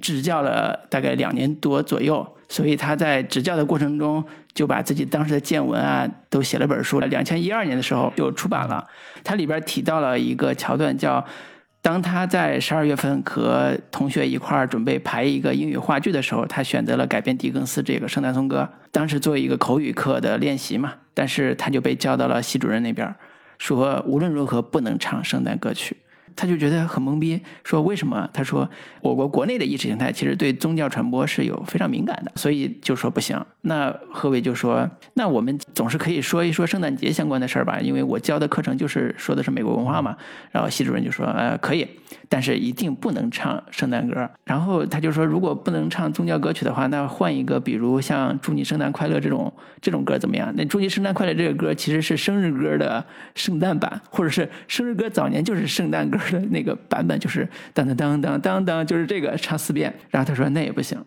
[0.01, 2.37] 执教了大概两年多左右。
[2.53, 4.23] 所以他在执教的过程中，
[4.53, 7.01] 就把自己当时的见闻啊都写了本书。
[7.01, 8.87] 两千一二年的时候就出版了。
[9.24, 11.24] 它里边提到了一个桥段，叫
[11.81, 23.15] 当他在十二月份和同学一块儿准备排一个英语话剧的时候，他选择了改编狄更斯这个《圣诞颂歌》，当时作为一个口语课的练习嘛，但是他就被叫到了系主任那边，
[23.57, 25.97] 说无论如何不能唱圣诞歌曲。
[26.37, 28.29] 他就觉得很懵逼，说为什么？
[28.33, 28.69] 他说
[29.01, 33.39] 我国国内的意识形态其实对宗教传播是有非常敏感的，所以就说不行。
[33.63, 40.17] 那何伟就说，那我们总是可以说一说圣诞节相关的事儿吧，因为我教的课程就是说的是美国文化嘛。
[40.51, 41.87] 然后系主任就说，呃，可以，
[42.29, 44.29] 但是一定不能唱圣诞歌。
[44.45, 50.53] 然后他就说，如果不能唱宗教歌曲的话，那换一个，比如像祝你圣诞快乐这种这种歌怎么样？
[50.57, 53.05] 那祝你圣诞快乐这个歌其实是生日歌的
[53.35, 59.93] 圣诞版，或者是生日歌早年就是圣诞歌的那个版本，就是当当当当当当，就是这个唱四遍。
[60.11, 61.05] 然后他说那也不行。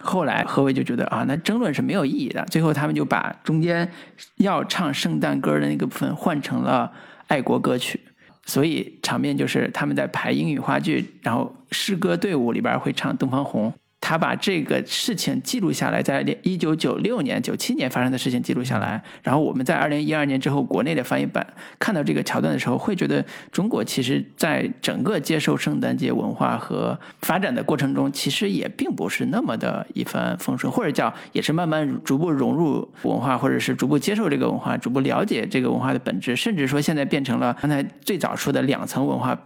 [0.00, 2.44] 后来何伟就觉得啊，那争论是没有意义的。
[2.50, 3.90] 最后他们就把中间
[4.36, 6.92] 要唱圣诞歌的那个部分换成了
[7.26, 8.00] 爱国歌曲，
[8.44, 13.70] 所以场面就是他们在排英语话剧，然后诗歌队伍里边会唱《东方红》。
[14.00, 21.46] 他把这个事情记录下来，在一九九六年、九七年发生的事情记录下来，然后我们在二零一二年之后国内的翻译版
[21.78, 39.38] 看到这个桥段的时候，会觉得中国其实在整个接受圣诞节文化和发展的过程中，其实也并不是那么的一帆风顺，或者叫也是慢慢逐步融入文化，或者是逐步接受这个文化，逐步了解这个文化的本质，甚至说现在变成了刚才最早说的两层文化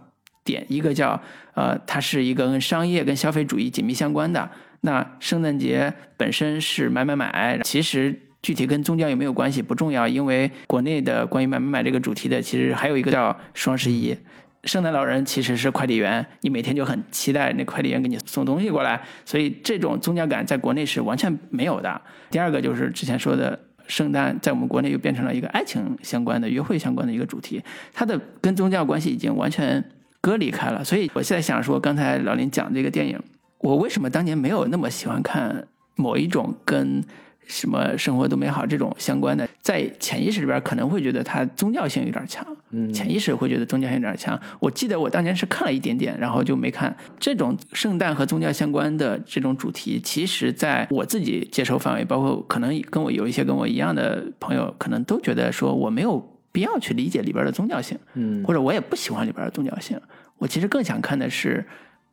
[0.43, 1.19] 点，一个叫
[1.53, 4.49] 呃，它是一个跟商业跟消费主义紧密相关的。
[4.81, 14.15] 那圣诞节本身是买买买，其实具体跟宗教有没有关系不重要，因为国内的关于买买买这个主题的，其实还有一个叫双十一。
[14.65, 22.01] 圣诞老人其实是快递员，你每天就很期待那快递员给你送东西过来，所以这种宗教感在国内是完全没有的。
[22.29, 23.59] 第二个就是之前说的。
[23.85, 27.61] 圣诞在我们国内又变成了一个爱情相关的、约会相关的一个主题，
[27.91, 29.83] 它的跟宗教关系已经完全
[30.23, 30.81] 割离开了。
[30.81, 33.19] 所以我现在想说，刚才老林讲这个电影，
[33.59, 35.67] 我为什么当年没有那么喜欢看
[35.97, 37.03] 某一种跟
[37.45, 44.39] 什么生活多美好这种相关的，在潜意识里边可能会觉得它宗教性有点强，嗯潜意识会觉得宗教性有点强。
[44.61, 49.99] 我记得我当年是看了一点点，然后就没看这种圣诞和宗教相关的这种主题。
[50.01, 59.99] 其实，在我自己接受范围，包括可能跟我有一些跟我一样的朋友，可能都觉得说我没有必要去理解里边的宗教性，嗯或者我也不喜欢里边的宗教性。
[60.37, 61.65] 我其实更想看的是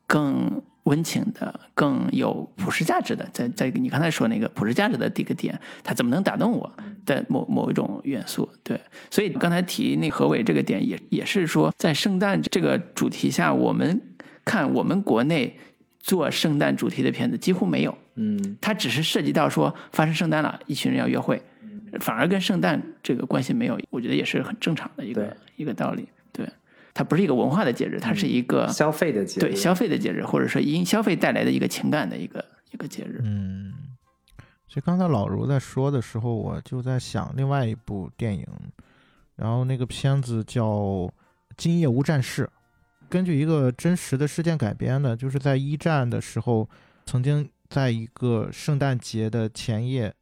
[0.07, 6.73] 更温情的、更有普世价值的，在在你刚才说那个普世价值的这个点，它怎么能打动我？
[7.07, 8.49] 的某某一种元素。
[8.63, 8.81] 对，
[9.11, 14.01] 所以刚才提那何伟这个点也也是说，在圣诞这个主题下，我们
[14.45, 15.57] 看我们国内
[15.99, 17.97] 做圣诞主题的片子几乎没有。
[18.15, 21.41] 嗯它只是涉及到说发生圣诞了，一群人要约会，
[21.99, 26.09] 反而跟圣诞这个关系没有，我觉得也是很正常的一个一个道理。
[26.33, 26.49] 对，
[26.95, 33.21] 它不是一个文化的节日，它是一个、消费的节日，对消费的节日，或者说因消费带来的一个情感的一个一个节日。
[33.25, 33.73] 嗯，
[34.69, 38.47] 其实刚才老卢在说的时候，我就在想另外一部电影，
[39.37, 40.65] 然后那个片子叫
[41.57, 42.45] 《今夜无战事》，
[43.09, 46.69] 根据一个真实的事件改编的，就是在一战的时候，
[47.05, 50.15] 曾经在一个圣诞节的前夜，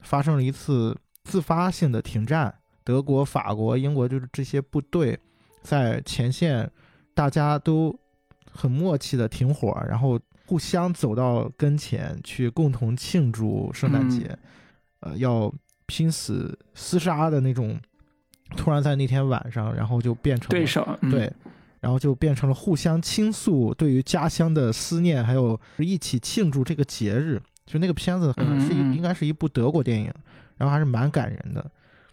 [0.00, 2.54] 发生了一次自发性的停战，
[2.84, 5.18] 德国、法国、英国就是这些部队
[5.62, 6.70] 在前线，
[7.14, 7.98] 大家都
[8.50, 14.38] 很默契的停火，然后互相走到跟前去共同庆祝圣诞节，
[15.00, 15.52] 呃，要
[15.86, 17.78] 拼死厮杀的那种。
[18.56, 21.30] 突然在那天晚上，然后就变成了对手，嗯、对，
[21.80, 27.38] 然后就变成了互相倾诉对于家乡的思念，还有一起庆祝这个节日。
[27.68, 30.10] 就那个片子可能是应该是一部德国电影，
[30.56, 31.70] 然后还是蛮感人的。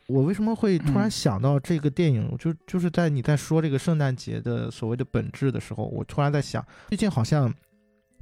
[0.08, 2.36] 我为什么会突然嗯想到这个电影？
[2.38, 7.52] 就就是在你在说这个圣诞节的所谓的本质的时候，我突然在想，最近好像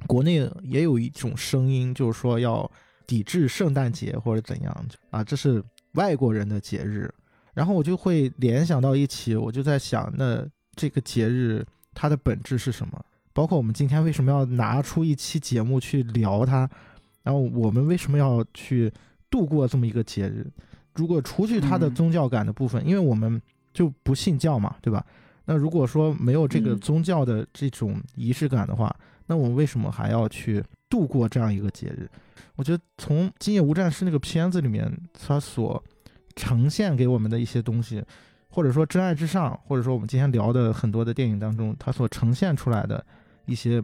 [0.06, 2.70] 国内也有一种声音，就是说要
[3.06, 5.62] 抵制圣诞节或者怎样啊，这是
[5.94, 7.12] 外国人的节日。
[7.52, 13.04] 然后我就会联想到一起，我就在想，那这个节日它的本质是什么？
[13.34, 16.70] 包括我们今天为什么要拿出一期节目去聊它，
[17.24, 18.92] 然后我们为什么要去
[19.28, 20.46] 度过这么一个节日？
[20.94, 23.42] 如果除去它的嗯宗教感的部分，因为我们
[23.72, 25.04] 就不信教嘛，对吧？
[25.46, 28.94] 那如果说没有这个嗯宗教的这种仪式感的话，
[29.26, 32.08] 那我们为什么还要去度过这样一个节日？
[32.56, 35.82] 我觉得从《今夜无战事》那个片子里面，它所
[36.36, 38.04] 呈现给我们的一些东西，
[38.48, 43.04] 或者说《真爱至上》，或者说我们今天聊的很多的电影当中，它所呈现出来的
[43.46, 43.82] 一些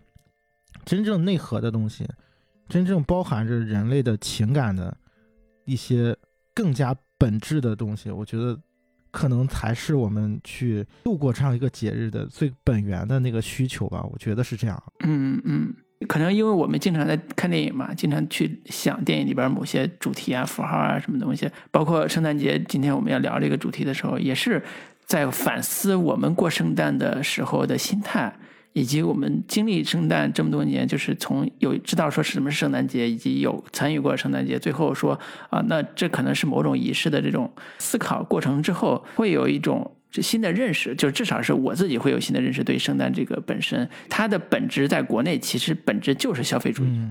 [0.85, 2.09] 真正内核的东西，
[2.71, 4.97] 真正包含着人类的情感的
[5.65, 6.17] 一些
[6.55, 8.59] 更加本质的东西，我觉得
[9.11, 14.03] 可能才是我们去度过这样一个节日的最本源的那个需求吧。
[14.11, 14.83] 我觉得是这样。
[15.01, 15.75] 嗯嗯，
[16.09, 24.63] 可能因为我们经常在看电影嘛，经常去想电影里边某些主题啊、符号啊什么东西，包括圣诞节，今天我们要聊这个主题的时候，也是
[25.05, 28.33] 在反思我们过圣诞的时候的心态。
[28.73, 35.19] 以及我们经历圣诞这么多年，就是从有知道说是什么是圣诞节，以及有参与过圣诞节，最后说
[35.49, 46.89] 啊，那这可能是某种仪式的这种思考过程之后，会有一种新的认识，就是至少是我自己会有新的认识，对圣诞这个本身，它的本质在国内其实本质就是消费主义。
[46.89, 47.11] 嗯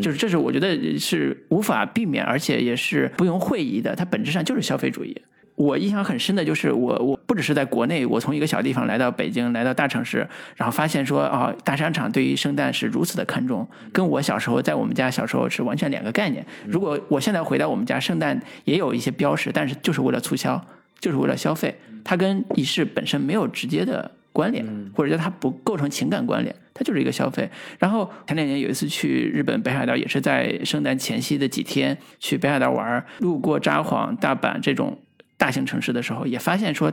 [0.00, 5.14] 就是这是我觉得是无法避免，而且也是不用讳疑的，它本质上就是消费主义。
[5.54, 10.26] 我印象很深的就是我我不只是在国内，我从一个小地方来到北京，来到大城市，
[10.56, 16.44] 然后发现说啊、大商场对于圣诞是如此的看重，跟我小时候在我们家小时候是完全两个概念。
[16.66, 20.60] 如果我现在回到我们家，圣诞也有一些标识，但是就是为了促销，
[20.98, 27.48] 就是为了消费，它跟仪式本身没有直接的关联，或者叫它不构成情感关联，它就是一个消费。
[27.78, 34.98] 然后前两年有一次去日本北海道，也是在圣诞前夕的几天去北海道玩儿，路过札幌、大阪这种
[35.42, 36.92] 大型城市的时候，也发现说。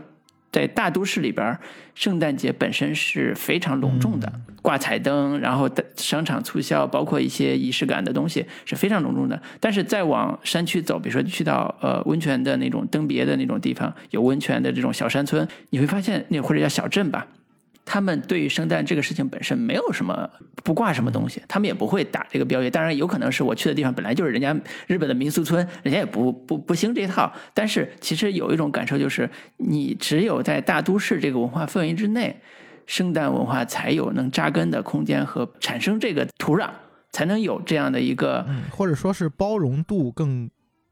[0.52, 1.56] 在大都市里边，
[1.94, 9.40] 圣诞节本身是非常隆重的，挂彩灯，然后商场促销，包括一些仪式感的东西是非常隆重的。
[9.60, 17.28] 但是再往山区走，比如说去到呃温泉的那种登别的那种地方，有温泉的这种小山村，你会发现那或者叫小镇吧，
[17.92, 20.30] 他们对于圣诞这个事情本身没有什么
[20.64, 22.70] 不挂什么东西，他们也不会打这个标语。
[22.70, 24.56] 当然，有可能是我去的地方本来就是人家
[24.86, 27.34] 日本的民俗村，人家也不不不兴这套。
[27.52, 32.40] 但是其实有一种感受就是，你只有在大都市这个文化氛围之内，
[32.86, 36.70] 圣诞文化才有能扎根的空间和产生这个土壤，
[37.12, 40.48] 才能有这样的一个，或者说是包容度更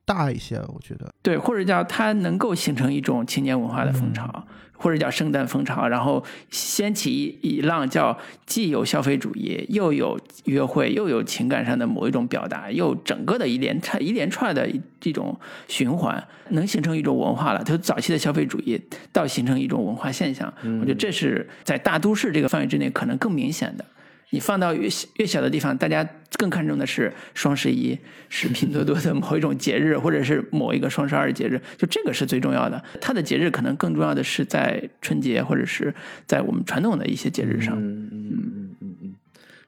[0.08, 1.14] 大一些，我觉得。
[1.22, 17.62] 对，或者叫它能够形成一种青年文化的风潮，或者叫圣诞风潮，然后掀起一一浪，叫既有消费主义，又有约会，又有情感上的某一种表达，又整个的一连串一连串的一一种循环，能形成一种文化了。
[17.62, 18.82] 它早期的消费主义
[19.12, 23.84] 到形成一种文化现象，我觉得这是在大都市这个范围之内可能更明显的。
[24.32, 27.98] 你放到越小越小的地方，大家更看重的是双十一，
[28.28, 32.84] 是拼多多的某一种节日，或者是某一个双十二节日，就这个是最重要的。
[33.00, 35.94] 它的节日可能更重要的是在春节，或者是
[36.26, 37.78] 在我们传统的一些节日上。
[37.80, 39.16] 嗯嗯嗯嗯嗯，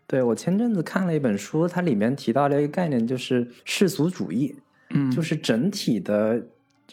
[0.05, 4.55] 对我前阵子看了一本书，它里面提到了一个概念，就是世俗主义，
[4.89, 6.43] 嗯，就是整体的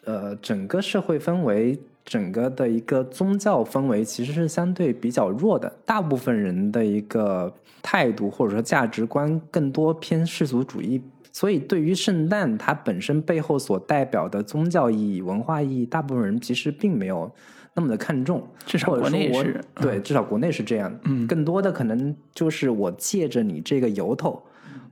[0.04, 1.76] 呃，整个社会氛围，
[2.06, 7.52] 整个的一个宗教氛围其实是相对比较弱的，大部分人的一个
[7.82, 11.02] 态度或者说价值观更多偏世俗主义。
[11.32, 17.30] 所以，对于圣诞它本身背后所代表的宗教意义、文化意义，大部分人其实并没有
[17.74, 18.42] 那么的看重。
[18.64, 20.98] 至少国内是对，至少国内是这样。
[21.04, 24.42] 嗯更多的可能就是我借着你这个由头，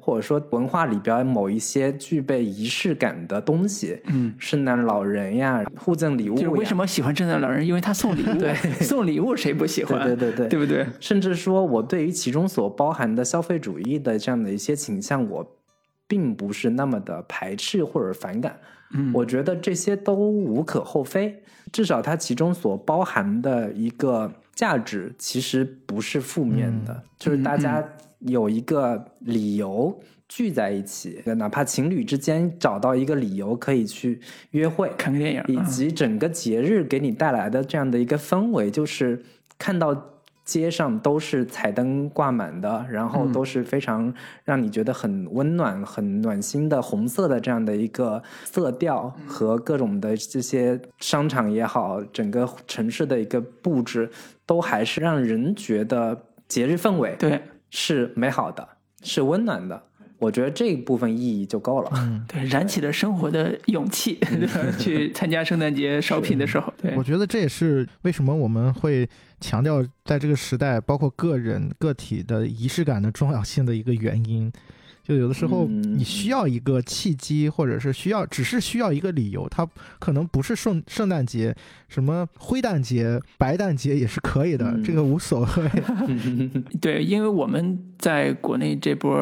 [0.05, 7.67] 或者说文化里边某一些具备仪式感的东西，嗯，圣诞老人呀，互赠礼物，就是为什么喜欢圣诞老人？
[7.67, 8.55] 因为他送礼物， 对
[8.85, 10.07] 送礼物谁不喜欢？
[10.07, 10.87] 对对对对对不对？
[11.01, 15.57] 甚至说我对于其中所包含的消费主义的这样的一些倾向，我
[16.07, 18.55] 并不是那么的排斥或者反感。
[18.97, 27.83] 嗯我觉得这些都无可厚非，至少它其中所包含的一个价值其实不是负面的，就是大家
[28.21, 34.21] 有一个理由聚在一起，哪怕情侣之间找到一个理由可以去
[34.51, 39.23] 约会，看个电影，以嗯及整个节日给你带来的这样的一个氛围，就是
[39.59, 40.11] 看到
[40.45, 44.13] 街上都是彩灯挂满的，然后都是非常
[44.45, 54.11] 让你觉得很温暖、很暖心的红色的这样的一个色调和各种的这些商场也好，整个城市的一个布置，
[54.45, 57.41] 都还是让人觉得节日氛围对
[57.77, 58.67] 是美好的，
[59.03, 59.83] 是温暖的。
[60.19, 61.91] 我觉得这一部分意义就够了。
[62.29, 64.61] 对，燃起了生活的勇气，对吧？
[64.79, 69.07] 去参加圣诞节 shopping 的时候，对我，觉得这也是为什么我们会
[69.41, 74.51] 强调在这个时代，包括个人个体的仪式感的重要性的一个原因。
[75.05, 79.69] 就有的时候嗯你需要一个契机，或者是需要，只是需要一个理由，它
[79.99, 81.55] 可能不是圣圣诞节，
[81.89, 85.71] 什么灰诞节、白诞节也是可以的，嗯这个无所谓。
[86.81, 89.19] 对，因为我们在国内这波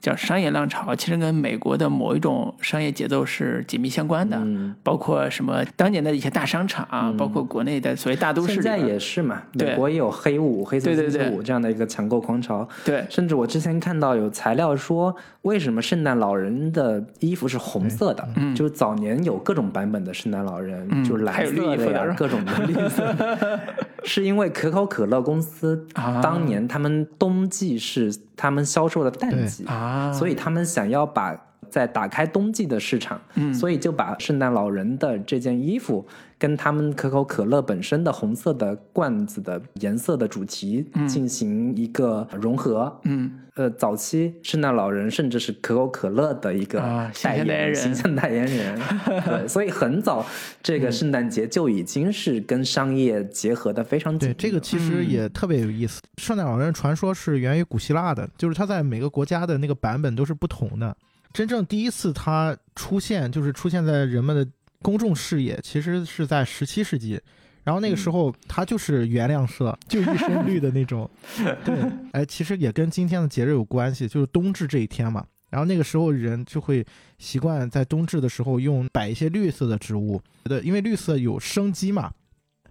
[0.00, 12.66] 叫商业浪潮，其实跟美国的某一种商业节奏是紧密相关的，嗯，包括什么当年的一些大商场啊，包括国内的所谓大都市，现在也是嘛，美国也有黑五、黑色星期五这样的一个抢购狂潮。
[12.82, 13.04] 对。
[13.10, 18.26] 甚至我之前看到有材料说，为什么圣诞老人的衣服是红色的？
[18.36, 18.54] 嗯。
[18.54, 21.04] 就是早年有各种版本的圣诞老人，嗯。
[21.04, 23.12] 就是蓝绿色的各种的绿色。
[23.14, 23.60] 的，
[24.04, 26.20] 是因为可口可乐公司啊。
[26.22, 27.97] 当年他们冬季是
[28.36, 31.36] 他们销售的淡季，啊，所以他们想要把
[31.70, 33.52] 在打开冬季的市场，嗯。
[33.54, 36.06] 所以就把圣诞老人的这件衣服
[36.38, 43.00] 跟他们可口可乐本身的红色的罐子的颜色的主题进行一个融合。
[43.04, 46.78] 嗯呃，早期圣诞老人甚至是可口可乐的一个
[47.20, 48.80] 代言、人形象代言人，
[49.26, 50.24] 对，所以很早
[50.62, 56.00] 这个圣诞节就已经是跟商业结合的非常紧密对，这个其实也特别有意思。
[56.18, 60.96] 圣诞老人传说是源于古希腊的，就是它在每个国家的那个版本都是不同的。
[61.32, 64.46] 真正第一次它出现，就是出现在人们的
[64.82, 67.20] 公众视野，其实是在十七世纪。
[67.64, 71.10] 然后那个时候，它就是原谅色， 就一身绿的那种。
[71.64, 71.76] 对，
[72.12, 75.24] 哎，其实也跟今天的节日有关系，就是冬至这一天嘛。
[75.50, 76.84] 然后那个时候人就会
[77.18, 82.12] 习惯在冬至的时候用摆一些绿色的植物，对，因为绿色有生机嘛，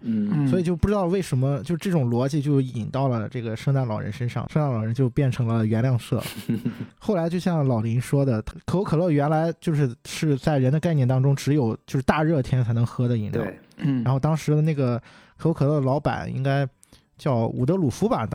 [0.01, 6.23] 嗯，嗯，所以就不知道为什么，就这种逻辑就引到了这个圣诞老人身上，圣诞老人就变成了原谅色。
[6.99, 13.43] 后来就像老林说的，可口可乐原来就是是在人的概念当中只有就是大热天才能喝的饮料。
[13.43, 15.01] 对，嗯，然后当时的那个
[15.35, 16.67] 可口可乐的老板应该
[17.17, 18.27] 叫伍德鲁夫吧，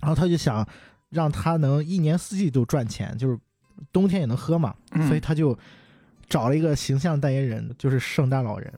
[0.00, 0.66] 然后他就想
[1.10, 3.38] 让他能一年四季都赚钱，就是
[3.92, 5.56] 冬天也能喝嘛，嗯所以他就
[6.28, 8.72] 找了一个形象代言人，就是圣诞老人。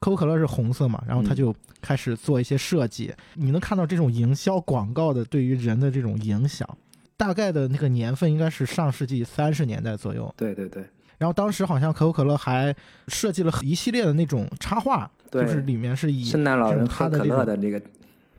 [0.00, 3.12] 可口可乐是红色嘛，然后他嗯就开始做一些设计。
[3.34, 6.68] 你能看到这种营销广告的对于人的这种影响。
[7.16, 10.84] 大概的那个年份应该是上世纪三十年代左右，对对对
[11.16, 12.74] 然后当时好像可口可乐还
[13.06, 17.80] 设计了一系列的那种插画，就是里面是以圣诞老人喝可他的那个，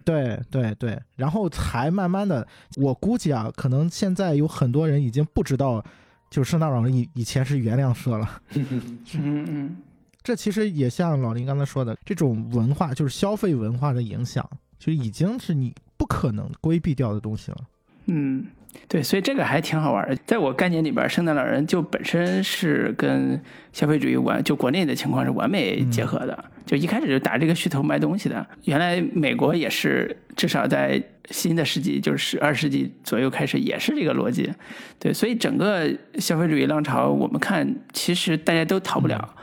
[0.04, 2.46] 对对对，然后才慢慢的，
[2.76, 5.84] 我估计啊，可能现在有很多人已经不知道，
[6.30, 8.42] 就是圣诞老人以以前是原谅色了。
[8.56, 8.66] 嗯
[9.16, 9.78] 嗯
[10.26, 14.44] 这其实也像老林刚才说的，这种文化就是消费文化的影响，
[14.80, 17.58] 就已经是你不可能规避掉的东西了。
[18.08, 18.44] 嗯，
[18.88, 20.16] 对，所以这个还挺好玩的。
[20.26, 23.40] 在我概念里边，圣诞老人就本身是跟
[23.72, 26.46] 消费主义完，就国内的情况是完美结合的。
[26.66, 28.44] 就一开始就打这个噱头卖东西的。
[28.64, 31.00] 原来美国也是，至少在
[31.30, 34.52] 新的世纪，就是二十世纪左右开始，也是这个逻辑。
[34.98, 35.88] 对，所以整个
[36.18, 39.36] 消费主义浪潮，我们看其实大家都逃不了。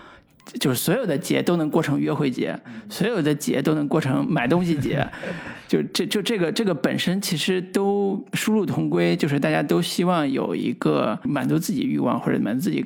[0.59, 2.59] 就是所有的节都能过成约会节，
[2.91, 5.07] 所有的节都能过成买东西节，
[5.67, 12.85] 就这就这个这个本身其实都殊路同归，就是大家都希望有一个满足自己欲望或者满足自己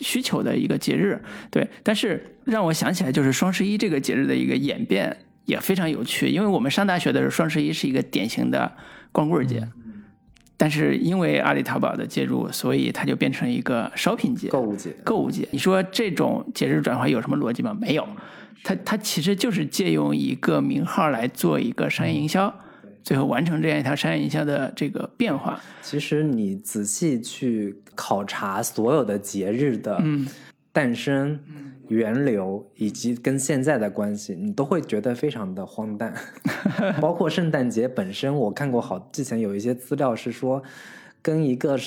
[0.00, 1.22] 需求的一个节日。
[1.50, 8.72] 对，但是让我想起来，就是双十一这个节日的一个演变也非常有趣，因为我们上大学的时候，双十一是一个典型的
[9.12, 9.68] 光棍节。
[10.56, 15.46] 但是因为阿里淘宝的介入，所以它就变成一个 shopping 节、购物节，购物节。
[15.50, 17.76] 你说这种节日转换有什么逻辑吗？
[17.78, 18.08] 没有，
[18.64, 22.52] 它它其实就是借用一个名号来做一个商业营销，
[23.02, 25.60] 最后完成这样一条商业营销的这个变化。
[25.82, 30.26] 其实你仔细去考察所有的节日的嗯
[30.72, 31.38] 诞生、
[31.88, 36.14] 源流以及跟现在的关系，你都会觉得非常的荒诞。
[37.00, 40.62] 包括圣诞节本身，我看过好之前有一些资料是说，
[41.22, 41.78] 跟一个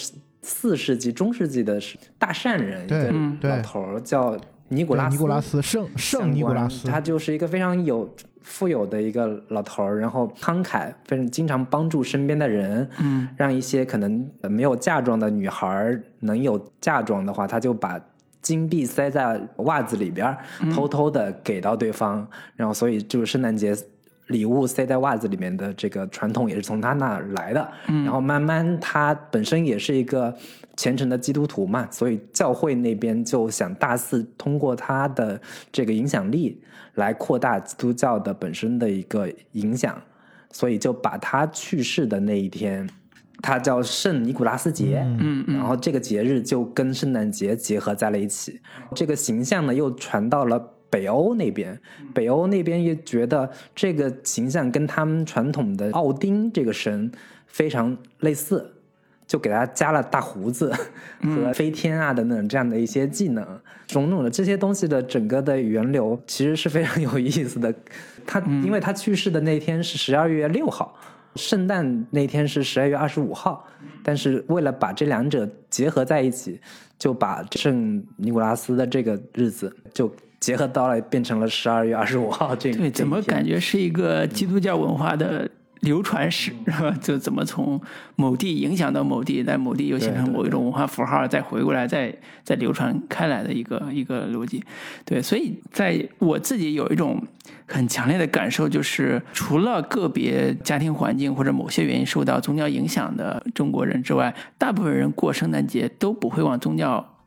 [0.42, 1.80] 四世纪中世纪的
[2.18, 4.38] 大善人，一对个嗯老头儿叫
[4.70, 8.10] 尼古拉斯，对尼古拉斯圣圣尼古拉斯，他就是一个非常有
[8.42, 18.00] 富有的一个老头儿，然后慷慨，非常经常帮助身边的人，嗯，让一些可能呃没有嫁妆的女孩能有嫁妆的话，他就把
[18.42, 20.38] 金币塞在袜子里边，
[20.74, 23.76] 偷偷的给到对方，然后所以就是圣诞节。
[24.30, 30.32] 礼物塞在袜子里面的这个传统也是从他那儿来的，然后慢慢他本身也是一个
[30.78, 35.42] 虔诚的基督徒嘛，所以教会那边就想大肆通过他的
[35.72, 36.62] 这个影响力
[36.94, 40.00] 来扩大基督教的本身的一个影响，
[40.52, 42.88] 所以就把他去世的那一天，
[43.42, 45.44] 他叫圣尼古拉斯节，嗯。
[45.48, 48.60] 嗯然后这个节日就跟圣诞节结合在了一起，
[48.96, 50.60] 这个形象呢又传到了
[50.90, 51.80] 北欧那边，
[52.14, 57.12] 北欧那边也觉得这个形象跟他们传统的奥丁这个神
[57.48, 58.74] 非常类似，
[59.28, 60.74] 就给他加了大胡子
[61.22, 63.46] 和 飞天啊等等这样的一些技能，
[63.88, 67.74] 种种的这些东西的整个的源流其实是非常有意思的。
[68.26, 70.96] 他因为他去世的那天是十二月六号。
[71.36, 73.66] 圣诞那天是十二月二十五号，
[74.04, 76.60] 但是为了把这两者结合在一起，
[76.98, 83.54] 就把圣尼古拉斯的这个日子就结合到了，变成了十二月二十五号这对，怎么感觉？
[83.54, 85.50] 觉是一个基督教文化的
[85.82, 86.52] 流传史，
[87.02, 87.80] 就怎么从
[88.16, 94.64] 某地影响到某地，在某地又形成某一种文化符号，再回过来，再再流传开来的一个一个逻辑。
[95.06, 97.22] 对，所以在我自己有一种
[97.66, 107.19] 很强烈的感受，就是除了个别家庭环境或者某些原因受到宗教影响的中国人之外，大部分人过圣诞节都不会往宗教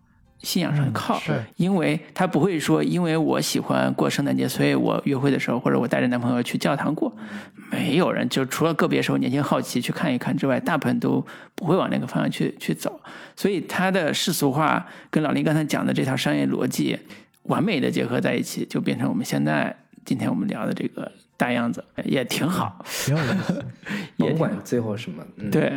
[0.43, 7.13] 信仰上靠，是因为他不会说，因为我喜欢过圣诞节，所以我约会的时候或者我带着男朋友去教堂过。
[7.71, 11.25] 没有人，就除了个别时候年轻好奇去看一看之外，大部分都
[11.55, 13.01] 不会往那个方向去去走。
[13.35, 16.99] 所以他的世俗化跟老林刚才讲的这套商业逻辑
[17.45, 19.75] 完美的结合在一起，就变成我们现在
[20.05, 23.65] 今天我们聊的这个大样子，也挺好，挺有意思。
[24.19, 25.73] 也管最后什么，嗯、对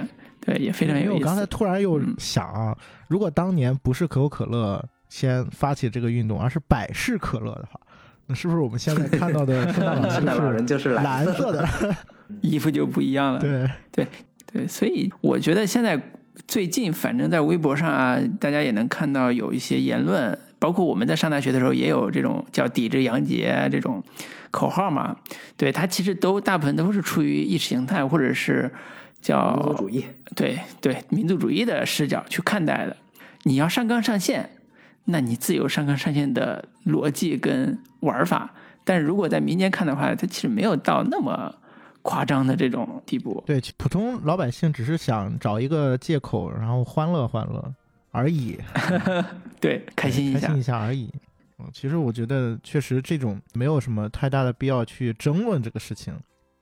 [0.46, 1.46] 对，也非常有意因为我刚才。
[1.48, 2.78] 突然又想啊，
[3.08, 7.80] 如果当年不是可口可乐先发起这个运动，而是百事可乐的话，
[8.28, 11.68] 那是不是我们现在看到的 圣诞老圣诞老人人就是蓝蓝色的？
[12.42, 14.08] 衣服就不一样了，对，对
[14.52, 16.00] 对，所以我觉得现在
[16.48, 24.04] 最近，反正在微博上啊，大家也能看到有一些言论，包括我们在上大学的时候也有这种叫抵制洋节啊这种
[24.50, 25.16] 口号嘛。
[25.56, 28.74] 对，它其实都大部分都是出于意识形态或者是
[29.26, 32.96] 叫民族主义，对对民族主义的视角去看待的。
[33.42, 34.48] 你要上纲上线，
[35.06, 38.54] 那你自有上纲上线的逻辑跟玩法。
[38.84, 41.52] 但是如果在民间看的话，它其实没有到那么
[42.04, 43.44] 夸张的这种地步。
[43.48, 47.74] 对，普通老百姓只是想找一个借口，然后欢乐欢乐
[48.12, 48.60] 而已，
[49.60, 50.62] 对，开心一下开心一。
[50.62, 51.10] 下而已。
[51.58, 56.14] 嗯，其实我觉得确实这种没有什么太大的必要去争论这个事情。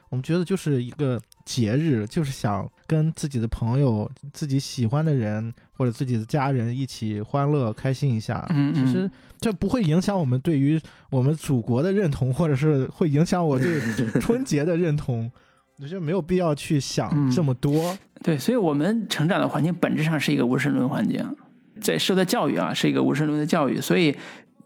[0.09, 8.45] 我们觉得就是一个节日，就是想跟自己的朋友、自己喜欢的人或者自己的家人一起欢乐开心一下。
[8.49, 9.09] 嗯嗯其实
[9.39, 10.79] 这不会影响我们对于
[11.09, 13.79] 我们祖国的认同，或者是会影响我对
[14.21, 15.31] 春节的认同。
[15.79, 17.97] 我觉得没有必要去想嗯这么多。
[18.23, 21.35] 对，所以我们成长的环境本质上是一个无神论环境，
[21.81, 24.15] 在受的教育啊是一个无神论的教育，所以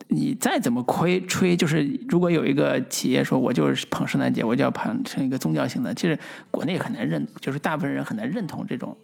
[0.09, 6.17] 你再怎么亏吹，就是如果有一个企业说我就是捧圣诞节，我就要捧成一个宗教性的，其实
[6.49, 8.95] 国内很难认，就是大部分人很难认同这种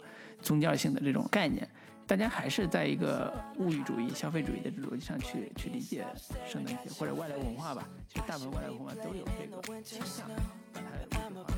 [0.41, 1.67] 宗教性的这种概念。
[2.05, 6.05] 大家还是在一个物欲主义、消费主义的逻辑上去去理解
[6.45, 7.87] 圣诞节或者外来文化吧。
[8.09, 10.27] 其实大部分外来文化都有这个倾向，
[10.73, 11.53] 把它物化。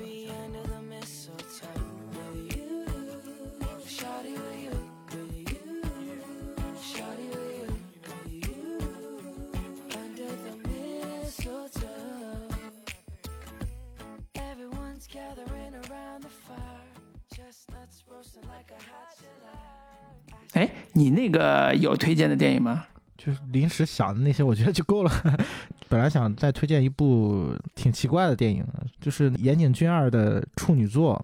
[20.53, 22.85] 哎，你那个有推荐的电影吗？
[23.17, 25.11] 就是临时想的那些，我觉得就够了。
[25.89, 28.65] 本来想再推荐一部挺奇怪的电影，
[29.01, 31.21] 就是岩井俊二的处女作，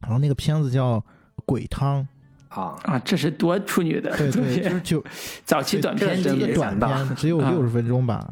[0.00, 0.98] 然后那个片子叫
[1.46, 2.06] 《鬼汤
[2.48, 5.04] 啊，啊，这是多处女的》，对对，就是就
[5.44, 8.28] 早期短片这真集一个短片， 只有啊六十分钟吧。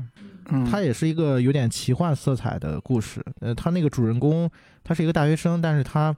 [0.51, 3.25] 嗯，它也是一个有点奇幻色彩的故事。
[3.41, 4.51] 呃，他那个主人公
[4.83, 6.15] 他是一个大学生，但是他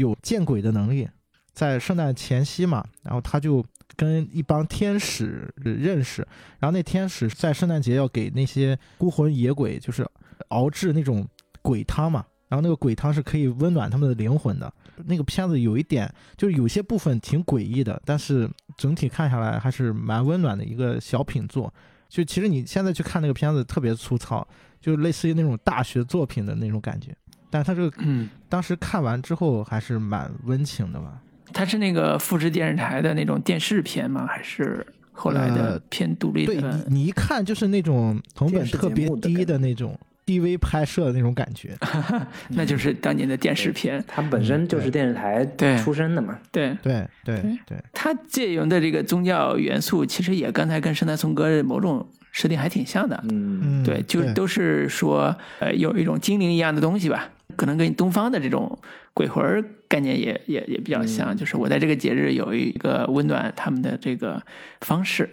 [0.00, 1.08] 有见鬼的能力。
[1.52, 3.62] 在圣诞前夕嘛，然后他就
[3.96, 6.26] 跟一帮天使认识，
[6.58, 10.06] 然后那天使在圣诞节要给那些孤魂野鬼就是
[10.48, 11.26] 熬制那种
[11.60, 14.72] 鬼汤嘛，然后那个鬼汤是可以温暖他们的灵魂的。
[15.06, 21.72] 那个片子有一点就是有些部分挺诡异的，但是整体看下来还是蛮温暖的一个小品作。
[22.08, 24.46] 就其实你现在去看那个片子特别粗糙，
[24.80, 27.14] 就类似于那种大学作品的那种感觉。
[27.50, 31.20] 但他这个嗯，当时看完之后还是蛮温情的吧。
[31.52, 34.24] 它是那个复制电视台的那种电视片吗？
[34.26, 36.84] 还是后来的呃偏独立对的？
[36.88, 41.76] 你，你一看就是那种成本特别低的那种 DV 拍摄的那种感觉。
[42.50, 44.02] 那就是当年的电视片。
[44.06, 53.20] 他本身就是电视台对出身的嘛，对，对对对对，它借用的这个宗教元素，其实也刚才跟圣诞颂歌某种设定还挺像的。
[53.24, 57.28] 嗯，嗯，对，就是都是说，呃，有一种精灵一样的东西吧，
[57.60, 58.78] 可能跟东方的这种
[59.12, 61.36] 鬼魂儿概念也也也比较像，嗯。
[61.36, 64.42] 就是我在这个节日有一个温暖他们的这个
[64.80, 65.28] 方式，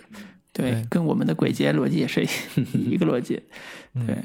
[0.52, 0.86] 对，对。
[0.90, 2.22] 跟我们的鬼节逻辑也是
[2.74, 3.42] 一 个逻辑，
[3.94, 4.06] 嗯。
[4.06, 4.18] 对，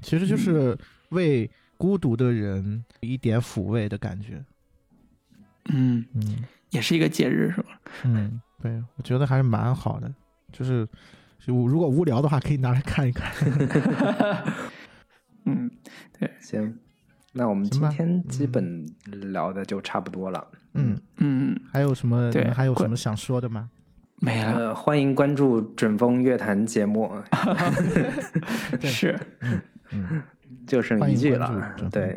[0.00, 0.78] 其实就是
[1.08, 4.44] 为孤独的人一点抚慰的感觉。
[5.72, 6.44] 嗯，嗯。
[6.70, 7.80] 也是一个节日是吧？
[8.04, 10.08] 嗯，对，我觉得还是蛮好的。
[10.52, 10.86] 就是
[11.44, 13.32] 就如果无聊的话，可以拿来看一看。
[15.46, 15.68] 嗯，
[16.16, 16.30] 对。
[16.40, 16.78] 行，
[17.32, 18.84] 那我们今天基本
[19.32, 20.46] 聊的就差不多了。
[20.74, 22.30] 嗯，嗯，还有什么？
[22.30, 23.70] 对还有什关么想说的吗？
[24.22, 27.10] 没了，呃，欢迎关注准风乐坛节目，
[28.82, 29.18] 是，
[29.92, 30.22] 嗯，
[30.66, 32.16] 就剩一句了对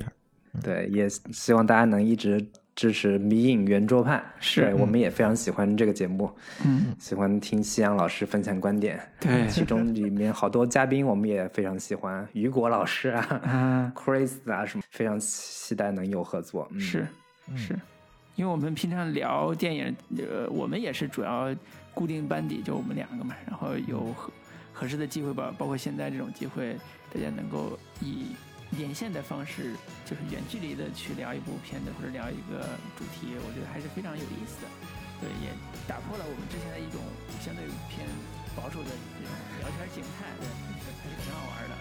[0.61, 4.23] 对，也希望大家能一直支持迷影圆桌派。
[4.39, 6.31] 是对我们也非常喜欢这个节目，
[6.65, 8.99] 嗯，喜欢听夕阳老师分享观点。
[9.19, 16.67] 对，其中里面好多嘉宾我们也非常喜欢，雨果老师啊啊，， Chris 啊什么，非常期待能有合作。
[16.71, 17.07] 嗯、是
[17.49, 17.79] 嗯是，
[18.35, 21.55] 因为我们平常聊电影，呃，我们也是主要
[21.93, 24.31] 固定班底，就我们两个嘛，然后有合
[24.71, 26.75] 合适的机会吧，包括现在这种机会，
[27.13, 28.27] 大家能够以
[28.77, 29.75] 连线的方式，
[30.05, 32.67] 就是远距离的去聊一部片子或者聊一个
[32.97, 34.67] 主题，我觉得还是非常有意思的。
[35.21, 35.49] 对，也
[35.87, 36.99] 打破了我们之前的一种
[37.39, 38.07] 相对偏
[38.55, 41.75] 保守的这种聊天形态，还是挺好玩的。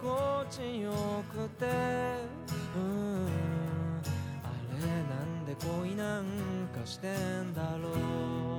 [0.00, 0.92] 心地よ
[1.32, 1.66] くて。
[2.76, 3.26] うん。
[4.42, 6.24] あれなんで恋なん
[6.68, 7.90] かしてんだろ
[8.50, 8.53] う。